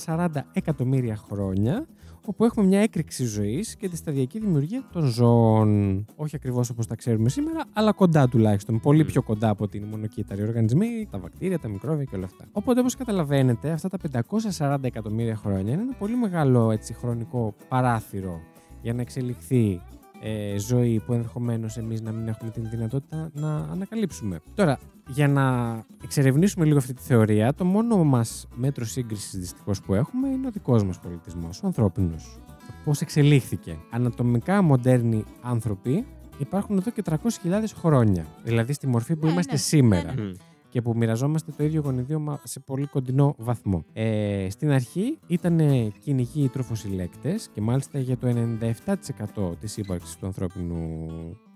540 0.06 0.28
εκατομμύρια 0.54 1.16
χρόνια, 1.16 1.88
όπου 2.26 2.46
έχουμε 2.46 2.66
μια 2.66 2.80
έκρηξη 2.80 3.26
ζωής 3.26 3.76
και 3.76 3.90
τη 3.90 3.96
σταδιακή 3.96 4.40
δημιουργία 4.40 4.84
των 4.92 5.06
ζώων. 5.06 6.06
Όχι 6.16 6.36
ακριβώς 6.36 6.70
όπως 6.70 6.88
τα 6.88 6.96
ξέρουμε 6.96 7.30
σήμερα, 7.30 7.64
αλλά 7.74 7.92
κοντά 7.92 8.28
τουλάχιστον. 8.28 8.80
Πολύ 8.80 9.04
Μμ. 9.04 9.06
πιο 9.06 9.24
κοντά 9.24 9.50
από 9.50 9.64
ότι 9.64 9.78
είναι 9.78 9.86
οι 9.86 9.90
μονοκύτταροι 9.90 10.44
οργανισμοί, 10.44 11.08
τα 11.12 11.20
βακτήρια, 11.20 11.60
τα 11.60 11.68
μικρόβια 11.68 12.04
και 12.04 12.16
όλα 12.16 12.26
αυτά. 12.26 12.46
Οπότε, 12.52 12.80
όπως 12.80 12.96
καταλαβαίνετε, 12.96 13.72
αυτά 13.72 13.90
τα 13.90 13.98
540 13.98 14.78
εκατομμύρια 14.82 15.36
χρόνια 15.36 15.74
είναι 15.74 15.82
ένα 15.82 15.94
πολύ 15.94 16.16
μεγάλο 16.16 16.72
έτσι, 16.72 16.94
χρονικό 16.94 17.56
παράθυρο 17.68 18.42
για 18.82 18.94
να 18.94 19.02
εξελιχθεί 19.02 19.82
ε, 20.22 20.60
ζωή 20.60 21.02
που 21.06 21.14
ενδεχομένως 21.14 21.78
εμείς 21.78 22.02
να 22.02 22.12
μην 22.12 22.28
έχουμε 22.28 22.50
την 22.52 22.70
δυνατότητα 22.70 23.30
να 23.34 23.56
ανακαλύψουμε. 23.56 24.40
Τώρα, 24.56 24.80
για 25.10 25.28
να 25.28 25.76
εξερευνήσουμε 26.04 26.66
λίγο 26.66 26.78
αυτή 26.78 26.94
τη 26.94 27.02
θεωρία, 27.02 27.54
το 27.54 27.66
μόνο 27.66 28.04
μας 28.04 28.48
μέτρο 28.56 28.86
σύγκρισης 28.86 29.40
δυστυχώς 29.40 29.82
που 29.82 29.94
έχουμε 29.94 30.28
είναι 30.28 30.48
ο 30.48 30.52
δικός 30.52 30.84
μας 30.84 31.00
πολιτισμός, 31.00 31.64
ο 31.64 31.68
ανθρώπινος. 31.68 32.40
Πώς 32.84 33.02
εξελίχθηκε. 33.02 33.78
Ανατομικά 33.92 34.62
μοντέρνοι 34.62 35.24
άνθρωποι 35.42 36.06
υπάρχουν 36.38 36.78
εδώ 36.78 36.92
και 36.92 37.02
300.000 37.06 37.64
χρόνια. 37.76 38.26
Δηλαδή 38.44 38.74
στη 38.74 38.88
μορφή 38.88 39.16
που 39.16 39.26
Ναι, 39.26 39.32
είμαστε 39.32 39.52
ναι, 39.52 39.58
σήμερα 39.58 40.14
ναι, 40.14 40.22
ναι. 40.22 40.28
Μμ. 40.30 40.34
και 40.70 40.82
που 40.82 40.94
μοιραζόμαστε 40.98 41.52
το 41.58 41.64
ίδιο 41.64 41.82
γονιδίωμα 41.82 42.40
σε 42.44 42.60
πολύ 42.60 42.86
κοντινό 42.86 43.36
βαθμό. 43.38 43.86
Ε, 43.94 44.48
στην 44.50 44.72
αρχή 44.72 45.20
ήταν 45.28 45.60
κυνηγοί 46.00 46.50
τροφοσυλλέκτες 46.50 47.50
και 47.54 47.62
μάλιστα 47.62 48.00
για 48.00 48.18
το 48.18 48.28
97% 48.28 49.52
της 49.60 49.78
ύπαρξης 49.78 50.16
του 50.16 50.26
ανθρώπινου 50.26 51.08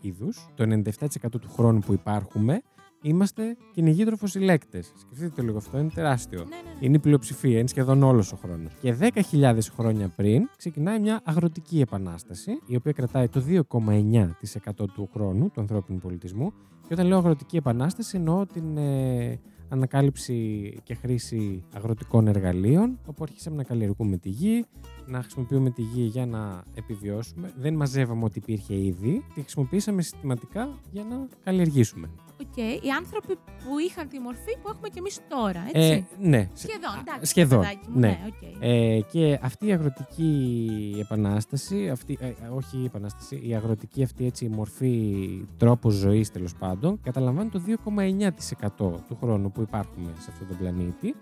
είδους, 0.01 0.47
το 0.55 0.63
97% 0.63 1.39
του 1.41 1.49
χρόνου 1.53 1.79
που 1.79 1.93
υπάρχουμε, 1.93 2.61
είμαστε 3.01 3.57
κυνηγοί 3.73 4.05
τροφοσυλλέκτες. 4.05 4.93
Σκεφτείτε 4.95 5.31
το 5.35 5.41
λίγο 5.41 5.57
αυτό, 5.57 5.77
είναι 5.77 5.89
τεράστιο. 5.89 6.39
Ναι, 6.39 6.55
ναι, 6.55 6.61
ναι. 6.61 6.85
Είναι 6.85 6.95
η 6.95 6.99
πλειοψηφία, 6.99 7.59
είναι 7.59 7.67
σχεδόν 7.67 8.03
όλος 8.03 8.31
ο 8.31 8.35
χρόνος. 8.35 8.73
Και 8.81 8.95
10.000 9.31 9.57
χρόνια 9.75 10.07
πριν 10.15 10.49
ξεκινάει 10.57 10.99
μια 10.99 11.21
αγροτική 11.23 11.79
επανάσταση, 11.79 12.51
η 12.65 12.75
οποία 12.75 12.91
κρατάει 12.91 13.27
το 13.27 13.43
2,9% 13.47 14.85
του 14.93 15.09
χρόνου 15.13 15.49
του 15.49 15.61
ανθρώπινου 15.61 15.99
πολιτισμού. 15.99 16.53
Και 16.87 16.93
όταν 16.93 17.07
λέω 17.07 17.17
αγροτική 17.17 17.57
επανάσταση, 17.57 18.17
εννοώ 18.17 18.45
την 18.45 18.77
ε, 18.77 19.39
ανακάλυψη 19.69 20.73
και 20.83 20.93
χρήση 20.93 21.63
αγροτικών 21.73 22.27
εργαλείων, 22.27 22.99
όπου 23.05 23.23
αρχίσαμε 23.23 23.55
να 23.55 23.63
καλλιεργούμε 23.63 24.17
τη 24.17 24.29
γη, 24.29 24.65
να 25.05 25.21
χρησιμοποιούμε 25.21 25.69
τη 25.69 25.81
γη 25.81 26.01
για 26.01 26.25
να 26.25 26.63
επιβιώσουμε. 26.73 27.51
Δεν 27.57 27.73
μαζεύαμε 27.73 28.23
ό,τι 28.23 28.39
υπήρχε 28.39 28.75
ήδη, 28.75 29.23
τη 29.33 29.41
χρησιμοποιήσαμε 29.41 30.01
συστηματικά 30.01 30.69
για 30.91 31.03
να 31.03 31.27
καλλιεργήσουμε. 31.43 32.09
Οκ, 32.41 32.57
οι 32.57 32.89
άνθρωποι 32.97 33.35
που 33.35 33.79
είχαν 33.87 34.07
τη 34.07 34.19
μορφή 34.19 34.57
που 34.61 34.69
έχουμε 34.69 34.89
κι 34.89 34.97
εμείς 34.97 35.19
τώρα, 35.29 35.63
έτσι. 35.73 36.05
Ε, 36.21 36.27
ναι. 36.27 36.49
Σχεδόν, 36.53 36.89
Α, 36.89 36.99
εντάξει. 36.99 37.25
σχεδόν, 37.25 37.59
παιδάκι 37.59 37.89
μου, 37.89 37.99
ναι. 37.99 38.07
ναι 38.07 38.19
οκ. 38.27 38.55
Ε, 38.59 38.99
και 39.11 39.39
αυτή 39.41 39.67
η 39.67 39.71
αγροτική 39.71 40.95
επανάσταση, 40.99 41.89
αυτή, 41.89 42.17
ε, 42.21 42.33
όχι 42.55 42.77
η 42.77 42.85
επανάσταση, 42.85 43.41
η 43.43 43.55
αγροτική 43.55 44.03
αυτή 44.03 44.25
έτσι 44.25 44.45
η 44.45 44.49
μορφή 44.49 45.27
τρόπος 45.57 45.93
ζωής 45.93 46.31
τέλος 46.31 46.55
πάντων, 46.55 46.99
καταλαμβάνει 47.03 47.49
το 47.49 47.61
2,9% 47.67 48.69
του 48.77 49.17
χρόνου 49.21 49.51
που 49.51 49.61
υπάρχουμε 49.61 50.11
σε 50.19 50.29
αυτόν 50.31 50.47
τον 50.47 50.57
πλανήτη. 50.57 51.15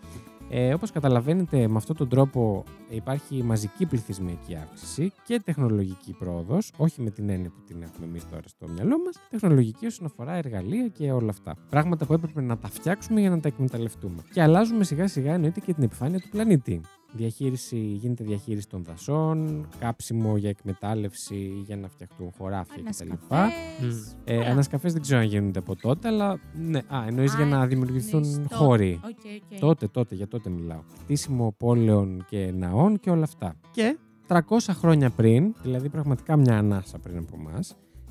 Ε, 0.49 0.73
όπως 0.73 0.91
καταλαβαίνετε, 0.91 1.67
με 1.67 1.77
αυτόν 1.77 1.95
τον 1.95 2.09
τρόπο 2.09 2.63
υπάρχει 2.89 3.43
μαζική 3.43 3.85
πληθυσμιακή 3.85 4.55
αύξηση 4.55 5.11
και 5.23 5.41
τεχνολογική 5.45 6.13
πρόοδος, 6.13 6.71
όχι 6.77 7.01
με 7.01 7.09
την 7.09 7.29
έννοια 7.29 7.49
που 7.49 7.61
την 7.67 7.81
έχουμε 7.81 8.05
εμείς 8.05 8.29
τώρα 8.29 8.41
στο 8.45 8.67
μυαλό 8.67 8.97
μας, 9.05 9.15
τεχνολογική 9.29 9.85
όσον 9.85 10.05
αφορά 10.05 10.33
εργαλεία 10.33 10.87
και 10.87 11.11
όλα 11.11 11.29
αυτά. 11.29 11.55
Πράγματα 11.69 12.05
που 12.05 12.13
έπρεπε 12.13 12.41
να 12.41 12.57
τα 12.57 12.67
φτιάξουμε 12.67 13.19
για 13.19 13.29
να 13.29 13.39
τα 13.39 13.47
εκμεταλλευτούμε. 13.47 14.23
Και 14.33 14.41
αλλάζουμε 14.41 14.83
σιγά 14.83 15.07
σιγά 15.07 15.33
εννοείται 15.33 15.59
και 15.59 15.73
την 15.73 15.83
επιφάνεια 15.83 16.19
του 16.19 16.29
πλανήτη. 16.29 16.81
Διαχείριση, 17.17 17.77
γίνεται 17.77 18.23
διαχείριση 18.23 18.67
των 18.67 18.83
δασών, 18.83 19.67
κάψιμο 19.79 20.37
για 20.37 20.49
εκμετάλλευση 20.49 21.61
για 21.65 21.77
να 21.77 21.87
φτιαχτούν 21.87 22.31
χωράφια 22.37 22.83
κτλ. 22.83 22.87
Ανασκαφές. 23.11 24.15
Ε, 24.23 24.37
Όλα. 24.37 24.45
ανασκαφές 24.49 24.93
δεν 24.93 25.01
ξέρω 25.01 25.19
αν 25.19 25.25
γίνονται 25.25 25.59
από 25.59 25.75
τότε, 25.75 26.07
αλλά 26.07 26.39
ναι, 26.53 26.77
α, 26.79 27.03
εννοείς 27.07 27.33
Α, 27.33 27.35
για 27.35 27.45
να 27.45 27.65
δημιουργηθούν 27.67 28.23
εννοείς 28.23 28.37
τότε. 28.41 28.55
χώροι. 28.55 28.99
Οκ, 29.03 29.09
οκ. 29.53 29.59
Τότε, 29.59 29.87
τότε, 29.87 30.15
για 30.15 30.27
τότε 30.27 30.49
μιλάω. 30.49 30.81
Χτίσιμο 31.01 31.53
πόλεων 31.57 32.25
και 32.29 32.51
ναών 32.55 32.99
και 32.99 33.09
όλα 33.09 33.23
αυτά. 33.23 33.55
Και 33.71 33.97
300 34.27 34.39
χρόνια 34.69 35.09
πριν, 35.09 35.53
δηλαδή 35.61 35.89
πραγματικά 35.89 36.37
μια 36.37 36.57
ανάσα 36.57 36.99
πριν 36.99 37.17
από 37.17 37.35
εμάς, 37.39 37.59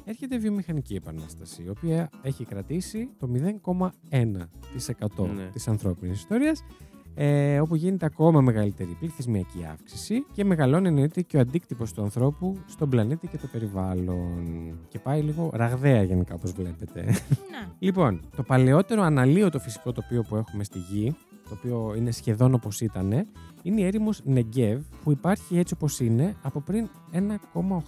έρχεται 0.05 0.35
η 0.35 0.39
βιομηχανική 0.39 0.95
επανάσταση, 0.95 1.63
η 1.63 1.69
οποία 1.69 2.11
έχει 2.23 2.45
κρατήσει 2.45 3.09
το 3.19 3.27
0,1% 3.27 5.27
Ναι. 5.35 5.45
της 5.53 5.69
ανθρώπινης 5.69 6.19
ιστορίας, 6.19 6.65
ε, 7.15 7.61
όπου 7.61 7.75
γίνεται 7.75 8.07
ακόμα 8.07 8.41
μεγαλύτερη 8.41 8.97
πληθυσμιακή 8.99 9.67
αύξηση 9.71 10.27
και 10.33 10.45
μεγαλώνει 10.45 10.89
εννοείται 10.89 11.23
και 11.23 11.37
ο 11.37 11.41
αντίκτυπος 11.41 11.93
του 11.93 12.03
ανθρώπου 12.03 12.59
στον 12.67 12.89
πλανήτη 12.89 13.27
και 13.27 13.39
το 13.39 13.47
περιβάλλον. 13.53 14.45
Και 14.89 14.99
πάει 14.99 15.21
λίγο 15.21 15.51
ραγδαία 15.53 16.03
γενικά 16.03 16.35
όπως 16.35 16.53
βλέπετε. 16.53 17.05
Ναι. 17.05 17.13
Λοιπόν, 17.79 18.21
το 18.37 18.43
παλαιότερο 18.43 19.03
αναλύωτο 19.03 19.59
φυσικό 19.59 19.93
τοπίο 19.93 20.23
που 20.23 20.37
έχουμε 20.37 20.65
στη 20.65 20.79
γη, 20.79 21.17
το 21.49 21.57
οποίο 21.59 21.95
είναι 21.97 22.11
σχεδόν 22.11 22.55
όπως 22.55 22.81
ήταν, 22.81 23.27
είναι 23.63 23.81
η 23.81 23.85
έρημος 23.85 24.21
Νεγκέβ 24.25 24.83
που 25.03 25.11
υπάρχει 25.11 25.59
έτσι 25.59 25.75
όπως 25.75 26.01
είναι 26.01 26.37
από 26.43 26.61
πριν 26.61 26.89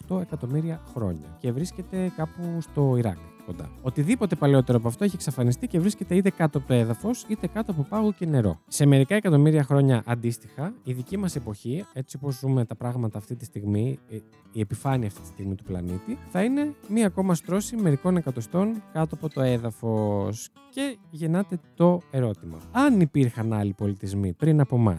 1,8 0.09 0.21
εκατομμύρια 0.21 0.81
χρόνια 0.95 1.37
και 1.41 1.53
βρίσκεται 1.53 2.13
κάπου 2.17 2.61
στο 2.61 2.97
Ιράκ 2.97 3.19
κοντά. 3.47 3.71
Οτιδήποτε 3.83 4.35
παλαιότερο 4.35 4.79
από 4.79 4.89
αυτό 4.89 5.05
έχει 5.05 5.15
εξαφανιστεί 5.15 5.67
και 5.67 5.81
βρίσκεται 5.81 6.15
είτε 6.15 6.31
κάτω 6.31 6.59
από 6.59 6.67
το 6.67 6.75
έδαφος 6.75 7.25
είτε 7.29 7.47
κάτω 7.47 7.73
από 7.73 7.83
πάγο 7.83 8.13
και 8.13 8.27
νερό. 8.27 8.61
Σε 8.69 8.87
μερικά 8.87 9.15
εκατομμύρια 9.15 9.63
χρόνια 9.63 10.03
αντίστοιχα, 10.07 10.75
η 10.85 10.93
δική 10.93 11.17
μας 11.17 11.37
εποχή, 11.37 11.85
έτσι 11.93 12.17
όπως 12.17 12.39
ζούμε 12.39 12.65
τα 12.65 12.75
πράγματα 12.75 13.19
αυτή 13.19 13.37
τη 13.37 13.45
στιγμή, 13.45 13.99
ε, 14.09 14.17
η 14.53 14.61
επιφάνεια 14.61 15.07
αυτή 15.07 15.21
τη 15.21 15.27
στιγμή 15.27 15.55
του 15.55 15.65
πλανήτη, 15.65 16.19
θα 16.31 16.43
είναι 16.43 16.75
μία 16.89 17.07
ακόμα 17.07 17.35
στρώση 17.35 17.77
μερικών 17.77 18.17
εκατοστών 18.17 18.83
κάτω 18.93 19.15
από 19.15 19.29
το 19.29 19.43
έδαφος. 19.43 20.49
Και 20.71 20.99
γεννάται 21.11 21.61
το 21.75 22.01
ερώτημα. 22.11 22.59
Αν 22.73 23.01
υπήρχαν 23.01 23.53
άλλοι 23.53 23.73
πολιτισμοί 23.73 24.33
πριν 24.33 24.61
από 24.61 24.77
εμά 24.77 24.99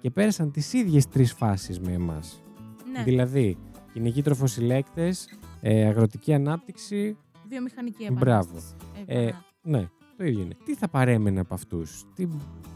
και 0.00 0.10
πέρασαν 0.10 0.50
τις 0.50 0.72
ίδιες 0.72 1.08
τρεις 1.08 1.32
φάσεις 1.32 1.80
με 1.80 1.92
εμάς, 1.92 2.42
ναι. 2.92 3.02
δηλαδή 3.02 3.56
κυνηγοί 3.92 4.22
τροφοσυλλέκτες, 4.22 5.28
ε, 5.60 5.86
αγροτική 5.86 6.34
ανάπτυξη, 6.34 7.16
Βιομηχανική 7.50 8.08
Μπράβο. 8.12 8.48
επανάσταση. 8.56 8.74
Ε, 9.06 9.22
Επανάσταση. 9.22 9.44
ναι, 9.62 9.88
το 10.20 10.26
ίδιο 10.26 10.42
είναι. 10.42 10.56
Τι 10.64 10.74
θα 10.74 10.88
παρέμενε 10.88 11.40
από 11.40 11.54
αυτούς, 11.54 12.04
τι, 12.14 12.26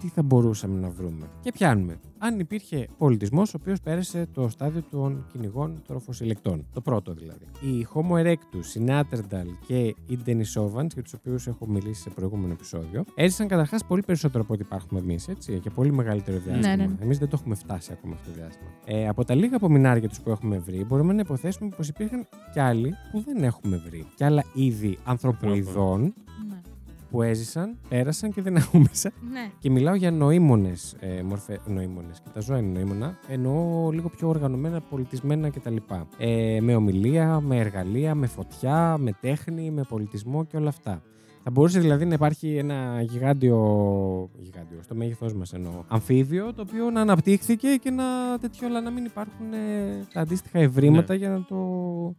τι 0.00 0.08
θα 0.08 0.22
μπορούσαμε 0.22 0.80
να 0.80 0.90
βρούμε; 0.90 1.26
Και 1.40 1.52
πιάνουμε. 1.52 2.00
Αν 2.18 2.38
υπήρχε 2.38 2.88
πολιτισμός 2.98 3.54
ο 3.54 3.58
οποίος 3.60 3.80
πέρασε 3.80 4.26
το 4.32 4.48
στάδιο 4.48 4.82
των 4.90 5.26
κυνηγών 5.32 5.82
τροφοσυλλεκτών. 5.86 6.66
Το 6.72 6.80
πρώτο 6.80 7.14
δηλαδή. 7.14 7.44
Οι 7.60 7.86
Homo 7.94 8.24
erectus, 8.24 8.76
οι 8.76 8.84
Neanderthal 8.88 9.46
και 9.66 9.78
οι 10.06 10.18
Denisovans, 10.26 10.86
για 10.92 11.02
τους 11.02 11.12
οποίους 11.12 11.46
έχω 11.46 11.66
μιλήσει 11.66 12.00
σε 12.00 12.10
προηγούμενο 12.10 12.52
επεισόδιο, 12.52 13.04
έζησαν 13.14 13.48
καταρχάς 13.48 13.84
πολύ 13.84 14.02
περισσότερο 14.02 14.42
από 14.42 14.52
ό,τι 14.52 14.62
υπάρχουμε 14.62 15.00
εμείς, 15.00 15.28
έτσι, 15.28 15.58
και 15.58 15.70
πολύ 15.70 15.92
μεγαλύτερο 15.92 16.38
διάστημα. 16.38 16.76
ναι, 16.76 16.86
ναι. 16.86 16.96
Εμείς 17.00 17.18
δεν 17.18 17.28
το 17.28 17.36
έχουμε 17.40 17.54
φτάσει 17.54 17.92
ακόμα 17.92 18.14
αυτό 18.14 18.30
το 18.30 18.36
διάστημα. 18.36 18.70
Ε, 18.84 19.08
από 19.08 19.24
τα 19.24 19.34
λίγα 19.34 19.56
απομεινάρια 19.56 20.08
τους 20.08 20.20
που 20.20 20.30
έχουμε 20.30 20.58
βρει, 20.58 20.84
μπορούμε 20.84 21.12
να 21.12 21.20
υποθέσουμε 21.20 21.70
πως 21.76 21.88
υπήρχαν 21.88 22.26
κι 22.52 22.60
άλλοι 22.60 22.94
που 23.12 23.20
δεν 23.20 23.42
έχουμε 23.42 23.76
βρει. 23.76 24.06
Κι 24.14 24.24
άλλα 24.24 24.44
είδη 24.54 24.98
ανθρωποειδών 25.04 26.00
Ναι. 26.02 26.12
Που 27.14 27.22
έζησαν, 27.22 27.76
πέρασαν 27.88 28.32
και 28.32 28.42
δεν 28.42 28.56
αχούμεσαν. 28.56 29.12
ναι. 29.32 29.50
Και 29.58 29.70
μιλάω 29.70 29.94
για 29.94 30.10
νοήμονες 30.10 30.96
ε, 31.00 31.22
μορφέ. 31.22 31.60
Νοήμονες. 31.66 32.20
Και 32.20 32.28
τα 32.34 32.40
ζώα 32.40 32.58
είναι 32.58 32.72
νοήμονα. 32.72 33.18
Εννοώ 33.28 33.90
λίγο 33.90 34.08
πιο 34.08 34.28
οργανωμένα, 34.28 34.80
πολιτισμένα 34.80 35.50
κτλ. 35.50 35.76
Ε, 36.18 36.60
με 36.60 36.74
ομιλία, 36.74 37.40
με 37.40 37.58
εργαλεία, 37.58 38.14
με 38.14 38.26
φωτιά, 38.26 38.96
με 38.98 39.12
τέχνη, 39.20 39.70
με 39.70 39.82
πολιτισμό 39.88 40.44
και 40.44 40.56
όλα 40.56 40.68
αυτά. 40.68 41.02
Θα 41.42 41.50
μπορούσε 41.50 41.80
δηλαδή 41.80 42.04
να 42.04 42.14
υπάρχει 42.14 42.56
ένα 42.56 43.02
γιγάντιο. 43.02 43.58
γιγάντιο, 44.38 44.82
στο 44.82 44.94
μέγεθός 44.94 45.34
μας 45.34 45.52
εννοώ. 45.52 45.84
Αμφίβιο, 45.88 46.52
το 46.54 46.62
οποίο 46.62 46.90
να 46.90 47.00
αναπτύχθηκε 47.00 47.68
και 47.82 47.90
να 47.90 48.04
τέτοιο, 48.40 48.66
αλλά 48.66 48.80
να 48.80 48.90
μην 48.90 49.04
υπάρχουν 49.04 49.52
ε, 49.52 50.06
τα 50.12 50.20
αντίστοιχα 50.20 50.58
ευρήματα 50.58 51.14
για 51.14 51.28
να 51.28 51.44
το 51.44 51.56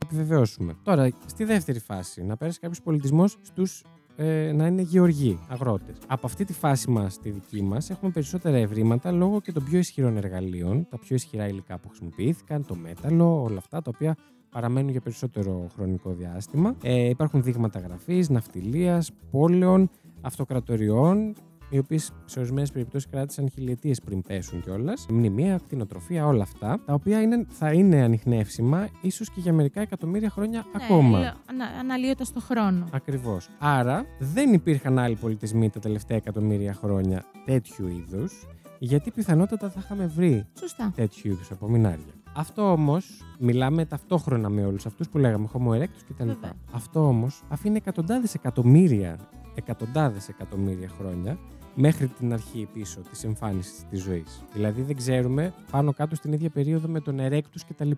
επιβεβαιώσουμε. 0.04 0.76
Τώρα, 0.84 1.12
στη 1.26 1.44
δεύτερη 1.44 1.80
φάση, 1.80 2.24
να 2.24 2.38
πέρασε 2.38 2.60
κάποιος 2.60 2.82
πολιτισμός 2.82 3.38
στους 3.42 3.84
ε, 4.16 4.52
να 4.52 4.68
είναι 4.68 4.82
γεωργοί, 4.82 5.40
αγρότες. 5.48 5.98
Από 6.08 6.26
αυτή 6.26 6.46
τη 6.46 6.54
φάση 6.54 6.90
μας, 6.92 7.20
τη 7.20 7.30
δική 7.30 7.62
μας, 7.62 7.90
έχουμε 7.90 8.12
περισσότερα 8.12 8.58
ευρήματα 8.58 9.12
λόγω 9.12 9.42
και 9.42 9.52
των 9.52 9.64
πιο 9.64 9.78
ισχυρών 9.78 10.18
εργαλείων, 10.18 10.88
τα 10.90 11.00
πιο 11.00 11.16
ισχυρά 11.16 11.48
υλικά 11.48 11.78
που 11.78 11.88
χρησιμοποιήθηκαν, 11.88 12.66
το 12.66 12.76
μέταλλο, 12.76 13.42
όλα 13.44 13.58
αυτά 13.58 13.82
τα 13.82 13.92
οποία 13.96 14.16
παραμένουν 14.50 14.90
για 14.92 15.02
περισσότερο 15.02 15.68
χρονικό 15.76 16.14
διάστημα. 16.14 16.76
Ε, 16.84 17.10
υπάρχουν 17.10 17.44
δείγματα 17.44 17.80
γραφής, 17.80 18.30
ναυτιλίας, 18.30 19.12
πόλεων, 19.32 19.90
αυτοκρατοριών, 20.22 21.36
οι 21.70 21.78
οποίες 21.78 22.12
σε 22.26 22.40
ορισμένες 22.40 22.72
περιπτώσεις 22.72 23.10
κράτησαν 23.10 23.50
χιλιετίες 23.50 24.02
πριν 24.02 24.22
πέσουν 24.22 24.62
κιόλας. 24.62 25.06
Μνημεία, 25.10 25.58
κτηνοτροφία, 25.58 26.26
όλα 26.28 26.44
αυτά, 26.44 26.80
τα 26.86 26.94
οποία 26.94 27.22
είναι, 27.22 27.46
θα 27.50 27.72
είναι 27.72 28.02
ανοιχνεύσιμα 28.02 28.88
ίσως 29.02 29.30
και 29.30 29.40
για 29.40 29.54
μερικά 29.54 29.82
εκατομμύρια 29.82 30.30
χρόνια 30.30 30.66
ακόμα. 30.76 31.20
Ναι, 31.20 31.34
ανα, 31.50 31.66
αναλύοντας 31.80 32.32
το 32.32 32.40
χρόνο. 32.40 32.88
Ακριβώς. 32.92 33.50
Άρα 33.60 34.06
δεν 34.20 34.54
υπήρχαν 34.54 35.00
άλλοι 35.00 35.16
πολιτισμοί 35.16 35.70
τα 35.70 35.80
τελευταία 35.80 36.18
εκατομμύρια 36.18 36.74
χρόνια 36.74 37.24
τέτοιου 37.46 37.88
είδους, 37.88 38.48
γιατί 38.80 39.12
πιθανότατα 39.12 39.70
θα 39.70 39.80
είχαμε 39.84 40.06
βρει 40.06 40.46
Σωστά. 40.60 40.92
τέτοιου 40.96 41.32
είδους 41.32 41.52
απομεινάρια. 41.52 42.14
Αυτό 42.38 42.72
όμως, 42.72 43.22
μιλάμε 43.40 43.86
ταυτόχρονα 43.86 44.50
με 44.50 44.66
όλους 44.66 44.86
αυτούς 44.86 45.10
που 45.10 45.18
λέγαμε 45.18 45.50
Homo 45.54 45.70
erectus 45.70 46.04
κτλ. 46.08 46.26
Βέβαια. 46.26 46.54
Αυτό 46.72 47.08
όμως 47.08 47.44
αφήνει 47.50 47.76
εκατοντάδες 47.76 48.34
εκατομμύρια, 48.34 49.18
εκατοντάδες 49.56 50.30
εκατομμύρια 50.30 50.90
χρόνια 50.98 51.38
μέχρι 51.76 52.08
την 52.08 52.34
αρχή 52.34 52.68
πίσω 52.74 53.00
της 53.10 53.24
εμφάνισης 53.24 53.84
της 53.90 54.02
ζωής. 54.02 54.44
Δηλαδή 54.54 54.82
δεν 54.82 54.96
ξέρουμε 54.96 55.54
πάνω 55.72 55.94
κάτω 55.94 56.16
στην 56.16 56.34
ίδια 56.34 56.50
περίοδο 56.50 56.88
με 56.88 57.00
τον 57.00 57.18
Erectus 57.20 57.62
κτλ. 57.68 57.92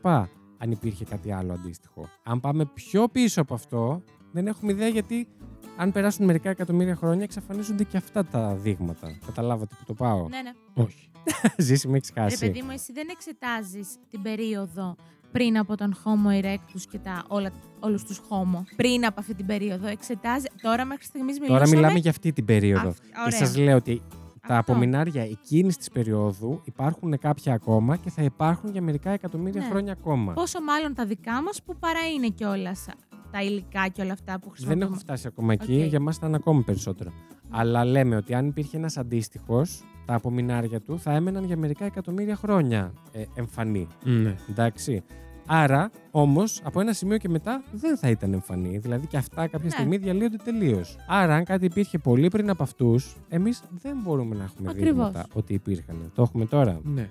Αν 0.59 0.71
υπήρχε 0.71 1.05
κάτι 1.05 1.31
άλλο 1.31 1.53
αντίστοιχο. 1.53 2.09
Αν 2.23 2.39
πάμε 2.39 2.65
πιο 2.65 3.07
πίσω 3.07 3.41
από 3.41 3.53
αυτό, 3.53 4.03
δεν 4.31 4.47
έχουμε 4.47 4.71
ιδέα 4.71 4.87
γιατί 4.87 5.27
αν 5.77 5.91
περάσουν 5.91 6.25
μερικά 6.25 6.49
εκατομμύρια 6.49 6.95
χρόνια 6.95 7.23
εξαφανίζονται 7.23 7.83
και 7.83 7.97
αυτά 7.97 8.25
τα 8.25 8.55
δείγματα. 8.55 9.17
Καταλάβατε 9.25 9.75
που 9.79 9.83
το 9.85 9.93
πάω; 9.93 10.27
Ναι, 10.27 10.41
ναι. 10.41 10.83
Όχι. 10.83 11.09
Ζήσει, 11.57 11.87
με 11.87 11.97
έχεις 11.97 12.11
Ρε 12.15 12.21
χάσει. 12.21 12.37
παιδί 12.39 12.61
μου, 12.61 12.71
εσύ 12.71 12.93
δεν 12.93 13.07
εξετάζεις 13.11 13.95
την 14.09 14.21
περίοδο 14.21 14.95
πριν 15.31 15.57
από 15.57 15.77
τον 15.77 15.95
Homo 16.03 16.43
erectus 16.43 16.81
και 16.91 16.97
τα, 16.97 17.23
όλα, 17.27 17.49
όλους 17.79 18.03
τους 18.03 18.19
Homo. 18.29 18.61
Πριν 18.75 19.05
από 19.05 19.19
αυτή 19.19 19.33
την 19.35 19.45
περίοδο. 19.45 19.87
Εξετάζει. 19.87 20.45
Τώρα 20.61 20.85
μέχρι 20.85 21.03
στιγμής 21.03 21.39
μιλούσαμε... 21.39 21.59
Τώρα 21.65 21.77
μιλάμε 21.77 21.99
για 21.99 22.09
αυτή 22.09 22.33
την 22.33 22.45
περίοδο. 22.45 22.87
Αυ- 22.89 22.99
Και 23.01 23.11
ωραία. 23.25 23.37
σας 23.37 23.57
λέω 23.57 23.75
ότι 23.75 24.01
τα 24.47 24.57
Αυτό. 24.57 24.71
απομεινάρια 24.71 25.21
εκείνης 25.23 25.77
της 25.77 25.89
περίοδου 25.89 26.61
υπάρχουν 26.63 27.17
κάποια 27.19 27.53
ακόμα 27.53 27.95
και 27.97 28.09
θα 28.09 28.21
υπάρχουν 28.23 28.71
για 28.71 28.81
μερικά 28.81 29.09
εκατομμύρια 29.09 29.61
Ναι. 29.61 29.67
χρόνια 29.67 29.91
ακόμα. 29.91 30.33
Πόσο 30.33 30.61
μάλλον 30.61 30.93
τα 30.93 31.05
δικά 31.05 31.41
μας 31.41 31.63
που 31.63 31.75
παρά 31.79 31.99
είναι 32.15 32.27
κιόλας 32.27 32.85
τα 33.31 33.41
υλικά 33.43 33.87
και 33.87 34.01
όλα 34.01 34.13
αυτά 34.13 34.33
που 34.33 34.39
Δεν 34.41 34.51
χρησιμοποιούμε. 34.51 34.85
έχω 34.85 34.95
φτάσει 34.95 35.27
ακόμα 35.27 35.53
εκεί, 35.53 35.81
Οκ. 35.83 35.87
για 35.89 35.99
μας 35.99 36.15
ήταν 36.15 36.35
ακόμα 36.35 36.61
περισσότερο. 36.63 37.11
Αλλά 37.49 37.85
λέμε 37.85 38.15
ότι 38.15 38.33
αν 38.33 38.47
υπήρχε 38.47 38.77
ένας 38.77 38.97
αντίστοιχος, 38.97 39.81
τα 40.07 40.13
απομεινάρια 40.13 40.81
του 40.81 40.99
θα 40.99 41.11
έμεναν 41.13 41.43
για 41.43 41.57
μερικά 41.57 41.85
εκατομμύρια 41.85 42.35
χρόνια 42.35 42.93
ε, 43.11 43.23
εμφανή. 43.35 43.87
Ναι. 44.03 44.35
Εντάξει. 44.49 45.03
Άρα, 45.49 45.89
όμως, 46.11 46.61
από 46.63 46.79
ένα 46.79 46.93
σημείο 46.93 47.17
και 47.17 47.29
μετά 47.29 47.63
δεν 47.71 47.97
θα 47.97 48.09
ήταν 48.09 48.33
εμφανή. 48.33 48.77
Δηλαδή 48.77 49.07
και 49.07 49.17
αυτά 49.17 49.41
κάποια 49.47 49.59
Ναι. 49.63 49.69
στιγμή 49.69 49.97
διαλύονται 49.97 50.37
τελείως. 50.43 50.97
Άρα, 51.07 51.35
αν 51.35 51.43
κάτι 51.43 51.65
υπήρχε 51.65 51.97
πολύ 51.97 52.27
πριν 52.27 52.49
από 52.49 52.63
αυτούς, 52.63 53.15
εμείς 53.29 53.61
δεν 53.81 53.97
μπορούμε 54.03 54.35
να 54.35 54.43
έχουμε 54.43 54.69
Ακριβώς. 54.69 54.91
δείγματα 55.07 55.27
ότι 55.33 55.53
υπήρχαν. 55.53 56.11
Το 56.15 56.21
έχουμε 56.21 56.45
τώρα. 56.45 56.79
Ναι. 56.83 57.09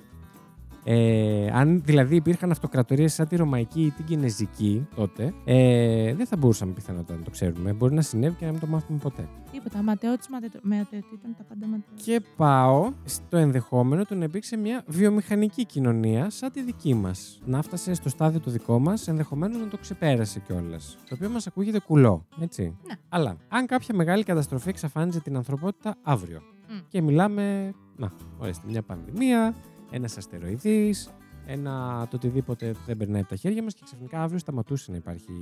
Ε, 0.89 1.51
αν 1.53 1.83
δηλαδή 1.85 2.17
υπήρχαν 2.17 2.51
αυτοκρατορίες 2.51 3.13
σαν 3.13 3.29
τη 3.29 3.37
Ρωμαϊκή 3.37 3.83
ή 3.83 3.91
την 3.91 4.05
Κινέζικη 4.05 4.87
τότε, 4.95 5.35
ε, 5.45 6.15
δεν 6.15 6.27
θα 6.27 6.37
μπορούσαμε 6.37 6.73
πιθανότατα 6.73 7.19
να 7.19 7.25
το 7.25 7.31
ξέρουμε. 7.31 7.73
Μπορεί 7.73 7.95
να 7.95 8.03
συνέβη 8.03 8.35
και 8.35 8.45
να 8.45 8.51
μην 8.51 8.61
το 8.61 8.67
μάθουμε 8.67 8.99
ποτέ. 9.03 9.29
Τίποτα. 9.53 9.83
Ματαιώτη, 9.83 10.27
ματαιωτήτων, 10.63 11.35
τα 11.39 11.45
πάντα 11.49 11.67
ματαιώτη. 11.67 12.03
Και 12.03 12.23
πάω 12.37 12.93
στο 13.05 13.37
ενδεχόμενο 13.37 14.05
του 14.05 14.15
να 14.15 14.25
υπήρξε 14.25 14.57
μια 14.57 14.83
βιομηχανική 14.87 15.67
κοινωνία 15.67 16.31
σαν 16.31 16.53
τη 16.53 16.63
δική 16.63 16.95
μας. 16.95 17.41
Να 17.45 17.63
φτάσε 17.63 17.95
στο 17.95 18.09
στάδιο 18.09 18.41
το 18.41 18.51
δικό 18.51 18.79
μας, 18.79 19.09
ενδεχομένως 19.09 19.61
να 19.61 19.69
το 19.69 19.77
ξεπέρασε 19.77 20.41
κιόλας. 20.41 20.97
Το 21.09 21.15
οποίο 21.15 21.31
μας 21.31 21.47
ακούγεται 21.47 21.81
κουλό, 21.81 22.27
έτσι. 22.41 22.63
Ναι. 22.63 22.95
Αλλά 23.09 23.37
αν 23.49 23.67
κάποια 23.67 23.95
μεγάλη 23.95 24.23
καταστροφή 24.23 24.69
εξαφάνιζε 24.69 25.21
την 25.21 25.37
ανθρωπότητα 25.37 25.95
αύριο. 26.03 26.43
Μμ. 26.69 26.79
Και 26.89 27.03
μιλάμε. 27.03 27.75
Να, 27.99 28.13
ορίστε, 28.39 28.67
μια 28.69 28.83
πανδημία, 28.83 29.55
ένας 29.91 30.17
αστεροειδής, 30.17 31.11
ένα 31.47 32.07
το 32.11 32.17
οτιδήποτε 32.17 32.73
που 32.73 32.79
δεν 32.87 32.97
περνάει 32.97 33.21
από 33.21 33.29
τα 33.31 33.37
χέρια 33.37 33.63
μας 33.63 33.75
και 33.75 33.81
ξαφνικά 33.85 34.23
αύριο 34.23 34.39
σταματούσε 34.39 34.91
να 34.91 34.97
υπάρχει 34.97 35.33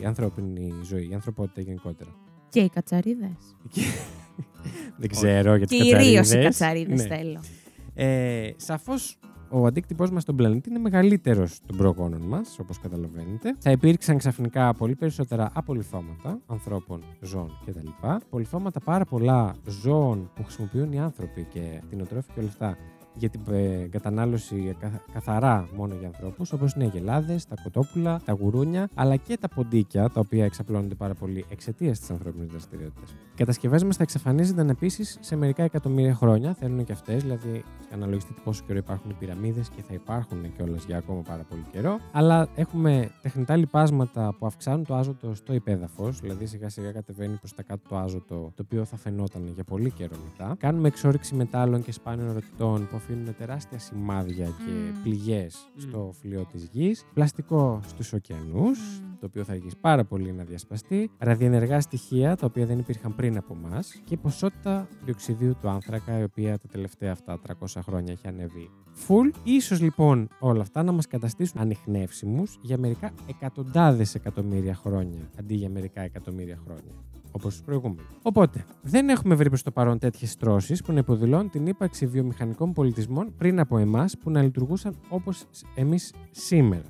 η 0.00 0.04
ανθρώπινη 0.04 0.74
ζωή, 0.82 1.08
η 1.10 1.14
ανθρωπότητα 1.14 1.60
γενικότερα. 1.60 2.10
Και 2.48 2.60
οι 2.60 2.68
κατσαρίδες. 2.68 3.56
δεν 5.00 5.08
ξέρω 5.08 5.56
για 5.56 5.66
τις 5.66 5.82
Κυρίως 5.82 6.32
οι 6.32 6.38
κατσαρίδες 6.38 7.02
Ναι. 7.02 7.16
θέλω. 7.16 7.40
Ε, 7.94 8.50
Σαφώς 8.56 9.18
ο 9.48 9.66
αντίκτυπός 9.66 10.10
μας 10.10 10.22
στον 10.22 10.36
πλανήτη 10.36 10.68
είναι 10.68 10.78
μεγαλύτερος 10.78 11.60
των 11.66 11.76
προγόνων 11.76 12.20
μας, 12.20 12.58
όπως 12.58 12.78
καταλαβαίνετε. 12.78 13.56
Θα 13.58 13.70
υπήρξαν 13.70 14.18
ξαφνικά 14.18 14.74
πολύ 14.74 14.94
περισσότερα 14.94 15.50
απολυθώματα 15.54 16.40
ανθρώπων, 16.46 17.02
ζώων 17.20 17.58
κτλ. 17.66 17.88
Πολυθώματα 18.30 18.80
πάρα 18.80 19.04
πολλά 19.04 19.54
ζώων 19.82 20.30
που 20.34 20.42
χρησιμοποιούν 20.44 20.92
οι 20.92 21.00
άνθρωποι 21.00 21.46
και 21.52 21.80
κτηνοτρόφοι 21.86 22.32
και 22.34 22.40
όλα 22.40 22.48
αυτά 22.48 22.76
για 23.18 23.28
την 23.28 23.40
ε, 23.50 23.88
κατανάλωση 23.90 24.76
κα- 24.80 25.02
καθαρά 25.12 25.68
μόνο 25.76 25.94
για 25.94 26.06
ανθρώπους, 26.06 26.52
όπως 26.52 26.72
είναι 26.72 26.84
οι 26.84 26.86
αγελάδε, 26.86 27.40
τα 27.48 27.54
κοτόπουλα, 27.62 28.20
τα 28.24 28.32
γουρούνια, 28.32 28.88
αλλά 28.94 29.16
και 29.16 29.36
τα 29.40 29.48
ποντίκια, 29.48 30.08
τα 30.08 30.20
οποία 30.20 30.44
εξαπλώνονται 30.44 30.94
πάρα 30.94 31.14
πολύ 31.14 31.44
εξαιτίας 31.48 31.98
της 31.98 32.10
ανθρώπινης 32.10 32.48
δραστηριότητας. 32.50 33.10
Οι 33.10 33.36
κατασκευέ 33.36 33.84
μα 33.84 33.92
θα 33.92 34.02
εξαφανίζονταν 34.02 34.68
επίσης 34.68 35.18
σε 35.20 35.36
μερικά 35.36 35.62
εκατομμύρια 35.62 36.14
χρόνια, 36.14 36.54
θέλουν 36.54 36.84
και 36.84 36.92
αυτές, 36.92 37.22
δηλαδή 37.22 37.64
αναλογιστείτε 37.92 38.40
πόσο 38.44 38.62
καιρό 38.66 38.78
υπάρχουν 38.78 39.10
οι 39.10 39.14
πυραμίδες 39.14 39.68
και 39.68 39.82
θα 39.88 39.94
υπάρχουν 39.94 40.52
κιόλας 40.56 40.84
για 40.84 40.96
ακόμα 40.96 41.22
πάρα 41.22 41.42
πολύ 41.48 41.64
καιρό. 41.72 41.98
Αλλά 42.12 42.48
έχουμε 42.54 43.10
τεχνητά 43.22 43.56
λιπάσματα 43.56 44.34
που 44.38 44.46
αυξάνουν 44.46 44.84
το 44.84 44.94
άζωτο 44.94 45.34
στο 45.34 45.54
υπέδαφος, 45.54 46.20
δηλαδή 46.20 46.46
σιγά 46.46 46.68
σιγά 46.68 46.92
κατεβαίνει 46.92 47.36
προς 47.36 47.54
τα 47.54 47.62
κάτω 47.62 47.88
το 47.88 47.96
άζωτο, 47.96 48.34
το 48.54 48.62
οποίο 48.64 48.84
θα 48.84 48.96
φαινόταν 48.96 49.50
για 49.54 49.64
πολύ 49.64 49.90
καιρό 49.90 50.16
μετά. 50.24 50.54
Κάνουμε 50.58 50.88
εξόριξη 50.88 51.34
μετάλλων 51.34 51.82
και 51.82 51.92
σπάνιων 51.92 52.28
ορεικτών 52.28 52.88
που 52.90 52.96
αφήνουν 53.06 53.34
τεράστια 53.36 53.78
σημάδια 53.78 54.44
και 54.44 54.70
Μμμ. 54.92 55.02
πληγές 55.02 55.70
Μμ. 55.74 55.80
στο 55.80 56.12
φλοιό 56.20 56.46
της 56.52 56.68
γης. 56.72 57.04
Πλαστικό 57.14 57.80
στους 57.86 58.12
ωκεανούς, 58.12 58.78
Μμ. 59.00 59.18
το 59.20 59.26
οποίο 59.26 59.44
θα 59.44 59.52
αργήσει 59.52 59.76
πάρα 59.80 60.04
πολύ 60.04 60.32
να 60.32 60.44
διασπαστεί. 60.44 61.10
Ραδιενεργά 61.18 61.80
στοιχεία, 61.80 62.36
τα 62.36 62.46
οποία 62.46 62.66
δεν 62.66 62.78
υπήρχαν 62.78 63.14
πριν 63.14 63.36
από 63.36 63.54
εμά. 63.64 63.80
Και 64.04 64.16
ποσότητα 64.16 64.88
διοξιδίου 65.04 65.56
του 65.60 65.68
άνθρακα, 65.68 66.18
η 66.18 66.22
οποία 66.22 66.58
τα 66.58 66.68
τελευταία 66.68 67.12
αυτά 67.12 67.40
300 67.40 67.80
χρόνια 67.82 68.12
έχει 68.12 68.28
ανέβει 68.28 68.70
full. 69.08 69.30
Ίσως 69.42 69.80
λοιπόν 69.80 70.28
όλα 70.38 70.62
αυτά 70.62 70.82
να 70.82 70.92
μας 70.92 71.06
καταστήσουν 71.06 71.60
ανιχνεύσιμους 71.60 72.58
για 72.62 72.78
μερικά 72.78 73.10
εκατοντάδες 73.28 74.14
εκατομμύρια 74.14 74.74
χρόνια, 74.74 75.30
αντί 75.38 75.54
για 75.54 75.68
μερικά 75.70 76.00
εκατομμύρια 76.00 76.58
χρόνια. 76.64 76.92
Όπως 77.30 77.52
τους 77.54 77.62
προηγούμενους. 77.62 78.06
Οπότε, 78.22 78.64
δεν 78.82 79.08
έχουμε 79.08 79.34
βρει 79.34 79.48
προς 79.48 79.62
το 79.62 79.70
παρόν 79.70 79.98
τέτοιες 79.98 80.36
τρώσεις 80.36 80.82
που 80.82 80.92
να 80.92 80.98
υποδηλώνουν 80.98 81.50
την 81.50 81.66
ύπαρξη 81.66 82.06
βιομηχανικών 82.06 82.72
πολιτισμών 82.72 83.34
πριν 83.38 83.60
από 83.60 83.78
εμάς 83.78 84.18
που 84.18 84.30
να 84.30 84.42
λειτουργούσαν 84.42 84.96
όπως 85.08 85.44
εμείς 85.74 86.12
σήμερα. 86.30 86.84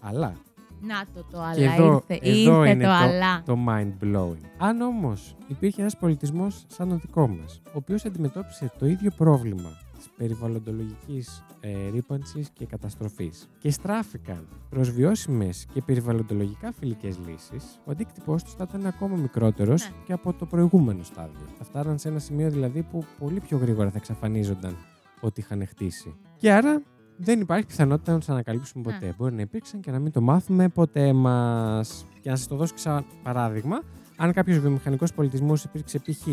Αλλά 0.00 0.32
Να 0.80 1.04
το 1.14 1.24
το 1.30 1.40
αλλά 1.40 1.54
και 1.54 1.64
εδώ, 1.64 2.02
ήρθε. 2.08 2.28
εδώ 2.30 2.60
ήρθε 2.64 2.70
είναι 2.74 2.84
το, 2.84 2.90
το, 2.90 2.96
αλλά. 2.96 3.42
το 3.42 3.56
mind 3.68 4.04
blowing. 4.04 4.44
Αν 4.58 4.80
όμως 4.80 5.36
υπήρχε 5.48 5.80
ένας 5.80 5.96
πολιτισμός 5.96 6.64
σαν 6.68 6.88
το 6.88 6.94
δικό 6.96 7.28
μας, 7.28 7.60
ο 7.66 7.70
οποίος 7.72 8.04
αντιμετώπισε 8.04 8.72
το 8.78 8.86
ίδιο 8.86 9.10
πρόβλημα 9.16 9.70
της 10.00 10.10
περιβαλλοντολογικής 10.16 11.44
ε, 11.60 11.88
ρήπανσης 11.90 12.50
και 12.50 12.66
καταστροφής 12.66 13.48
και 13.58 13.70
στράφηκαν 13.70 14.48
προς 14.68 14.90
βιώσιμες 14.90 15.66
και 15.72 15.82
περιβαλλοντολογικά 15.82 16.72
φιλικές 16.72 17.18
λύσεις, 17.26 17.80
ο 17.84 17.90
αντίκτυπός 17.90 18.42
τους 18.44 18.54
θα 18.54 18.66
ήταν 18.68 18.86
ακόμα 18.86 19.16
μικρότερος 19.16 19.82
Ναι. 19.82 19.94
και 20.04 20.12
από 20.12 20.32
το 20.32 20.46
προηγούμενο 20.46 21.02
στάδιο. 21.02 21.46
Θα 21.58 21.64
φτάναν 21.64 21.98
σε 21.98 22.08
ένα 22.08 22.18
σημείο 22.18 22.50
δηλαδή 22.50 22.82
που 22.82 23.04
πολύ 23.18 23.40
πιο 23.40 23.58
γρήγορα 23.58 23.90
θα 23.90 23.96
εξαφανίζονταν 23.96 24.76
ό,τι 25.20 25.40
είχαν 25.40 25.66
χτίσει. 25.66 26.14
Και 26.36 26.52
άρα 26.52 26.82
δεν 27.16 27.40
υπάρχει 27.40 27.66
πιθανότητα 27.66 28.12
να 28.12 28.18
τους 28.18 28.28
ανακαλύψουμε 28.28 28.82
ποτέ. 28.84 29.06
Ναι. 29.06 29.12
Μπορεί 29.18 29.34
να 29.34 29.40
υπήρξαν 29.40 29.80
και 29.80 29.90
να 29.90 29.98
μην 29.98 30.12
το 30.12 30.20
μάθουμε 30.20 30.68
ποτέ 30.68 31.12
μας. 31.12 32.04
Και 32.20 32.30
να 32.30 32.36
σας 32.36 32.46
το 32.46 32.56
δώσω 32.56 32.76
σαν 32.76 33.04
παράδειγμα, 33.22 33.82
αν 34.22 34.32
κάποιος 34.32 34.58
βιομηχανικός 34.58 35.12
πολιτισμός 35.12 35.64
υπήρξε 35.64 35.98
π.χ. 35.98 36.26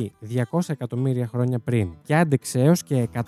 200 0.51 0.59
εκατομμύρια 0.67 1.27
χρόνια 1.27 1.59
πριν 1.59 1.89
και 2.03 2.15
άντεξε 2.15 2.59
έως 2.61 2.83
και 2.83 3.07
100.000 3.13 3.21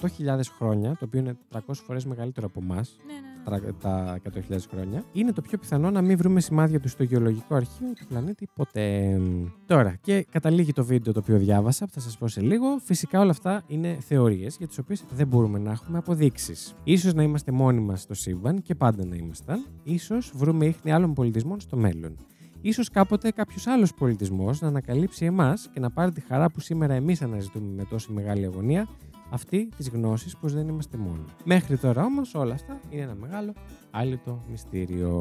χρόνια, 0.58 0.90
το 0.90 1.06
οποίο 1.06 1.20
είναι 1.20 1.38
300 1.52 1.60
φορές 1.74 2.06
μεγαλύτερο 2.06 2.48
από 2.48 2.60
εμάς, 2.64 2.98
Ναι, 3.08 3.14
ναι, 3.58 3.66
ναι. 3.66 3.72
τα 3.72 4.20
100.000 4.50 4.58
χρόνια, 4.72 5.04
είναι 5.12 5.32
το 5.32 5.42
πιο 5.42 5.58
πιθανό 5.58 5.92
να 5.92 6.02
μην 6.02 6.18
βρούμε 6.18 6.40
σημάδια 6.40 6.80
του 6.80 6.88
στο 6.88 7.04
γεωλογικό 7.04 7.56
αρχείο 7.56 7.88
του 8.00 8.06
πλανήτη 8.08 8.48
ποτέ. 8.56 9.18
Τώρα, 9.66 9.96
και 10.02 10.26
καταλήγει 10.32 10.74
το 10.74 10.84
βίντεο 10.84 11.14
το 11.14 11.20
οποίο 11.20 11.38
διάβασα, 11.38 11.86
που 11.86 11.92
θα 11.92 12.00
σας 12.00 12.18
πω 12.18 12.28
σε 12.28 12.42
λίγο. 12.42 12.78
Φυσικά 12.84 13.20
όλα 13.20 13.32
αυτά 13.32 13.64
είναι 13.68 13.98
θεωρίες 14.00 14.56
για 14.58 14.68
τις 14.68 14.78
οποίες 14.78 15.04
δεν 15.14 15.28
μπορούμε 15.28 15.60
να 15.60 15.72
έχουμε 15.72 15.98
αποδείξεις. 15.98 16.76
σω 16.98 17.12
να 17.12 17.24
είμαστε 17.24 17.52
μόνοι 17.52 17.80
μας 17.80 18.02
στο 18.02 18.14
σύμπαν 18.14 18.62
και 18.62 18.76
πάντα 18.76 19.06
να 19.06 19.16
ήμασταν. 19.16 19.66
Ίσως 19.84 20.32
βρούμε 20.36 20.66
ίχνη 20.66 20.92
άλλων 20.92 21.14
πολιτισμών 21.14 21.60
στο 21.60 21.78
μέλλον. 21.78 22.16
Ίσως 22.62 22.90
κάποτε 22.90 23.32
κάποιος 23.32 23.68
άλλος 23.68 23.94
πολιτισμός 23.94 24.62
να 24.62 24.68
ανακαλύψει 24.68 25.26
εμάς 25.26 25.70
και 25.74 25.80
να 25.80 25.90
πάρει 25.92 26.12
τη 26.12 26.22
χαρά 26.22 26.50
που 26.50 26.60
σήμερα 26.60 26.94
εμείς 26.94 27.22
αναζητούμε 27.22 27.74
με 27.76 27.84
τόση 27.90 28.12
μεγάλη 28.12 28.46
αγωνία 28.46 28.88
αυτή 29.30 29.70
της 29.78 29.90
γνώσης 29.90 30.38
πως 30.38 30.54
δεν 30.54 30.68
είμαστε 30.68 30.98
μόνοι. 30.98 31.24
Μέχρι 31.44 31.78
τώρα 31.78 32.04
όμως 32.04 32.36
όλα 32.36 32.54
αυτά 32.54 32.80
είναι 32.90 33.02
ένα 33.02 33.16
μεγάλο 33.16 33.54
άλυτο 33.92 34.44
μυστήριο. 34.50 35.12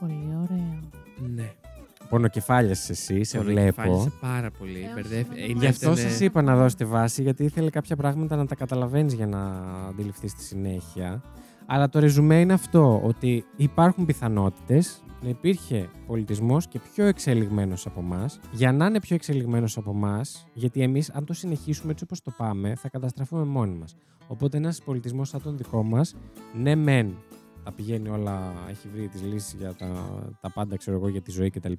Πολύ 0.00 0.28
ωραίο. 0.42 0.78
Ναι. 1.34 1.50
Πονοκεφάλιας 2.08 2.90
εσύ, 2.90 3.24
σε 3.24 3.38
Πονοκεφάλισε 3.38 3.98
βλέπω. 3.98 4.16
πάρα 4.20 4.50
πολύ. 4.50 4.78
Ε, 4.90 4.92
Μπερδεύει- 4.94 5.30
όχι, 5.32 5.40
ε, 5.40 5.44
όχι. 5.44 5.52
Γι' 5.58 5.66
αυτό 5.66 5.90
ήταν- 5.92 6.10
σας 6.10 6.20
είπα 6.20 6.42
να 6.42 6.56
δώσετε 6.56 6.84
βάση, 6.84 7.22
γιατί 7.22 7.44
ήθελε 7.44 7.70
κάποια 7.70 7.96
πράγματα 7.96 8.36
να 8.36 8.46
τα 8.46 8.54
καταλαβαίνεις 8.54 9.12
για 9.14 9.26
να 9.26 9.40
αντιληφθείς 9.88 10.34
τη 10.34 10.42
συνέχεια. 10.42 11.22
Αλλά 11.66 11.88
το 11.88 11.98
ρεζουμέ 11.98 12.40
είναι 12.40 12.52
αυτό, 12.52 13.00
ότι 13.04 13.44
υπάρχουν 13.56 14.06
πιθανότητες 14.06 15.02
να 15.22 15.28
υπήρχε 15.28 15.90
πολιτισμός 16.06 16.66
και 16.66 16.80
πιο 16.94 17.04
εξελιγμένος 17.04 17.86
από 17.86 18.00
εμάς. 18.00 18.40
Για 18.52 18.72
να 18.72 18.86
είναι 18.86 19.00
πιο 19.00 19.14
εξελιγμένος 19.14 19.76
από 19.76 19.90
εμάς, 19.90 20.46
γιατί 20.54 20.82
εμείς 20.82 21.10
αν 21.10 21.24
το 21.24 21.32
συνεχίσουμε 21.32 21.92
έτσι 21.92 22.04
όπως 22.04 22.22
το 22.22 22.30
πάμε, 22.36 22.74
θα 22.74 22.88
καταστραφούμε 22.88 23.44
μόνοι 23.44 23.78
μας. 23.78 23.96
Οπότε 24.26 24.56
ένας 24.56 24.82
πολιτισμός 24.82 25.28
σαν 25.28 25.42
τον 25.42 25.56
δικό 25.56 25.82
μας, 25.82 26.14
ναι 26.54 26.74
μεν, 26.74 27.16
τα 27.64 27.72
πηγαίνει 27.72 28.08
όλα, 28.08 28.52
έχει 28.70 28.88
βρει 28.88 29.08
τις 29.08 29.22
λύσεις 29.22 29.54
για 29.58 29.74
τα, 29.74 29.88
τα 30.40 30.50
πάντα, 30.52 30.76
ξέρω 30.76 30.96
εγώ, 30.96 31.08
για 31.08 31.20
τη 31.20 31.30
ζωή 31.30 31.50
κτλ 31.50 31.72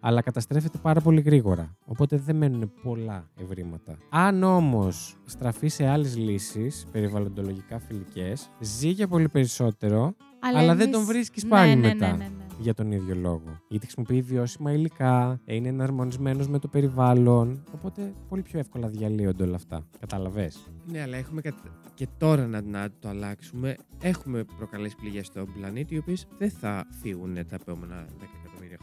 αλλά 0.00 0.22
καταστρέφεται 0.22 0.78
πάρα 0.82 1.00
πολύ 1.00 1.20
γρήγορα. 1.20 1.76
Οπότε 1.86 2.16
δεν 2.16 2.36
μένουν 2.36 2.72
πολλά 2.82 3.30
ευρήματα. 3.40 3.96
Αν 4.10 4.42
όμως 4.42 5.16
στραφεί 5.24 5.68
σε 5.68 5.86
άλλες 5.86 6.16
λύσεις 6.16 6.86
περιβαλλοντολογικά 6.92 7.78
φιλικές, 7.78 8.50
ζει 8.60 8.88
για 8.88 9.08
πολύ 9.08 9.28
περισσότερο, 9.28 10.14
αλλά, 10.40 10.74
δεν 10.74 10.80
εμείς- 10.80 10.96
τον 10.96 11.04
βρίσκεις 11.06 11.42
Ναι, 11.44 11.50
πάλι 11.50 11.74
ναι, 11.74 11.80
ναι, 11.80 11.94
μετά. 11.94 12.10
ναι, 12.16 12.16
ναι. 12.24 12.44
Για 12.60 12.74
τον 12.74 12.92
ίδιο 12.92 13.14
λόγο. 13.14 13.60
Γιατί 13.68 13.84
χρησιμοποιεί 13.86 14.22
βιώσιμα 14.22 14.72
υλικά, 14.72 15.40
είναι 15.44 15.68
εναρμονισμένος 15.68 16.48
με 16.48 16.58
το 16.58 16.68
περιβάλλον. 16.68 17.62
Οπότε 17.74 18.12
πολύ 18.28 18.42
πιο 18.42 18.58
εύκολα 18.58 18.88
διαλύονται 18.88 19.42
όλα 19.44 19.54
αυτά. 19.56 19.86
Κατάλαβες; 20.00 20.70
Ναι, 20.86 21.00
αλλά 21.02 21.16
έχουμε 21.16 21.40
κατα- 21.40 21.80
και 21.94 22.06
τώρα 22.18 22.46
να, 22.46 22.60
να 22.62 22.88
το 22.98 23.08
αλλάξουμε. 23.08 23.76
Έχουμε 24.02 24.44
προκαλέσει 24.56 24.96
πληγές 24.96 25.26
στον 25.26 25.52
πλανήτη, 25.52 25.94
οι 25.94 25.98
οποίες 25.98 26.26
δεν 26.38 26.50
θα 26.50 26.86
φύγουν 27.00 27.34
τα 27.34 27.54
επόμενα 27.60 28.06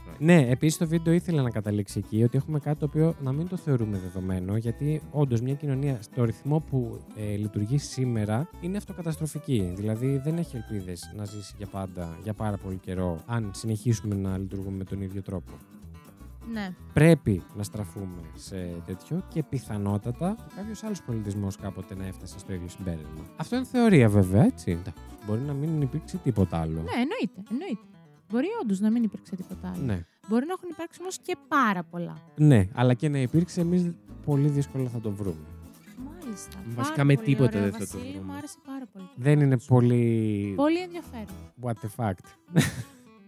10 0.05 0.07
εκατομμύρια 0.07 0.17
χρόνια. 0.17 0.43
Ναι, 0.43 0.51
επίσης 0.51 0.77
το 0.77 0.87
βίντεο 0.87 1.13
ήθελα 1.13 1.41
να 1.41 1.49
καταλήξει 1.49 1.99
εκεί 2.05 2.23
ότι 2.23 2.37
έχουμε 2.37 2.59
κάτι 2.59 2.79
το 2.79 2.85
οποίο 2.85 3.15
να 3.23 3.31
μην 3.31 3.47
το 3.47 3.57
θεωρούμε 3.57 3.97
δεδομένο, 3.97 4.57
γιατί 4.57 5.01
όντως 5.11 5.41
μια 5.41 5.53
κοινωνία 5.53 6.01
στο 6.01 6.23
ρυθμό 6.23 6.59
που 6.59 6.99
ε, 7.15 7.35
λειτουργεί 7.35 7.77
σήμερα 7.77 8.49
είναι 8.61 8.77
αυτοκαταστροφική. 8.77 9.73
Δηλαδή 9.75 10.17
δεν 10.17 10.37
έχει 10.37 10.55
ελπίδες 10.55 11.11
να 11.15 11.25
ζήσει 11.25 11.53
για 11.57 11.67
πάντα, 11.67 12.17
για 12.23 12.33
πάρα 12.33 12.57
πολύ 12.57 12.77
καιρό, 12.77 13.23
αν 13.25 13.51
συνεχίσουμε 13.53 14.15
να 14.15 14.37
λειτουργούμε 14.37 14.77
με 14.77 14.83
τον 14.83 15.01
ίδιο 15.01 15.21
τρόπο. 15.21 15.51
Ναι. 16.51 16.69
Πρέπει 16.93 17.43
να 17.55 17.63
στραφούμε 17.63 18.21
σε 18.35 18.55
τέτοιο 18.85 19.23
και 19.33 19.43
πιθανότατα 19.43 20.35
κάποιος 20.55 20.83
άλλος 20.83 21.01
πολιτισμός 21.01 21.55
κάποτε 21.57 21.95
να 21.95 22.05
έφτασε 22.05 22.39
στο 22.39 22.53
ίδιο 22.53 22.67
συμπέρασμα. 22.67 23.25
Αυτό 23.35 23.55
είναι 23.55 23.65
θεωρία 23.65 24.09
βέβαια, 24.09 24.43
έτσι. 24.43 24.81
Μπορεί 25.25 25.41
να 25.41 25.53
μην 25.53 25.81
υπήρξε 25.81 26.17
τίποτα 26.17 26.57
άλλο. 26.57 26.81
Ναι, 26.81 27.01
εννοείται. 27.01 27.43
εννοείται. 27.51 27.94
Μπορεί 28.29 28.47
όντως 28.61 28.79
να 28.79 28.89
μην 28.89 29.03
υπήρξε 29.03 29.35
τίποτα 29.35 29.71
άλλο. 29.75 29.83
ναι. 29.85 30.05
Μπορεί 30.29 30.45
να 30.45 30.53
έχουν 30.53 30.69
υπάρξει 30.71 30.99
όμως 31.01 31.17
και 31.21 31.35
πάρα 31.47 31.83
πολλά. 31.83 32.17
Ναι, 32.35 32.67
αλλά 32.73 32.93
και 32.93 33.09
να 33.09 33.17
υπήρξε, 33.19 33.61
εμείς 33.61 33.91
πολύ 34.25 34.47
δύσκολα 34.47 34.89
θα 34.89 34.99
το 34.99 35.11
βρούμε. 35.11 35.45
Μάλιστα. 35.97 36.57
Βασικά 36.75 36.95
Πάρα 36.95 37.03
με 37.03 37.13
πολύ 37.13 37.25
τίποτα 37.27 37.57
ωραίο, 37.57 37.61
δεν 37.61 37.71
θα 37.71 37.77
το 37.77 37.97
Βασίλη, 37.97 38.11
βρούμε. 38.11 38.25
Μου 38.31 38.37
άρεσε 38.37 38.57
πάρα 38.65 38.85
πολύ. 38.93 39.05
το 39.05 39.11
Δεν 39.15 39.39
είναι 39.39 39.55
fact 39.55 39.61
σου. 39.61 39.67
πολύ. 39.67 40.53
Πολύ 40.55 40.79
ενδιαφέρον. 40.81 41.35
What 41.61 41.73
the 41.73 41.89
fact. 42.05 42.53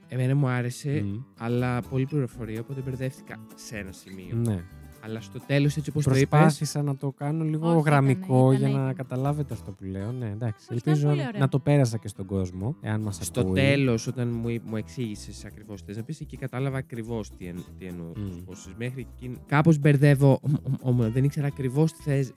Εμένα 0.09 0.35
μου 0.35 0.47
άρεσε, 0.47 1.01
Μμ. 1.05 1.17
αλλά 1.39 1.81
πολύ 1.81 2.05
πληροφορία, 2.05 2.59
οπότε 2.59 2.81
μπερδεύτηκα 2.81 3.39
σε 3.55 3.77
ένα 3.77 3.91
σημείο. 3.91 4.35
Ναι. 4.35 4.63
Αλλά 5.07 5.21
στο 5.21 5.39
τέλος, 5.47 5.77
έτσι 5.77 5.89
όπως 5.89 6.03
το 6.03 6.15
είπε. 6.15 6.25
Προσπάθησα 6.25 6.81
να 6.81 6.95
το 6.95 7.11
κάνω 7.11 7.43
λίγο 7.43 7.69
Όχι, 7.75 7.81
γραμμικό 7.85 8.51
ήτανε, 8.51 8.57
για 8.57 8.67
να 8.67 8.73
ήτανε. 8.73 8.93
καταλάβετε 8.93 9.53
αυτό 9.53 9.71
που 9.71 9.83
λέω. 9.83 10.11
Ναι, 10.11 10.25
εντάξει. 10.25 10.67
Όχι, 10.71 10.79
ήταν 10.79 10.93
Ελπίζω 10.93 11.07
πολύ 11.07 11.21
ωραίο. 11.27 11.39
να 11.39 11.47
το 11.47 11.59
πέρασα 11.59 11.97
και 11.97 12.07
στον 12.07 12.25
κόσμο, 12.25 12.75
εάν 12.81 13.01
μας 13.01 13.17
Στο 13.21 13.39
ακούει. 13.39 13.53
τέλος, 13.53 14.07
όταν 14.07 14.27
μου, 14.43 14.57
μου 14.65 14.75
εξήγησες 14.75 15.45
ακριβώς 15.45 15.75
τις 15.75 15.85
θες 15.85 15.97
να 15.97 16.03
πεις, 16.03 16.19
εκεί 16.19 16.37
κατάλαβα 16.37 16.77
ακριβώς 16.77 17.29
τι, 17.29 17.45
εν, 17.45 17.55
τι 17.79 17.85
εννοούσε. 17.85 18.21
Μμ. 18.47 18.71
Μέχρι 18.77 19.07
εκεί. 19.15 19.37
Κάπως 19.47 19.77
μπερδεύω, 19.79 20.39
όμω 20.81 21.09
δεν 21.09 21.23
ήξερα 21.23 21.47
ακριβώς 21.47 21.93
τι 21.93 22.01
θες 22.03 22.31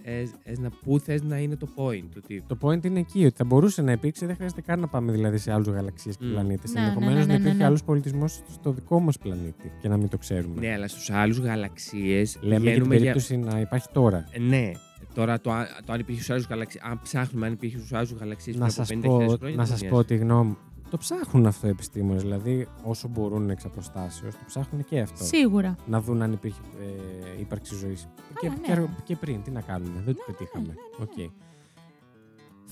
να 0.58 0.70
πού 0.84 0.98
θες 0.98 1.22
να 1.22 1.38
είναι 1.38 1.56
το 1.56 1.68
point 1.76 2.04
του 2.14 2.20
τύπου. 2.26 2.56
Το 2.56 2.68
point 2.68 2.84
είναι 2.84 2.98
εκεί, 2.98 3.24
ότι 3.24 3.36
θα 3.36 3.44
μπορούσε 3.44 3.82
να 3.82 3.92
υπήρξε, 3.92 4.26
δεν 4.26 4.34
χρειάζεται 4.34 4.60
καν 4.60 4.80
να 4.80 4.86
πάμε 4.88 5.12
δηλαδή 5.12 5.38
σε 5.38 5.52
άλλους 5.52 5.66
γαλαξίες 5.68 6.16
και 6.16 6.24
Μμ. 6.24 6.30
πλανήτες. 6.30 6.72
Ναι, 6.72 6.80
Ενδεχομένως 6.80 7.14
ναι, 7.14 7.20
ναι, 7.20 7.26
να 7.26 7.32
ναι, 7.32 7.38
υπήρχε 7.38 7.56
ναι. 7.58 7.64
άλλος 7.64 7.82
πολιτισμός 7.84 8.40
στο 8.52 8.72
δικό 8.72 9.00
μας 9.00 9.18
πλανήτη 9.18 9.72
και 9.80 9.88
να 9.88 9.96
μην 9.96 10.08
το 10.08 10.18
ξέρουμε. 10.18 10.60
Ναι, 10.60 10.72
αλλά 10.72 10.88
στους 10.88 11.10
άλλους 11.10 11.38
γαλαξίες. 11.38 12.38
Λέμε 12.62 12.70
για 12.74 12.80
την 12.80 12.88
περίπτωση 12.88 13.36
να 13.36 13.60
υπάρχει 13.60 13.86
τώρα. 13.92 14.24
Ναι. 14.38 14.70
Τώρα 15.14 15.40
το, 15.40 15.52
αν- 15.52 15.66
το 15.84 15.92
αν 15.92 16.00
υπήρχε 16.00 16.22
στους 16.22 16.34
άλλου 16.34 16.44
γαλαξίε. 16.50 16.80
Αν 16.84 17.00
ψάχνουμε 17.02 17.46
αν 17.46 17.52
υπήρχε 17.52 17.76
στους 17.76 17.92
άλλου 17.92 18.08
γαλαξίες 18.20 18.56
πριν 18.56 18.66
Να 18.68 18.72
από 18.72 18.84
σας 18.84 18.88
50.000 18.88 19.00
πω, 19.02 19.36
χρόνια. 19.36 19.56
να 19.56 19.64
δεν 19.64 19.66
σας 19.66 19.82
με 19.82 19.88
πω 19.88 19.94
νοιάζει. 19.94 20.06
τη 20.06 20.16
γνώμη 20.16 20.48
μου. 20.48 20.56
Το 20.90 20.96
ψάχνουν 20.98 21.46
αυτό 21.46 21.66
οι 21.66 21.70
επιστήμονες. 21.70 22.22
Δηλαδή, 22.22 22.66
όσο 22.82 23.08
μπορούν 23.08 23.50
εξ 23.50 23.64
αποστάσεως, 23.64 24.34
το 24.34 24.40
ψάχνουν 24.46 24.84
και 24.84 25.00
αυτό. 25.00 25.24
Σίγουρα. 25.24 25.76
Να 25.86 26.00
δουν 26.00 26.22
αν 26.22 26.32
υπήρχε 26.32 26.60
ε, 27.36 27.40
ύπαρξη 27.40 27.74
ζωής. 27.74 28.08
Και, 28.40 28.48
ναι, 28.48 28.54
και, 28.54 28.74
ναι. 28.74 28.86
και 29.04 29.16
πριν, 29.16 29.42
τι 29.42 29.50
να 29.50 29.60
κάνουμε, 29.60 30.00
δεν 30.04 30.14
το 30.14 30.24
Ναι, 30.28 30.34
πετύχαμε. 30.34 30.66
ναι, 30.66 30.72
ναι, 30.72 31.04
ναι. 31.22 31.24
Οκ. 31.24 31.30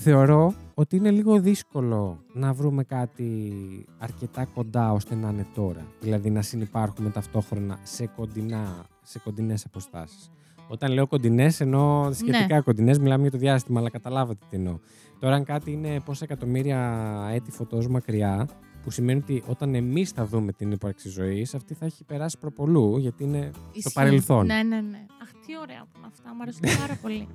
Θεωρώ 0.01 0.55
ότι 0.75 0.97
είναι 0.97 1.11
λίγο 1.11 1.41
δύσκολο 1.41 2.25
να 2.33 2.53
βρούμε 2.53 2.85
κάτι 2.85 3.53
αρκετά 3.99 4.45
κοντά 4.45 4.93
ώστε 4.93 5.15
να 5.15 5.29
είναι 5.29 5.47
τώρα. 5.55 5.87
Δηλαδή 6.01 6.31
να 6.31 6.43
συνεπάρχουμε 6.43 7.11
ταυτόχρονα 7.11 7.79
σε, 7.83 8.07
κοντινά, 8.07 8.87
σε 9.09 9.19
κοντινές 9.19 9.65
αποστάσεις. 9.65 10.31
Όταν 10.69 10.93
λέω 10.93 11.07
κοντινές 11.07 11.61
εννοώ 11.61 12.13
σχετικά 12.13 12.55
Ναι. 12.55 12.61
κοντινές, 12.61 12.99
μιλάμε 12.99 13.23
για 13.23 13.31
το 13.31 13.39
διάστημα, 13.39 13.81
αλλά 13.81 13.91
καταλάβατε 13.91 14.45
τι 14.51 14.57
εννοώ. 14.57 14.79
Τώρα 15.19 15.35
αν 15.35 15.45
κάτι 15.45 15.71
είναι 15.73 16.01
πόσα 16.01 16.25
εκατομμύρια 16.25 17.03
έτη 17.33 17.51
φωτός 17.51 17.89
μακριά, 17.89 18.49
που 18.83 18.91
σημαίνει 18.91 19.19
ότι 19.21 19.43
όταν 19.47 19.75
εμείς 19.75 20.11
θα 20.11 20.27
δούμε 20.27 20.53
την 20.53 20.73
ύπαρξη 20.73 21.09
ζωής, 21.09 21.55
αυτή 21.55 21.75
θα 21.75 21.85
έχει 21.87 22.05
περάσει 22.05 22.39
προ 22.39 22.56
πολλού, 22.56 22.97
γιατί 22.99 23.25
είναι 23.25 23.51
στο 23.53 23.63
Ισχύει. 23.73 23.93
παρελθόν. 23.95 24.47
Ναι, 24.47 24.63
ναι, 24.63 24.81
ναι. 24.81 25.07
Αχ, 25.23 25.31
τι 25.47 25.59
ωραία 25.63 25.81
που 25.83 25.99
είναι 25.99 26.07
αυτά. 26.07 26.35
Μου 26.35 26.43
αρέσουν 26.43 26.61
πάρα 26.81 26.99
πολύ. 27.03 27.29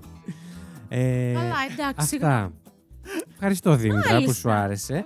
Ε, 0.89 1.33
Καλά, 1.33 1.55
εντάξει. 1.71 2.15
Αυτά. 2.15 2.51
Ευχαριστώ 3.33 3.75
Δήμητρα 3.75 4.01
που 4.07 4.13
Μάλιστα. 4.13 4.33
σου 4.33 4.51
άρεσε. 4.51 5.05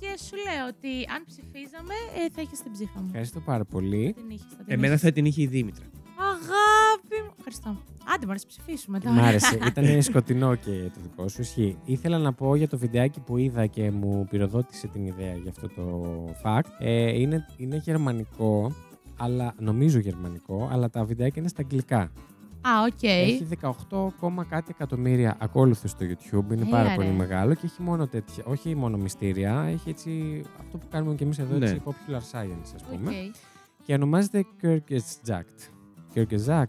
Όχι, 0.00 0.08
μου 0.08 0.12
άρεσε 0.12 0.24
και 0.24 0.24
σου 0.24 0.36
λέω 0.36 0.66
ότι 0.66 0.92
αν 1.14 1.24
ψηφίζαμε 1.26 1.94
ε, 2.18 2.30
θα 2.34 2.42
είχες 2.42 2.60
την 2.60 2.72
ψήφα 2.72 3.00
μου. 3.00 3.06
Ευχαριστώ 3.06 3.40
πάρα 3.40 3.64
πολύ. 3.64 4.14
Την 4.16 4.30
είχες, 4.30 4.46
θα 4.56 4.62
την 4.64 4.72
Εμένα 4.72 4.94
είχες. 4.94 5.00
θα 5.00 5.12
την 5.12 5.24
είχε 5.24 5.42
η 5.42 5.46
Δήμητρα. 5.46 5.84
Αγάπη 6.16 7.16
μου. 7.24 7.32
Ευχαριστώ. 7.36 7.82
Άντε, 8.14 8.24
μου 8.24 8.30
αρέσει 8.30 8.46
ψηφίσουμε 8.46 8.98
τώρα. 9.00 9.14
Μ' 9.14 9.18
άρεσε. 9.18 9.58
Ήταν 9.70 10.02
σκοτεινό 10.02 10.54
και 10.54 10.70
το 10.70 11.00
δικό 11.02 11.28
σου. 11.28 11.40
Ισχύει. 11.40 11.78
Ήθελα 11.84 12.18
να 12.18 12.32
πω 12.32 12.54
για 12.54 12.68
το 12.68 12.78
βιντεάκι 12.78 13.20
που 13.20 13.36
είδα 13.36 13.66
και 13.66 13.90
μου 13.90 14.26
πυροδότησε 14.30 14.86
την 14.86 15.06
ιδέα 15.06 15.34
για 15.34 15.50
αυτό 15.50 15.68
το 15.68 16.24
fact. 16.44 16.70
Ε, 16.78 17.20
είναι, 17.20 17.46
είναι 17.56 17.76
γερμανικό, 17.76 18.72
αλλά 19.16 19.54
νομίζω 19.58 19.98
γερμανικό, 19.98 20.68
αλλά 20.72 20.90
τα 20.90 21.04
βιντεάκια 21.04 21.40
είναι 21.40 21.48
στα 21.48 21.62
αγγλικά. 21.62 22.12
Α, 22.60 22.70
οκ. 22.86 23.02
Έχει 23.02 23.46
18, 23.88 24.44
κάτι 24.48 24.70
εκατομμύρια 24.70 25.36
ακόλουθους 25.40 25.90
στο 25.90 26.06
YouTube. 26.06 26.52
Είναι 26.52 26.60
Έλα, 26.62 26.70
πάρα 26.70 26.88
ρε. 26.88 26.94
πολύ 26.94 27.08
μεγάλο 27.10 27.54
και 27.54 27.60
έχει 27.64 27.82
μόνο 27.82 28.06
τέτοια, 28.06 28.44
όχι 28.46 28.74
μόνο 28.74 28.96
μυστήρια, 28.96 29.62
έχει 29.68 29.88
έτσι 29.88 30.42
αυτό 30.60 30.78
που 30.78 30.86
κάνουμε 30.90 31.14
και 31.14 31.24
εμείς 31.24 31.38
εδώ, 31.38 31.56
Ναι. 31.56 31.64
έτσι, 31.66 31.82
popular 31.84 32.20
science 32.32 32.72
ας 32.74 32.82
πούμε. 32.90 33.10
Οκ. 33.10 33.34
Και 33.86 33.94
ονομάζεται 33.94 34.44
Kierkegaard. 34.62 35.70
Kierkegaard, 36.14 36.64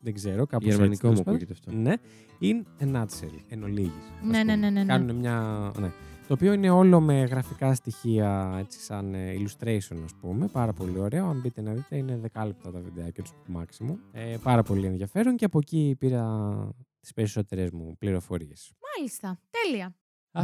δεν 0.00 0.14
ξέρω, 0.14 0.46
κάπως 0.46 0.66
Γερμανικό 0.68 0.92
έτσι, 0.92 1.06
μου 1.06 1.12
τέλος 1.12 1.20
ακούγεται 1.20 1.52
αυτό. 1.52 1.70
πάντων. 1.70 1.82
Ναι, 1.82 1.94
in 2.40 2.82
a 2.82 2.96
nutshell, 2.96 3.38
εν 3.48 3.62
ολίγοις, 3.62 3.90
ας 4.20 4.26
Ναι, 4.30 4.42
ναι, 4.42 4.42
πούμε. 4.42 4.56
ναι, 4.56 4.70
ναι, 4.70 4.80
ναι. 4.80 4.84
Κάνουν 4.86 5.16
μια... 5.16 5.70
Ναι. 5.80 5.90
Το 6.28 6.34
οποίο 6.34 6.52
είναι 6.52 6.70
όλο 6.70 7.00
με 7.00 7.24
γραφικά 7.24 7.74
στοιχεία, 7.74 8.56
έτσι 8.58 8.80
σαν 8.80 9.14
ε, 9.14 9.32
illustration, 9.38 9.96
ας 10.04 10.12
πούμε. 10.20 10.46
Πάρα 10.52 10.72
πολύ 10.72 10.98
ωραίο. 10.98 11.26
Αν 11.26 11.40
μπείτε 11.40 11.60
να 11.60 11.72
δείτε, 11.72 11.96
είναι 11.96 12.16
δεκάλεπτα 12.22 12.70
τα 12.70 12.80
βιντεάκια 12.80 13.22
του 13.22 13.30
maximum. 13.58 13.96
Ε, 14.12 14.36
πάρα 14.42 14.62
πολύ 14.62 14.86
ενδιαφέρον 14.86 15.36
και 15.36 15.44
από 15.44 15.58
εκεί 15.58 15.96
πήρα 15.98 16.54
τις 17.00 17.12
περισσότερες 17.12 17.70
μου 17.70 17.96
πληροφορίες. 17.98 18.72
Μάλιστα. 18.96 19.38
Τέλεια. 19.50 19.94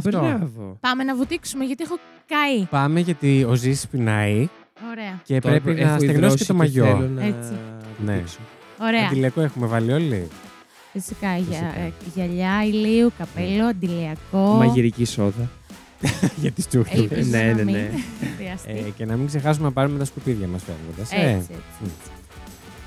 Μπράβο. 0.03 0.77
Πάμε 0.79 1.03
να 1.03 1.15
βουτήξουμε 1.15 1.63
γιατί 1.65 1.83
έχω 1.83 1.95
καεί. 2.25 2.65
Πάμε 2.65 2.99
γιατί 2.99 3.43
ο 3.43 3.53
Ζήσης 3.53 3.87
πεινάει 3.87 4.47
Ωραία. 4.91 5.21
και 5.23 5.39
Τώρα 5.39 5.59
πρέπει 5.61 5.79
έχω 5.81 5.89
να 5.91 5.95
στεγνώσει 5.97 6.17
υδρώσει 6.17 6.37
και 6.37 6.45
το 6.45 6.53
μαγιό. 6.53 6.85
θέλω 6.85 7.07
να 7.07 7.23
Έτσι. 7.23 7.53
Ναι. 8.05 8.17
δείξω. 8.17 8.39
Ωραία. 8.81 9.05
Αντιλιακό 9.05 9.41
έχουμε 9.41 9.67
βάλει 9.67 9.91
όλοι. 9.91 10.27
Φυσικά. 10.91 11.35
Για, 11.35 11.43
Φυσικά. 11.45 11.79
ε, 11.79 11.93
γυαλιά, 12.13 12.63
ηλίου, 12.65 13.11
καπέλο, 13.17 13.65
αντιλιακό. 13.65 14.37
Μαγειρική 14.39 15.05
σόδα. 15.05 15.49
για 16.41 16.51
τις 16.51 16.67
τσούχλες. 16.67 16.99
Ελπίζω 17.01 17.29
Ναι, 17.29 17.37
να 17.43 17.53
ναι, 17.53 17.63
μην 17.63 17.73
ναι. 17.73 17.89
χρειαστεί. 18.37 18.69
Ε, 18.87 18.89
και 18.97 19.05
να 19.05 19.15
μην 19.15 19.27
ξεχάσουμε 19.27 19.65
να 19.65 19.71
πάρουμε 19.73 19.97
τα 19.97 20.05
σκουπίδια 20.05 20.47
μας 20.47 20.61
φεύγοντας. 20.63 21.11
ε. 21.11 21.29
Έτσι, 21.29 21.49
έτσι. 21.51 22.11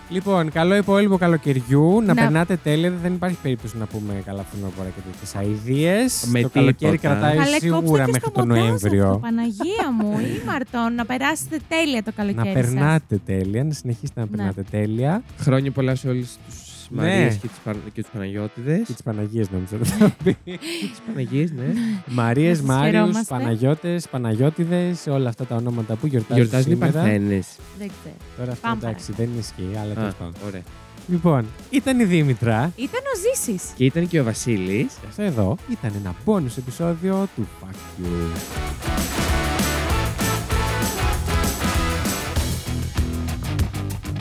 Λοιπόν, 0.08 0.50
καλό 0.50 0.76
υπόλοιπο 0.76 1.16
καλοκαιριού. 1.18 2.00
Να, 2.00 2.06
Να- 2.06 2.14
περνάτε 2.14 2.56
τέλεια. 2.62 2.92
Δεν 3.02 3.12
υπάρχει 3.14 3.36
περίπτωση 3.42 3.76
να 3.78 3.86
πούμε 3.86 4.22
καλά 4.24 4.42
φθινόπωρα 4.50 4.88
και 4.88 5.00
τέτοιες 5.10 5.34
αειδίε. 5.34 5.96
Με 6.30 6.40
Το 6.40 6.48
καλοκαίρι 6.48 6.98
τίποτα. 6.98 7.14
κρατάει 7.20 7.36
Καλέ, 7.44 7.58
σίγουρα 7.58 7.80
κόψτε 7.80 8.04
και 8.04 8.10
μέχρι 8.12 8.20
στο 8.20 8.30
τον 8.30 8.48
μοντάζ 8.48 8.62
Νοέμβριο. 8.64 9.06
αυτό, 9.06 9.18
Παναγία 9.18 9.86
μου, 10.00 10.18
ή 10.20 10.42
Μαρτών, 10.46 10.94
να 10.94 11.04
περάσετε 11.04 11.58
τέλεια 11.68 12.02
το 12.02 12.12
καλοκαίρι 12.16 12.48
Να 12.48 12.52
σας. 12.54 12.64
περνάτε 12.64 13.20
τέλεια, 13.26 13.64
να 13.64 13.72
συνεχίσετε 13.72 14.20
να 14.20 14.26
Ναι. 14.30 14.36
περνάτε 14.36 14.62
τέλεια. 14.70 15.22
Χρόνια 15.40 15.70
πολλά 15.70 15.94
σε 15.94 16.08
όλους 16.08 16.28
τους 16.48 16.56
Ναι. 16.90 17.02
Μαρίε 17.02 17.28
και 17.28 17.46
του 17.46 17.54
Παν... 17.64 17.82
και 17.92 18.02
τους 18.02 18.10
Παναγιώτηδε. 18.10 18.76
Και 18.76 18.92
τις 18.92 19.02
Παναγίες 19.02 19.50
νομίζω 19.50 19.76
ότι 19.76 19.88
θα 19.88 20.14
πει. 20.24 20.36
Και 20.44 20.58
τις 20.90 21.00
Παναγίες, 21.06 21.50
ναι. 21.52 21.64
Μαρίες, 22.06 22.60
Να 22.62 22.66
σας 22.66 22.76
Μάριους, 22.76 22.92
χαιρόμαστε. 22.92 23.34
Παναγιώτες, 23.34 24.08
Παναγιώτηδε, 24.08 24.96
όλα 25.08 25.28
αυτά 25.28 25.44
τα 25.44 25.56
ονόματα 25.56 25.94
που 25.94 26.06
γιορτάζουν. 26.06 26.42
Γιορτάζουν 26.42 26.72
οι 26.72 26.74
σήμερα. 26.74 26.92
Παρθένες. 26.92 27.46
Δεν 27.78 27.90
ξέρω. 28.00 28.14
Τώρα 28.36 28.52
αυτό 28.52 28.68
Πάμε 28.68 28.80
εντάξει, 28.82 29.12
δεν 29.12 29.28
ισχύει, 29.38 29.76
αλλά 29.82 29.94
τέλος 29.94 30.14
πάντων. 30.14 30.34
Ωραία. 30.46 30.62
Λοιπόν, 31.08 31.46
ήταν 31.70 32.00
η 32.00 32.04
Δήμητρα. 32.04 32.72
Ήταν 32.76 33.00
ο 33.00 33.18
Ζήσης. 33.18 33.62
Και 33.76 33.84
ήταν 33.84 34.08
και 34.08 34.20
ο 34.20 34.24
Βασίλης. 34.24 34.92
Και 35.00 35.06
αυτό 35.08 35.22
εδώ 35.22 35.56
ήταν 35.70 35.92
ένα 35.96 36.14
bonus 36.24 36.58
επεισόδιο 36.58 37.28
του 37.36 37.48
Fuck 37.60 38.02
You. 38.02 39.43